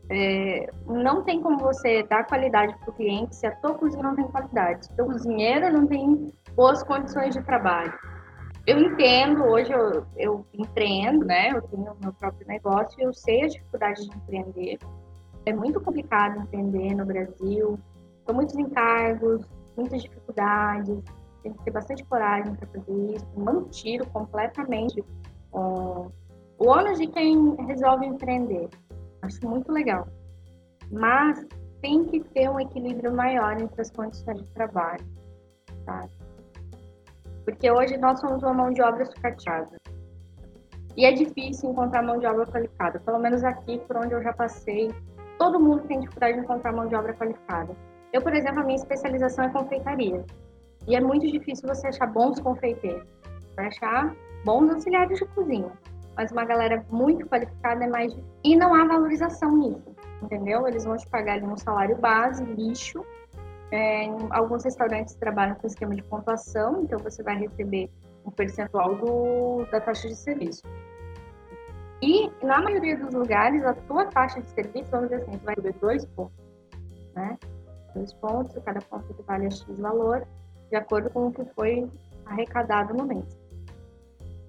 É, 0.09 0.70
não 0.87 1.24
tem 1.24 1.42
como 1.42 1.59
você 1.59 2.04
dar 2.04 2.24
qualidade 2.24 2.78
para 2.78 2.90
o 2.90 2.92
cliente 2.92 3.35
se 3.35 3.44
a 3.44 3.50
tua 3.56 3.74
cozinha 3.74 4.04
não 4.04 4.14
tem 4.14 4.24
qualidade, 4.28 4.87
se 4.87 4.92
o 4.92 4.94
teu 4.94 5.06
cozinheiro 5.06 5.72
não 5.72 5.85
tem 5.85 6.32
boas 6.54 6.80
condições 6.85 7.35
de 7.35 7.42
trabalho. 7.42 7.92
Eu 8.64 8.78
entendo, 8.78 9.42
hoje 9.44 9.72
eu, 9.72 10.06
eu 10.16 10.46
empreendo, 10.54 11.24
né? 11.24 11.50
Eu 11.50 11.62
tenho 11.62 11.96
meu 12.00 12.12
próprio 12.12 12.46
negócio 12.46 13.00
e 13.00 13.04
eu 13.04 13.12
sei 13.12 13.44
as 13.44 13.52
dificuldades 13.52 14.09
de 14.09 14.16
empreender. 14.16 14.78
É 15.44 15.52
muito 15.52 15.80
complicado 15.80 16.40
empreender 16.40 16.94
no 16.94 17.04
Brasil. 17.04 17.78
São 18.24 18.35
muitos 18.35 18.56
encargos, 18.56 19.44
muitas 19.76 20.02
dificuldades. 20.02 21.02
Tem 21.46 21.52
que 21.52 21.62
ter 21.62 21.70
bastante 21.70 22.02
coragem 22.06 22.56
para 22.56 22.66
fazer 22.66 23.14
isso. 23.14 23.68
Tiro 23.70 24.04
completamente 24.09 25.00
uh, 25.52 26.11
o 26.59 26.66
ônus 26.66 26.98
de 26.98 27.06
quem 27.06 27.54
resolve 27.66 28.04
empreender 28.04 28.68
Acho 29.22 29.48
muito 29.48 29.70
legal. 29.70 30.09
Mas 30.90 31.46
tem 31.80 32.04
que 32.04 32.18
ter 32.18 32.50
um 32.50 32.59
equilíbrio 32.59 33.14
maior 33.14 33.61
entre 33.61 33.80
as 33.80 33.90
condições 33.90 34.42
de 34.42 34.48
trabalho, 34.48 35.06
sabe? 35.85 36.11
Porque 37.44 37.70
hoje 37.70 37.96
nós 37.96 38.18
somos 38.18 38.42
uma 38.42 38.52
mão 38.52 38.72
de 38.72 38.82
obra 38.82 39.04
sucateada. 39.04 39.76
E 40.96 41.04
é 41.04 41.12
difícil 41.12 41.70
encontrar 41.70 42.02
mão 42.02 42.18
de 42.18 42.26
obra 42.26 42.44
qualificada. 42.44 42.98
Pelo 42.98 43.20
menos 43.20 43.44
aqui, 43.44 43.78
por 43.87 43.98
onde 43.98 44.14
eu 44.14 44.22
já 44.22 44.32
passei, 44.32 44.92
todo 45.38 45.61
mundo 45.61 45.87
tem 45.87 46.00
dificuldade 46.00 46.38
de 46.38 46.40
encontrar 46.40 46.72
mão 46.72 46.88
de 46.88 46.96
obra 46.96 47.14
qualificada. 47.14 47.72
Eu, 48.12 48.20
por 48.20 48.35
exemplo, 48.35 48.62
a 48.62 48.64
minha 48.64 48.76
especialização 48.76 49.44
é 49.44 49.50
confeitaria. 49.50 50.24
E 50.87 50.96
é 50.96 51.01
muito 51.01 51.27
difícil 51.31 51.68
você 51.68 51.88
achar 51.88 52.07
bons 52.07 52.40
confeiteiros. 52.40 53.07
Vai 53.57 53.66
achar 53.66 54.14
bons 54.44 54.70
auxiliares 54.70 55.18
de 55.18 55.25
cozinha 55.27 55.72
mas 56.16 56.33
uma 56.33 56.44
galera 56.44 56.85
muito 56.90 57.27
qualificada 57.27 57.85
é 57.85 57.87
mais. 57.87 58.16
E 58.42 58.57
não 58.57 58.75
há 58.75 58.85
valorização 58.87 59.55
nisso, 59.55 59.94
entendeu? 60.22 60.66
Eles 60.66 60.85
vão 60.85 60.96
te 60.96 61.07
pagar 61.09 61.35
ali 61.35 61.44
um 61.44 61.57
salário 61.57 61.96
base, 61.99 62.42
lixo. 62.42 63.05
É, 63.70 64.07
alguns 64.31 64.64
restaurantes 64.64 65.14
trabalham 65.16 65.57
com 65.57 65.66
esquema 65.66 65.94
de 65.94 66.03
pontuação, 66.05 66.83
então 66.83 66.99
você 67.01 67.22
vai 67.22 67.37
receber 67.37 67.90
um 68.25 68.31
percentual 68.31 68.94
do, 68.94 69.66
da 69.70 69.81
taxa 69.81 70.09
de 70.09 70.14
serviço. 70.14 70.62
E 72.01 72.31
na 72.42 72.62
maioria 72.62 72.96
dos 72.96 73.12
lugares, 73.12 73.64
a 73.64 73.75
tua 73.75 74.07
taxa 74.07 74.40
de 74.40 74.49
serviço, 74.51 74.90
vamos 74.90 75.11
dizer 75.11 75.22
assim, 75.22 75.37
vai 75.38 75.55
receber 75.55 75.79
dois 75.81 76.05
pontos, 76.07 76.44
né? 77.14 77.37
Dois 77.94 78.12
pontos, 78.14 78.57
cada 78.64 78.81
ponto 78.81 79.22
vale 79.27 79.46
a 79.46 79.51
X 79.51 79.79
valor, 79.79 80.27
de 80.70 80.76
acordo 80.76 81.11
com 81.11 81.29
o 81.29 81.33
que 81.33 81.44
foi 81.55 81.88
arrecadado 82.26 82.94
no 82.94 83.05
mês. 83.05 83.38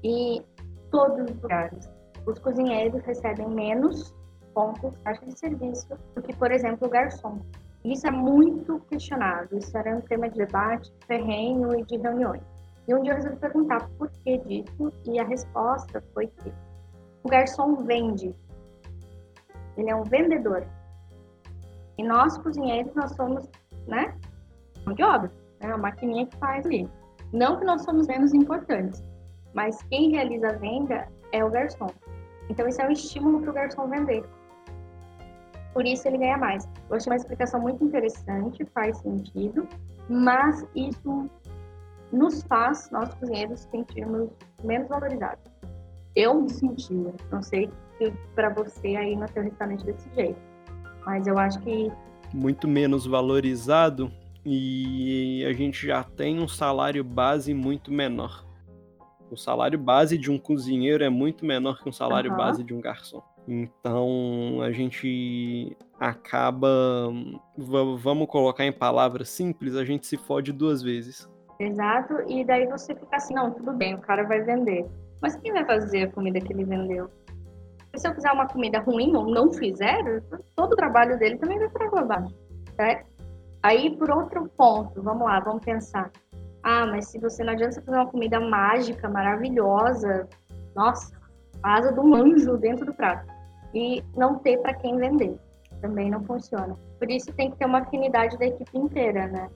E 0.03 0.41
todos 0.91 1.29
os 1.29 1.41
lugares. 1.41 1.89
Os 2.25 2.39
cozinheiros 2.39 3.01
recebem 3.03 3.49
menos 3.49 4.13
pontos 4.53 4.91
taxa 5.03 5.25
de 5.25 5.37
serviço 5.37 5.87
do 6.15 6.21
que, 6.21 6.35
por 6.35 6.51
exemplo, 6.51 6.87
o 6.87 6.89
garçom. 6.89 7.39
Isso 7.85 8.07
é 8.07 8.11
muito 8.11 8.79
questionado, 8.89 9.57
isso 9.57 9.77
era 9.77 9.95
um 9.95 10.01
tema 10.01 10.29
de 10.29 10.37
debate, 10.37 10.91
ferrenho 11.05 11.77
e 11.79 11.83
de 11.85 11.97
reuniões. 11.97 12.41
E 12.87 12.95
um 12.95 13.01
dia 13.01 13.11
eu 13.11 13.15
resolvi 13.17 13.37
perguntar 13.37 13.87
por 13.97 14.09
que 14.09 14.37
disso, 14.39 14.91
e 15.05 15.19
a 15.19 15.23
resposta 15.23 16.03
foi 16.13 16.27
que 16.27 16.51
o 17.23 17.29
garçom 17.29 17.75
vende. 17.85 18.35
Ele 19.77 19.89
é 19.89 19.95
um 19.95 20.03
vendedor. 20.03 20.65
E 21.97 22.03
nós, 22.03 22.37
cozinheiros, 22.37 22.93
nós 22.95 23.11
somos, 23.15 23.47
né, 23.87 24.15
mão 24.85 24.95
de 24.95 25.03
obra, 25.03 25.31
né, 25.61 25.71
a 25.71 25.77
maquininha 25.77 26.25
que 26.25 26.37
faz 26.37 26.65
ali. 26.65 26.89
Não 27.33 27.57
que 27.57 27.65
nós 27.65 27.83
somos 27.83 28.07
menos 28.07 28.33
importantes, 28.33 29.03
mas 29.53 29.81
quem 29.83 30.11
realiza 30.11 30.49
a 30.49 30.53
venda 30.53 31.07
é 31.31 31.43
o 31.43 31.49
garçom. 31.49 31.89
Então 32.49 32.67
isso 32.67 32.81
é 32.81 32.87
um 32.87 32.91
estímulo 32.91 33.41
para 33.41 33.51
o 33.51 33.53
garçom 33.53 33.87
vender. 33.87 34.23
Por 35.73 35.85
isso 35.85 36.07
ele 36.07 36.17
ganha 36.17 36.37
mais. 36.37 36.67
Eu 36.89 36.95
achei 36.95 37.11
uma 37.11 37.17
explicação 37.17 37.59
muito 37.59 37.83
interessante, 37.83 38.65
faz 38.73 38.97
sentido, 38.99 39.67
mas 40.09 40.65
isso 40.75 41.29
nos 42.11 42.41
faz, 42.43 42.89
nós 42.91 43.13
cozinheiros, 43.15 43.67
sentirmos 43.69 44.29
menos 44.63 44.87
valorizados. 44.87 45.43
Eu 46.15 46.41
me 46.41 46.49
sentia, 46.49 47.13
não 47.31 47.43
sei 47.43 47.69
se 47.97 48.11
para 48.33 48.49
você 48.49 48.95
aí 48.95 49.15
no 49.15 49.27
seu 49.27 49.43
restaurante 49.43 49.85
desse 49.85 50.09
jeito, 50.15 50.39
mas 51.05 51.27
eu 51.27 51.37
acho 51.37 51.59
que 51.59 51.91
muito 52.33 52.67
menos 52.67 53.05
valorizado 53.05 54.11
e 54.49 55.45
a 55.45 55.51
gente 55.51 55.85
já 55.85 56.03
tem 56.05 56.39
um 56.39 56.47
salário 56.47 57.03
base 57.03 57.53
muito 57.53 57.91
menor. 57.91 58.45
O 59.29 59.35
salário 59.35 59.77
base 59.77 60.17
de 60.17 60.31
um 60.31 60.39
cozinheiro 60.39 61.03
é 61.03 61.09
muito 61.09 61.45
menor 61.45 61.83
que 61.83 61.89
um 61.89 61.91
salário 61.91 62.31
uhum. 62.31 62.37
base 62.37 62.63
de 62.63 62.73
um 62.73 62.79
garçom. 62.79 63.21
Então 63.45 64.61
a 64.61 64.71
gente 64.71 65.75
acaba, 65.99 67.11
vamos 67.57 68.27
colocar 68.27 68.65
em 68.65 68.71
palavras 68.71 69.27
simples, 69.27 69.75
a 69.75 69.83
gente 69.83 70.07
se 70.07 70.15
fode 70.15 70.53
duas 70.53 70.81
vezes. 70.81 71.29
Exato, 71.59 72.13
e 72.29 72.45
daí 72.45 72.67
você 72.67 72.95
fica 72.95 73.17
assim, 73.17 73.33
não, 73.33 73.51
tudo 73.51 73.73
bem, 73.73 73.95
o 73.95 73.99
cara 73.99 74.23
vai 74.23 74.41
vender. 74.43 74.85
Mas 75.21 75.35
quem 75.35 75.51
vai 75.51 75.65
fazer 75.65 76.03
a 76.03 76.11
comida 76.11 76.39
que 76.39 76.53
ele 76.53 76.63
vendeu? 76.63 77.09
se 77.95 78.07
eu 78.07 78.13
fizer 78.13 78.31
uma 78.31 78.47
comida 78.47 78.79
ruim 78.79 79.15
ou 79.15 79.25
não 79.25 79.51
fizer, 79.51 80.21
todo 80.55 80.73
o 80.73 80.75
trabalho 80.75 81.17
dele 81.17 81.37
também 81.37 81.57
vai 81.57 81.69
para 81.69 82.05
baixo, 82.05 82.35
certo? 82.75 83.16
Aí, 83.67 83.93
por 83.97 84.09
outro 84.09 84.49
ponto, 84.55 85.03
vamos 85.03 85.27
lá, 85.27 85.41
vamos 85.41 85.61
pensar. 85.61 86.09
Ah, 86.63 86.85
mas 86.85 87.09
se 87.09 87.19
você 87.19 87.43
não 87.43 87.51
adianta 87.51 87.73
você 87.73 87.81
fazer 87.81 87.97
uma 87.97 88.09
comida 88.09 88.39
mágica, 88.39 89.09
maravilhosa, 89.09 90.25
nossa, 90.73 91.13
asa 91.61 91.91
do 91.91 92.01
manjo 92.01 92.55
dentro 92.55 92.85
do 92.85 92.93
prato. 92.93 93.27
E 93.73 94.01
não 94.15 94.39
ter 94.39 94.57
para 94.61 94.73
quem 94.73 94.95
vender. 94.95 95.37
Também 95.81 96.09
não 96.09 96.23
funciona. 96.23 96.77
Por 96.97 97.11
isso 97.11 97.33
tem 97.33 97.51
que 97.51 97.57
ter 97.57 97.65
uma 97.65 97.79
afinidade 97.79 98.37
da 98.37 98.45
equipe 98.45 98.77
inteira, 98.77 99.27
né? 99.27 99.49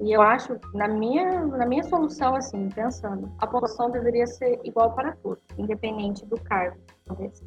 E 0.00 0.10
eu 0.10 0.20
acho, 0.20 0.58
na 0.74 0.88
minha, 0.88 1.46
na 1.46 1.64
minha 1.64 1.84
solução, 1.84 2.34
assim, 2.34 2.68
pensando, 2.70 3.30
a 3.38 3.46
pontuação 3.46 3.88
deveria 3.88 4.26
ser 4.26 4.58
igual 4.64 4.96
para 4.96 5.12
todos, 5.22 5.44
independente 5.56 6.26
do 6.26 6.40
cargo, 6.40 6.76
talvez. 7.06 7.40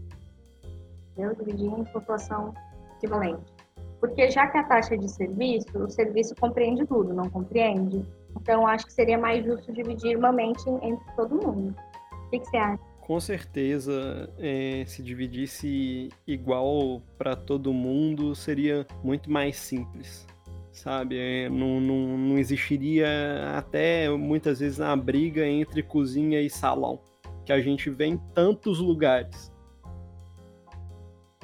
Eu 1.17 1.35
dividi 1.35 1.65
em 1.65 1.83
pontuação 1.83 2.53
equivalente. 2.95 3.56
Porque 3.99 4.29
já 4.29 4.47
que 4.47 4.57
a 4.57 4.63
taxa 4.63 4.93
é 4.93 4.97
de 4.97 5.09
serviço, 5.09 5.77
o 5.77 5.89
serviço 5.89 6.35
compreende 6.35 6.85
tudo, 6.85 7.13
não 7.13 7.29
compreende? 7.29 8.05
Então, 8.39 8.67
acho 8.67 8.85
que 8.85 8.93
seria 8.93 9.17
mais 9.17 9.43
justo 9.43 9.71
dividir 9.73 10.11
irmãmente 10.11 10.69
entre 10.69 11.05
todo 11.15 11.35
mundo. 11.35 11.75
O 12.11 12.29
que, 12.29 12.39
que 12.39 12.45
você 12.45 12.57
acha? 12.57 12.83
Com 13.07 13.19
certeza, 13.21 14.29
é, 14.37 14.83
se 14.85 15.01
dividisse 15.01 16.09
igual 16.27 17.01
para 17.17 17.37
todo 17.37 17.71
mundo, 17.71 18.35
seria 18.35 18.85
muito 19.01 19.31
mais 19.31 19.55
simples, 19.55 20.27
sabe? 20.73 21.17
É, 21.17 21.49
não, 21.49 21.79
não, 21.79 22.17
não 22.17 22.37
existiria 22.37 23.07
até 23.55 24.09
muitas 24.09 24.59
vezes 24.59 24.81
a 24.81 24.93
briga 24.93 25.47
entre 25.47 25.81
cozinha 25.81 26.41
e 26.41 26.49
salão, 26.49 26.99
que 27.45 27.53
a 27.53 27.61
gente 27.61 27.89
vê 27.89 28.07
em 28.07 28.17
tantos 28.35 28.79
lugares. 28.79 29.49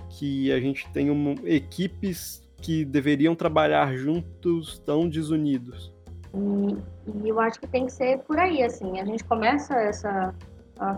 Que 0.09 0.51
a 0.51 0.59
gente 0.59 0.87
tem 0.91 1.09
uma, 1.09 1.31
equipes 1.45 2.42
que 2.63 2.85
deveriam 2.85 3.35
trabalhar 3.35 3.93
juntos 3.93 4.79
tão 4.79 5.09
desunidos. 5.09 5.93
E, 6.33 6.77
e, 7.11 7.29
eu 7.29 7.39
acho 7.39 7.59
que 7.59 7.67
tem 7.67 7.85
que 7.85 7.91
ser 7.91 8.19
por 8.19 8.39
aí, 8.39 8.63
assim. 8.63 8.99
A 9.01 9.05
gente 9.05 9.23
começa 9.25 9.75
essa. 9.75 10.33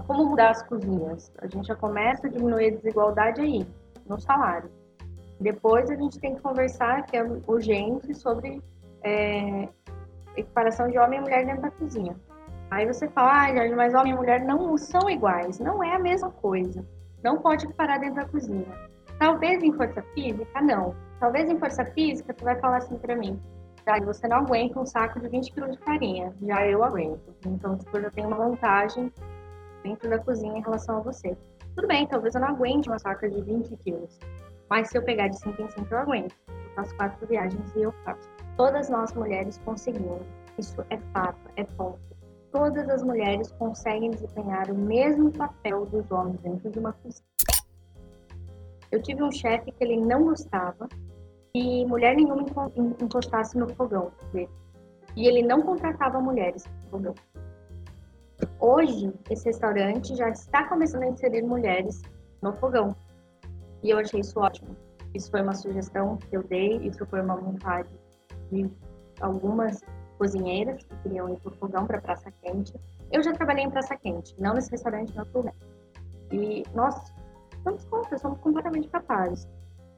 como 0.06 0.30
mudar 0.30 0.52
as 0.52 0.62
cozinhas? 0.62 1.32
A 1.40 1.48
gente 1.48 1.68
já 1.68 1.76
começa 1.76 2.28
a 2.28 2.30
diminuir 2.30 2.68
a 2.68 2.76
desigualdade 2.76 3.42
aí, 3.42 3.66
no 4.08 4.20
salário. 4.20 4.70
Depois 5.40 5.90
a 5.90 5.96
gente 5.96 6.20
tem 6.20 6.36
que 6.36 6.42
conversar, 6.42 7.04
que 7.08 7.18
é 7.18 7.24
urgente, 7.48 8.14
sobre 8.14 8.62
é, 9.04 9.68
equiparação 10.38 10.88
de 10.88 11.00
homem 11.00 11.20
e 11.20 11.22
mulher 11.24 11.46
dentro 11.48 11.64
da 11.64 11.72
cozinha. 11.72 12.16
Aí 12.70 12.86
você 12.86 13.08
fala, 13.10 13.48
ah, 13.48 13.76
mas 13.76 13.94
homem 13.94 14.14
e 14.14 14.16
mulher 14.16 14.46
não 14.46 14.78
são 14.78 15.10
iguais. 15.10 15.60
Não 15.60 15.84
é 15.84 15.96
a 15.96 16.00
mesma 16.00 16.30
coisa. 16.30 16.86
Não 17.24 17.40
pode 17.40 17.66
equiparar 17.66 18.00
dentro 18.00 18.16
da 18.16 18.26
cozinha. 18.26 18.68
Talvez 19.20 19.64
em 19.64 19.74
força 19.74 20.02
física, 20.14 20.62
não. 20.62 20.96
Talvez 21.20 21.50
em 21.50 21.58
força 21.58 21.86
física, 21.86 22.34
tu 22.34 22.44
vai 22.44 22.60
falar 22.60 22.78
assim 22.78 22.98
para 22.98 23.16
mim, 23.16 23.40
você 24.04 24.28
não 24.28 24.38
aguenta 24.38 24.80
um 24.80 24.86
saco 24.86 25.20
de 25.20 25.28
20 25.28 25.52
kg 25.54 25.72
de 25.72 25.78
farinha, 25.78 26.34
já 26.42 26.66
eu 26.66 26.84
aguento. 26.84 27.36
Então, 27.46 27.78
tipo, 27.78 27.96
eu 27.98 28.04
já 28.04 28.12
tenho 28.12 28.28
uma 28.28 28.38
vantagem 28.38 29.12
dentro 29.84 30.10
da 30.10 30.18
cozinha 30.18 30.58
em 30.58 30.62
relação 30.62 30.98
a 30.98 31.02
você. 31.02 31.38
Tudo 31.76 31.88
bem, 31.88 32.08
talvez 32.08 32.34
eu 32.34 32.42
não 32.42 32.50
aguente 32.50 32.90
uma 32.90 32.98
saca 32.98 33.30
de 33.30 33.42
20 33.42 33.76
quilos, 33.78 34.20
mas 34.70 34.90
se 34.90 34.98
eu 34.98 35.04
pegar 35.04 35.28
de 35.28 35.38
5 35.40 35.62
em 35.62 35.70
5, 35.70 35.88
eu 35.94 35.98
aguento. 36.00 36.36
Eu 36.48 36.76
faço 36.76 36.96
quatro 36.96 37.28
viagens 37.28 37.76
e 37.76 37.84
eu 37.84 37.92
faço. 38.04 38.28
Todas 38.58 38.90
nós 38.90 39.14
mulheres 39.14 39.60
conseguimos. 39.64 40.26
Isso 40.58 40.84
é 40.90 40.98
fato, 41.14 41.50
é 41.56 41.64
ponto. 41.64 42.00
Todas 42.52 42.90
as 42.90 43.04
mulheres 43.04 43.52
conseguem 43.60 44.12
desempenhar 44.12 44.72
o 44.72 44.76
mesmo 44.76 45.32
papel 45.32 45.86
dos 45.86 46.10
homens 46.10 46.40
dentro 46.40 46.72
de 46.72 46.80
uma 46.80 46.94
cozinha. 46.94 47.28
Eu 48.92 49.02
tive 49.02 49.22
um 49.22 49.32
chefe 49.32 49.72
que 49.72 49.84
ele 49.84 49.98
não 49.98 50.24
gostava 50.24 50.88
que 51.56 51.86
mulher 51.86 52.18
nenhuma 52.18 52.44
encostasse 53.02 53.58
no 53.58 53.70
fogão 53.76 54.12
dele. 54.34 54.50
E 55.16 55.26
ele 55.26 55.42
não 55.42 55.62
contratava 55.62 56.20
mulheres 56.20 56.66
no 56.66 56.90
fogão. 56.90 57.16
Hoje, 58.60 59.14
esse 59.30 59.46
restaurante 59.46 60.14
já 60.18 60.28
está 60.28 60.68
começando 60.68 61.04
a 61.04 61.08
inserir 61.08 61.44
mulheres 61.44 62.02
no 62.42 62.52
fogão. 62.52 62.94
E 63.82 63.90
eu 63.90 63.98
achei 63.98 64.20
isso 64.20 64.38
ótimo. 64.38 64.76
Isso 65.14 65.32
foi 65.32 65.42
uma 65.42 65.54
sugestão 65.54 66.18
que 66.18 66.36
eu 66.36 66.44
dei, 66.44 66.76
isso 66.86 67.06
foi 67.06 67.22
uma 67.22 67.38
vontade 67.38 67.90
de 68.52 68.70
algumas 69.22 69.82
cozinheiras 70.18 70.84
que 70.84 70.96
queriam 71.04 71.30
ir 71.30 71.40
para 71.40 71.54
o 71.54 71.56
fogão 71.56 71.88
para 71.88 72.02
Praça 72.02 72.30
Quente. 72.32 72.74
Eu 73.10 73.24
já 73.24 73.32
trabalhei 73.32 73.64
em 73.64 73.72
Praça 73.72 73.96
Quente, 73.96 74.36
não 74.38 74.56
nesse 74.56 74.72
restaurante, 74.72 75.16
não 75.16 75.26
lugar. 75.34 75.56
E 76.34 76.64
nós 76.74 77.14
somos 77.64 77.86
contra, 77.86 78.18
somos 78.18 78.40
completamente 78.40 78.90
capazes. 78.90 79.48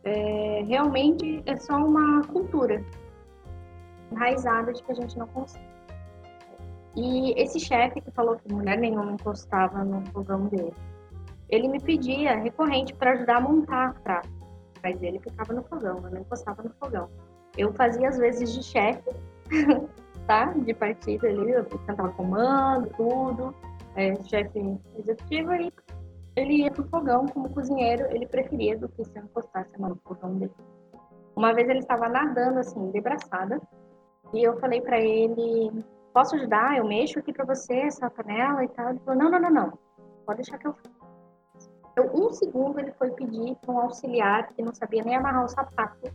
É, 0.07 0.63
realmente 0.65 1.43
é 1.45 1.57
só 1.57 1.75
uma 1.75 2.25
cultura 2.27 2.81
enraizada 4.09 4.71
de 4.71 4.81
que 4.81 4.91
a 4.93 4.95
gente 4.95 5.17
não 5.17 5.27
consegue. 5.27 5.67
E 6.95 7.33
esse 7.33 7.59
chefe 7.59 7.99
que 7.99 8.09
falou 8.11 8.37
que 8.37 8.51
mulher 8.51 8.77
nenhuma 8.77 9.11
encostava 9.11 9.83
no 9.83 10.01
fogão 10.11 10.45
dele, 10.45 10.73
ele 11.49 11.67
me 11.67 11.81
pedia 11.81 12.37
recorrente 12.37 12.93
para 12.93 13.11
ajudar 13.11 13.37
a 13.37 13.41
montar 13.41 13.89
a 13.89 13.93
prato. 13.95 14.29
Mas 14.81 15.03
ele 15.03 15.19
ficava 15.19 15.53
no 15.53 15.63
fogão, 15.63 15.97
eu 15.97 16.09
não 16.09 16.21
encostava 16.21 16.63
no 16.63 16.69
fogão. 16.79 17.09
Eu 17.57 17.73
fazia 17.73 18.07
às 18.07 18.17
vezes 18.17 18.53
de 18.53 18.63
chefe, 18.63 19.11
tá? 20.25 20.53
De 20.53 20.73
partida 20.73 21.27
ali, 21.27 21.51
eu 21.51 21.65
cantava 21.65 22.09
comando, 22.13 22.89
tudo, 22.95 23.53
é, 23.95 24.15
chefe 24.23 24.79
executivo, 24.97 25.53
e 25.53 25.71
ele 26.39 26.63
ia 26.63 26.71
pro 26.71 26.87
fogão 26.87 27.25
como 27.27 27.49
cozinheiro, 27.49 28.05
ele 28.11 28.27
preferia 28.27 28.77
do 28.77 28.87
que 28.89 29.03
se 29.03 29.19
encostasse 29.19 29.75
a 29.75 29.79
mão 29.79 29.89
no 29.89 29.95
fogão 29.97 30.35
dele. 30.37 30.53
Uma 31.35 31.53
vez 31.53 31.67
ele 31.69 31.79
estava 31.79 32.07
nadando 32.07 32.59
assim, 32.59 32.91
de 32.91 33.01
braçada, 33.01 33.61
e 34.33 34.43
eu 34.43 34.59
falei 34.59 34.81
para 34.81 34.99
ele 34.99 35.83
posso 36.17 36.35
ajudar? 36.35 36.75
Eu 36.75 36.87
mexo 36.87 37.19
aqui 37.19 37.31
para 37.31 37.45
você 37.45 37.75
essa 37.75 38.09
panela 38.09 38.63
e 38.63 38.67
tal. 38.69 38.89
Ele 38.89 38.99
falou, 39.05 39.21
não, 39.21 39.29
não, 39.29 39.39
não, 39.39 39.51
não. 39.51 39.79
Pode 40.25 40.37
deixar 40.37 40.57
que 40.57 40.65
eu 40.65 40.73
faço. 40.73 41.69
Então, 41.91 42.09
um 42.11 42.33
segundo 42.33 42.79
ele 42.79 42.91
foi 42.93 43.11
pedir 43.11 43.55
um 43.67 43.79
auxiliar 43.79 44.47
que 44.53 44.63
não 44.63 44.73
sabia 44.73 45.03
nem 45.03 45.15
amarrar 45.15 45.45
o 45.45 45.47
sapato 45.47 46.11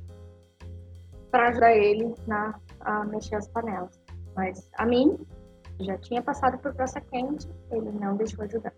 para 1.30 1.50
ajudar 1.50 1.72
ele 1.76 2.12
na, 2.26 2.58
a 2.80 3.04
mexer 3.04 3.36
as 3.36 3.46
panelas. 3.46 4.00
Mas 4.34 4.68
a 4.74 4.84
mim, 4.84 5.24
já 5.78 5.96
tinha 5.98 6.20
passado 6.20 6.58
por 6.58 6.74
praça 6.74 7.00
quente, 7.00 7.48
ele 7.70 7.92
não 7.92 8.16
deixou 8.16 8.44
ajudar. 8.44 8.72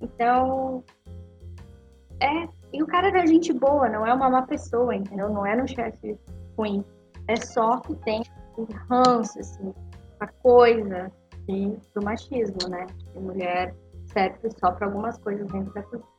Então, 0.00 0.84
é. 2.20 2.48
E 2.72 2.82
o 2.82 2.86
cara 2.86 3.08
era 3.08 3.26
gente 3.26 3.52
boa, 3.52 3.88
não 3.88 4.06
é 4.06 4.12
uma 4.12 4.28
má 4.28 4.42
pessoa, 4.42 4.94
entendeu? 4.94 5.28
Não 5.30 5.46
era 5.46 5.62
um 5.62 5.66
chefe 5.66 6.18
ruim. 6.58 6.84
É 7.28 7.36
só 7.36 7.78
que 7.78 7.94
tem 7.96 8.22
um 8.58 8.66
ranço, 8.88 9.38
assim, 9.38 9.72
a 10.20 10.26
coisa 10.26 11.10
de, 11.48 11.76
do 11.94 12.02
machismo, 12.02 12.68
né? 12.68 12.86
Que 13.12 13.18
mulher 13.18 13.74
serve 14.12 14.50
só 14.58 14.72
para 14.72 14.86
algumas 14.86 15.16
coisas 15.18 15.46
dentro 15.50 15.72
da 15.72 15.82
cozinha. 15.82 16.16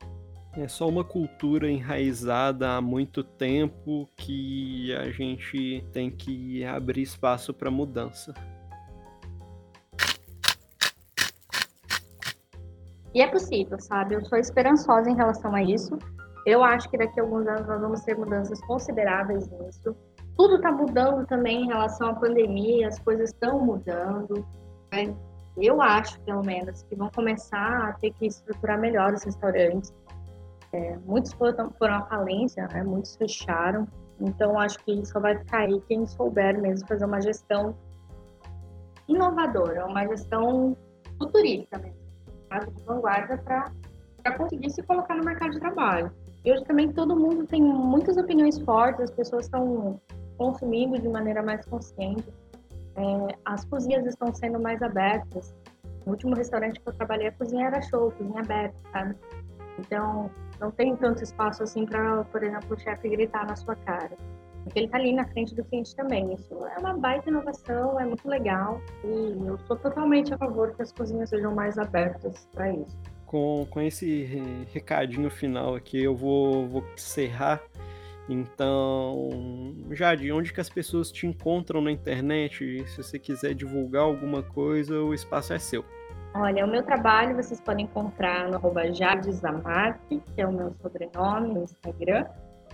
É 0.56 0.66
só 0.66 0.88
uma 0.88 1.04
cultura 1.04 1.70
enraizada 1.70 2.70
há 2.70 2.80
muito 2.80 3.22
tempo 3.22 4.08
que 4.16 4.92
a 4.94 5.10
gente 5.10 5.84
tem 5.92 6.10
que 6.10 6.64
abrir 6.64 7.02
espaço 7.02 7.54
para 7.54 7.70
mudança. 7.70 8.34
E 13.18 13.20
é 13.20 13.26
possível, 13.26 13.80
sabe? 13.80 14.14
Eu 14.14 14.24
sou 14.24 14.38
esperançosa 14.38 15.10
em 15.10 15.16
relação 15.16 15.52
a 15.52 15.60
isso. 15.60 15.98
Eu 16.46 16.62
acho 16.62 16.88
que 16.88 16.96
daqui 16.96 17.18
a 17.18 17.22
alguns 17.24 17.48
anos 17.48 17.66
nós 17.66 17.80
vamos 17.80 18.00
ter 18.02 18.16
mudanças 18.16 18.60
consideráveis 18.60 19.48
nisso 19.50 19.94
tudo 20.38 20.54
está 20.54 20.70
mudando 20.70 21.26
também 21.26 21.64
em 21.64 21.66
relação 21.66 22.10
à 22.10 22.14
pandemia, 22.14 22.86
as 22.86 22.98
coisas 23.00 23.30
estão 23.30 23.58
mudando. 23.58 24.46
Né? 24.92 25.12
Eu 25.56 25.82
acho, 25.82 26.20
pelo 26.20 26.42
menos, 26.42 26.84
que 26.84 26.94
vão 26.94 27.10
começar 27.10 27.88
a 27.88 27.92
ter 27.94 28.12
que 28.12 28.26
estruturar 28.26 28.78
melhor 28.78 29.12
os 29.12 29.24
restaurantes. 29.24 29.92
É, 30.72 30.96
muitos 30.98 31.32
foram, 31.32 31.72
foram 31.72 31.94
à 31.94 32.02
falência, 32.02 32.68
né? 32.68 32.84
muitos 32.84 33.16
fecharam. 33.16 33.88
Então, 34.20 34.56
acho 34.60 34.78
que 34.84 35.04
só 35.04 35.18
vai 35.18 35.36
ficar 35.36 35.62
aí 35.62 35.82
quem 35.88 36.06
souber 36.06 36.56
mesmo 36.60 36.86
fazer 36.86 37.04
uma 37.04 37.20
gestão 37.20 37.74
inovadora, 39.08 39.86
uma 39.86 40.06
gestão 40.06 40.76
futurista 41.18 41.78
mesmo, 41.78 41.97
de 42.48 42.82
vanguarda 42.84 43.38
para 43.38 44.36
conseguir 44.36 44.70
se 44.70 44.82
colocar 44.82 45.14
no 45.14 45.24
mercado 45.24 45.52
de 45.52 45.60
trabalho. 45.60 46.12
E 46.44 46.52
hoje 46.52 46.64
também 46.64 46.92
todo 46.92 47.16
mundo 47.16 47.46
tem 47.46 47.62
muitas 47.62 48.16
opiniões 48.16 48.58
fortes, 48.60 49.02
as 49.02 49.10
pessoas 49.10 49.44
estão 49.44 50.00
consumindo 50.36 50.98
de 50.98 51.08
maneira 51.08 51.42
mais 51.42 51.64
consciente. 51.66 52.28
É, 52.96 53.36
as 53.44 53.64
cozinhas 53.64 54.06
estão 54.06 54.32
sendo 54.34 54.58
mais 54.58 54.82
abertas. 54.82 55.54
No 56.06 56.12
último 56.12 56.34
restaurante 56.34 56.80
que 56.80 56.88
eu 56.88 56.92
trabalhei, 56.92 57.28
a 57.28 57.32
cozinha 57.32 57.66
era 57.66 57.82
show, 57.82 58.10
cozinha 58.12 58.40
aberta, 58.40 58.76
sabe? 58.92 59.14
Então, 59.78 60.30
não 60.60 60.70
tem 60.70 60.96
tanto 60.96 61.22
espaço 61.22 61.62
assim 61.62 61.84
para, 61.84 62.24
por 62.24 62.42
exemplo, 62.42 62.74
o 62.74 62.78
chefe 62.78 63.08
gritar 63.08 63.46
na 63.46 63.54
sua 63.54 63.76
cara. 63.76 64.16
Porque 64.68 64.80
ele 64.80 64.86
está 64.86 64.98
ali 64.98 65.12
na 65.12 65.26
frente 65.26 65.54
do 65.54 65.64
cliente 65.64 65.94
também. 65.96 66.32
Isso 66.34 66.54
é 66.66 66.78
uma 66.78 66.96
baita 66.96 67.28
inovação, 67.28 67.98
é 67.98 68.04
muito 68.04 68.28
legal. 68.28 68.80
E 69.04 69.46
eu 69.46 69.58
sou 69.66 69.76
totalmente 69.76 70.32
a 70.32 70.38
favor 70.38 70.74
que 70.74 70.82
as 70.82 70.92
cozinhas 70.92 71.30
sejam 71.30 71.54
mais 71.54 71.78
abertas 71.78 72.48
para 72.52 72.72
isso. 72.72 72.96
Com, 73.26 73.66
com 73.70 73.80
esse 73.80 74.24
recadinho 74.72 75.30
final 75.30 75.74
aqui, 75.74 76.02
eu 76.02 76.16
vou, 76.16 76.66
vou 76.66 76.84
encerrar 76.94 77.60
então, 78.28 79.74
Jade, 79.90 80.30
onde 80.30 80.52
que 80.52 80.60
as 80.60 80.68
pessoas 80.68 81.10
te 81.10 81.26
encontram 81.26 81.80
na 81.80 81.90
internet? 81.90 82.84
Se 82.86 83.02
você 83.02 83.18
quiser 83.18 83.54
divulgar 83.54 84.02
alguma 84.02 84.42
coisa, 84.42 85.00
o 85.00 85.14
espaço 85.14 85.54
é 85.54 85.58
seu. 85.58 85.84
Olha, 86.34 86.66
o 86.66 86.68
meu 86.68 86.82
trabalho 86.82 87.34
vocês 87.34 87.58
podem 87.60 87.86
encontrar 87.86 88.48
no 88.48 88.56
arroba 88.56 88.82
que 88.84 90.22
é 90.36 90.46
o 90.46 90.52
meu 90.52 90.74
sobrenome 90.82 91.54
no 91.54 91.64
Instagram. 91.64 92.26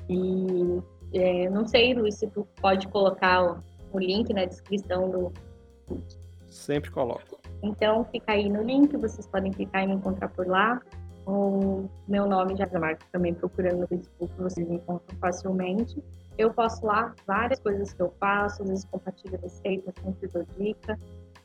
E 0.08 0.82
é, 1.14 1.48
não 1.50 1.66
sei, 1.66 1.94
Luiz, 1.94 2.16
se 2.16 2.26
tu 2.28 2.46
pode 2.60 2.88
colocar 2.88 3.44
o, 3.44 3.62
o 3.92 3.98
link 3.98 4.32
na 4.32 4.44
descrição 4.44 5.10
do. 5.10 5.32
Sempre 6.48 6.90
coloco. 6.90 7.38
Então 7.62 8.04
fica 8.04 8.32
aí 8.32 8.48
no 8.48 8.62
link, 8.62 8.96
vocês 8.96 9.26
podem 9.26 9.50
clicar 9.50 9.84
e 9.84 9.86
me 9.86 9.94
encontrar 9.94 10.28
por 10.28 10.46
lá 10.46 10.80
o 11.26 11.88
meu 12.06 12.26
nome 12.26 12.54
já 12.56 12.68
Marques 12.78 13.08
também 13.10 13.32
procurando 13.32 13.80
no 13.80 13.86
Facebook, 13.86 14.32
vocês 14.38 14.70
encontram 14.70 15.18
facilmente. 15.18 16.02
Eu 16.36 16.52
posto 16.52 16.84
lá 16.84 17.14
várias 17.26 17.58
coisas 17.60 17.92
que 17.92 18.02
eu 18.02 18.12
faço, 18.20 18.62
às 18.62 18.68
vezes 18.68 18.84
compartilho 18.84 19.38
receitas, 19.40 19.94
sempre 20.02 20.28
dou 20.28 20.44
dica. 20.58 20.98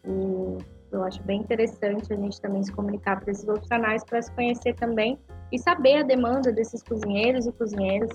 E 0.05 0.57
eu 0.91 1.03
acho 1.03 1.21
bem 1.23 1.41
interessante 1.41 2.11
a 2.11 2.15
gente 2.15 2.41
também 2.41 2.63
se 2.63 2.71
comunicar 2.71 3.21
para 3.21 3.31
esses 3.31 3.47
outros 3.47 3.67
canais 3.67 4.03
para 4.03 4.21
se 4.21 4.31
conhecer 4.33 4.75
também 4.75 5.17
e 5.51 5.57
saber 5.59 5.97
a 5.97 6.03
demanda 6.03 6.51
desses 6.51 6.83
cozinheiros 6.83 7.45
e 7.45 7.51
cozinheiras, 7.51 8.09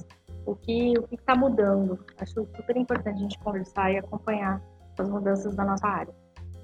o 0.47 0.55
que 0.55 0.95
o 0.99 1.07
está 1.15 1.35
mudando. 1.35 1.99
Acho 2.19 2.47
super 2.57 2.77
importante 2.77 3.17
a 3.17 3.21
gente 3.21 3.39
conversar 3.39 3.93
e 3.93 3.99
acompanhar 3.99 4.63
as 4.99 5.09
mudanças 5.09 5.55
da 5.55 5.65
nossa 5.65 5.87
área. 5.87 6.15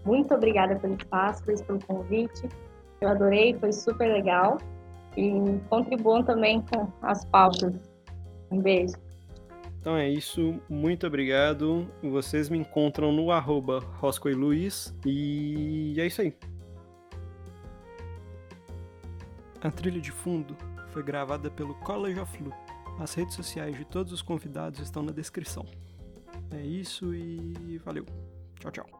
Muito 0.05 0.35
obrigada 0.35 0.77
pelo 0.77 0.95
espaço, 0.95 1.45
pelo 1.45 1.85
convite. 1.87 2.49
Eu 3.01 3.09
adorei, 3.09 3.55
foi 3.59 3.73
super 3.73 4.13
legal 4.13 4.59
e 5.17 5.59
contribuam 5.69 6.23
também 6.23 6.63
com 6.63 6.89
as 7.03 7.25
pautas. 7.25 7.75
Um 8.51 8.61
beijo. 8.61 8.95
Então 9.81 9.97
é 9.97 10.09
isso, 10.09 10.61
muito 10.69 11.07
obrigado. 11.07 11.89
Vocês 12.03 12.51
me 12.51 12.59
encontram 12.59 13.13
no 13.13 13.31
arroba 13.31 13.81
Luiz 14.37 14.95
e 15.07 15.95
é 15.99 16.07
isso 16.07 16.21
aí. 16.21 16.37
A 19.63 19.71
trilha 19.71 20.01
de 20.01 20.13
fundo 20.13 20.57
foi 20.89 21.03
gravada 21.03 21.51
pelo 21.51 21.75
College 21.77 22.21
of 22.21 22.43
Lu. 22.43 22.53
As 23.01 23.15
redes 23.15 23.35
sociais 23.35 23.77
de 23.77 23.85
todos 23.87 24.13
os 24.13 24.21
convidados 24.21 24.79
estão 24.79 25.03
na 25.03 25.11
descrição. 25.11 25.65
É 26.51 26.61
isso 26.61 27.15
e 27.15 27.79
valeu. 27.79 28.05
Tchau, 28.61 28.71
tchau. 28.71 29.00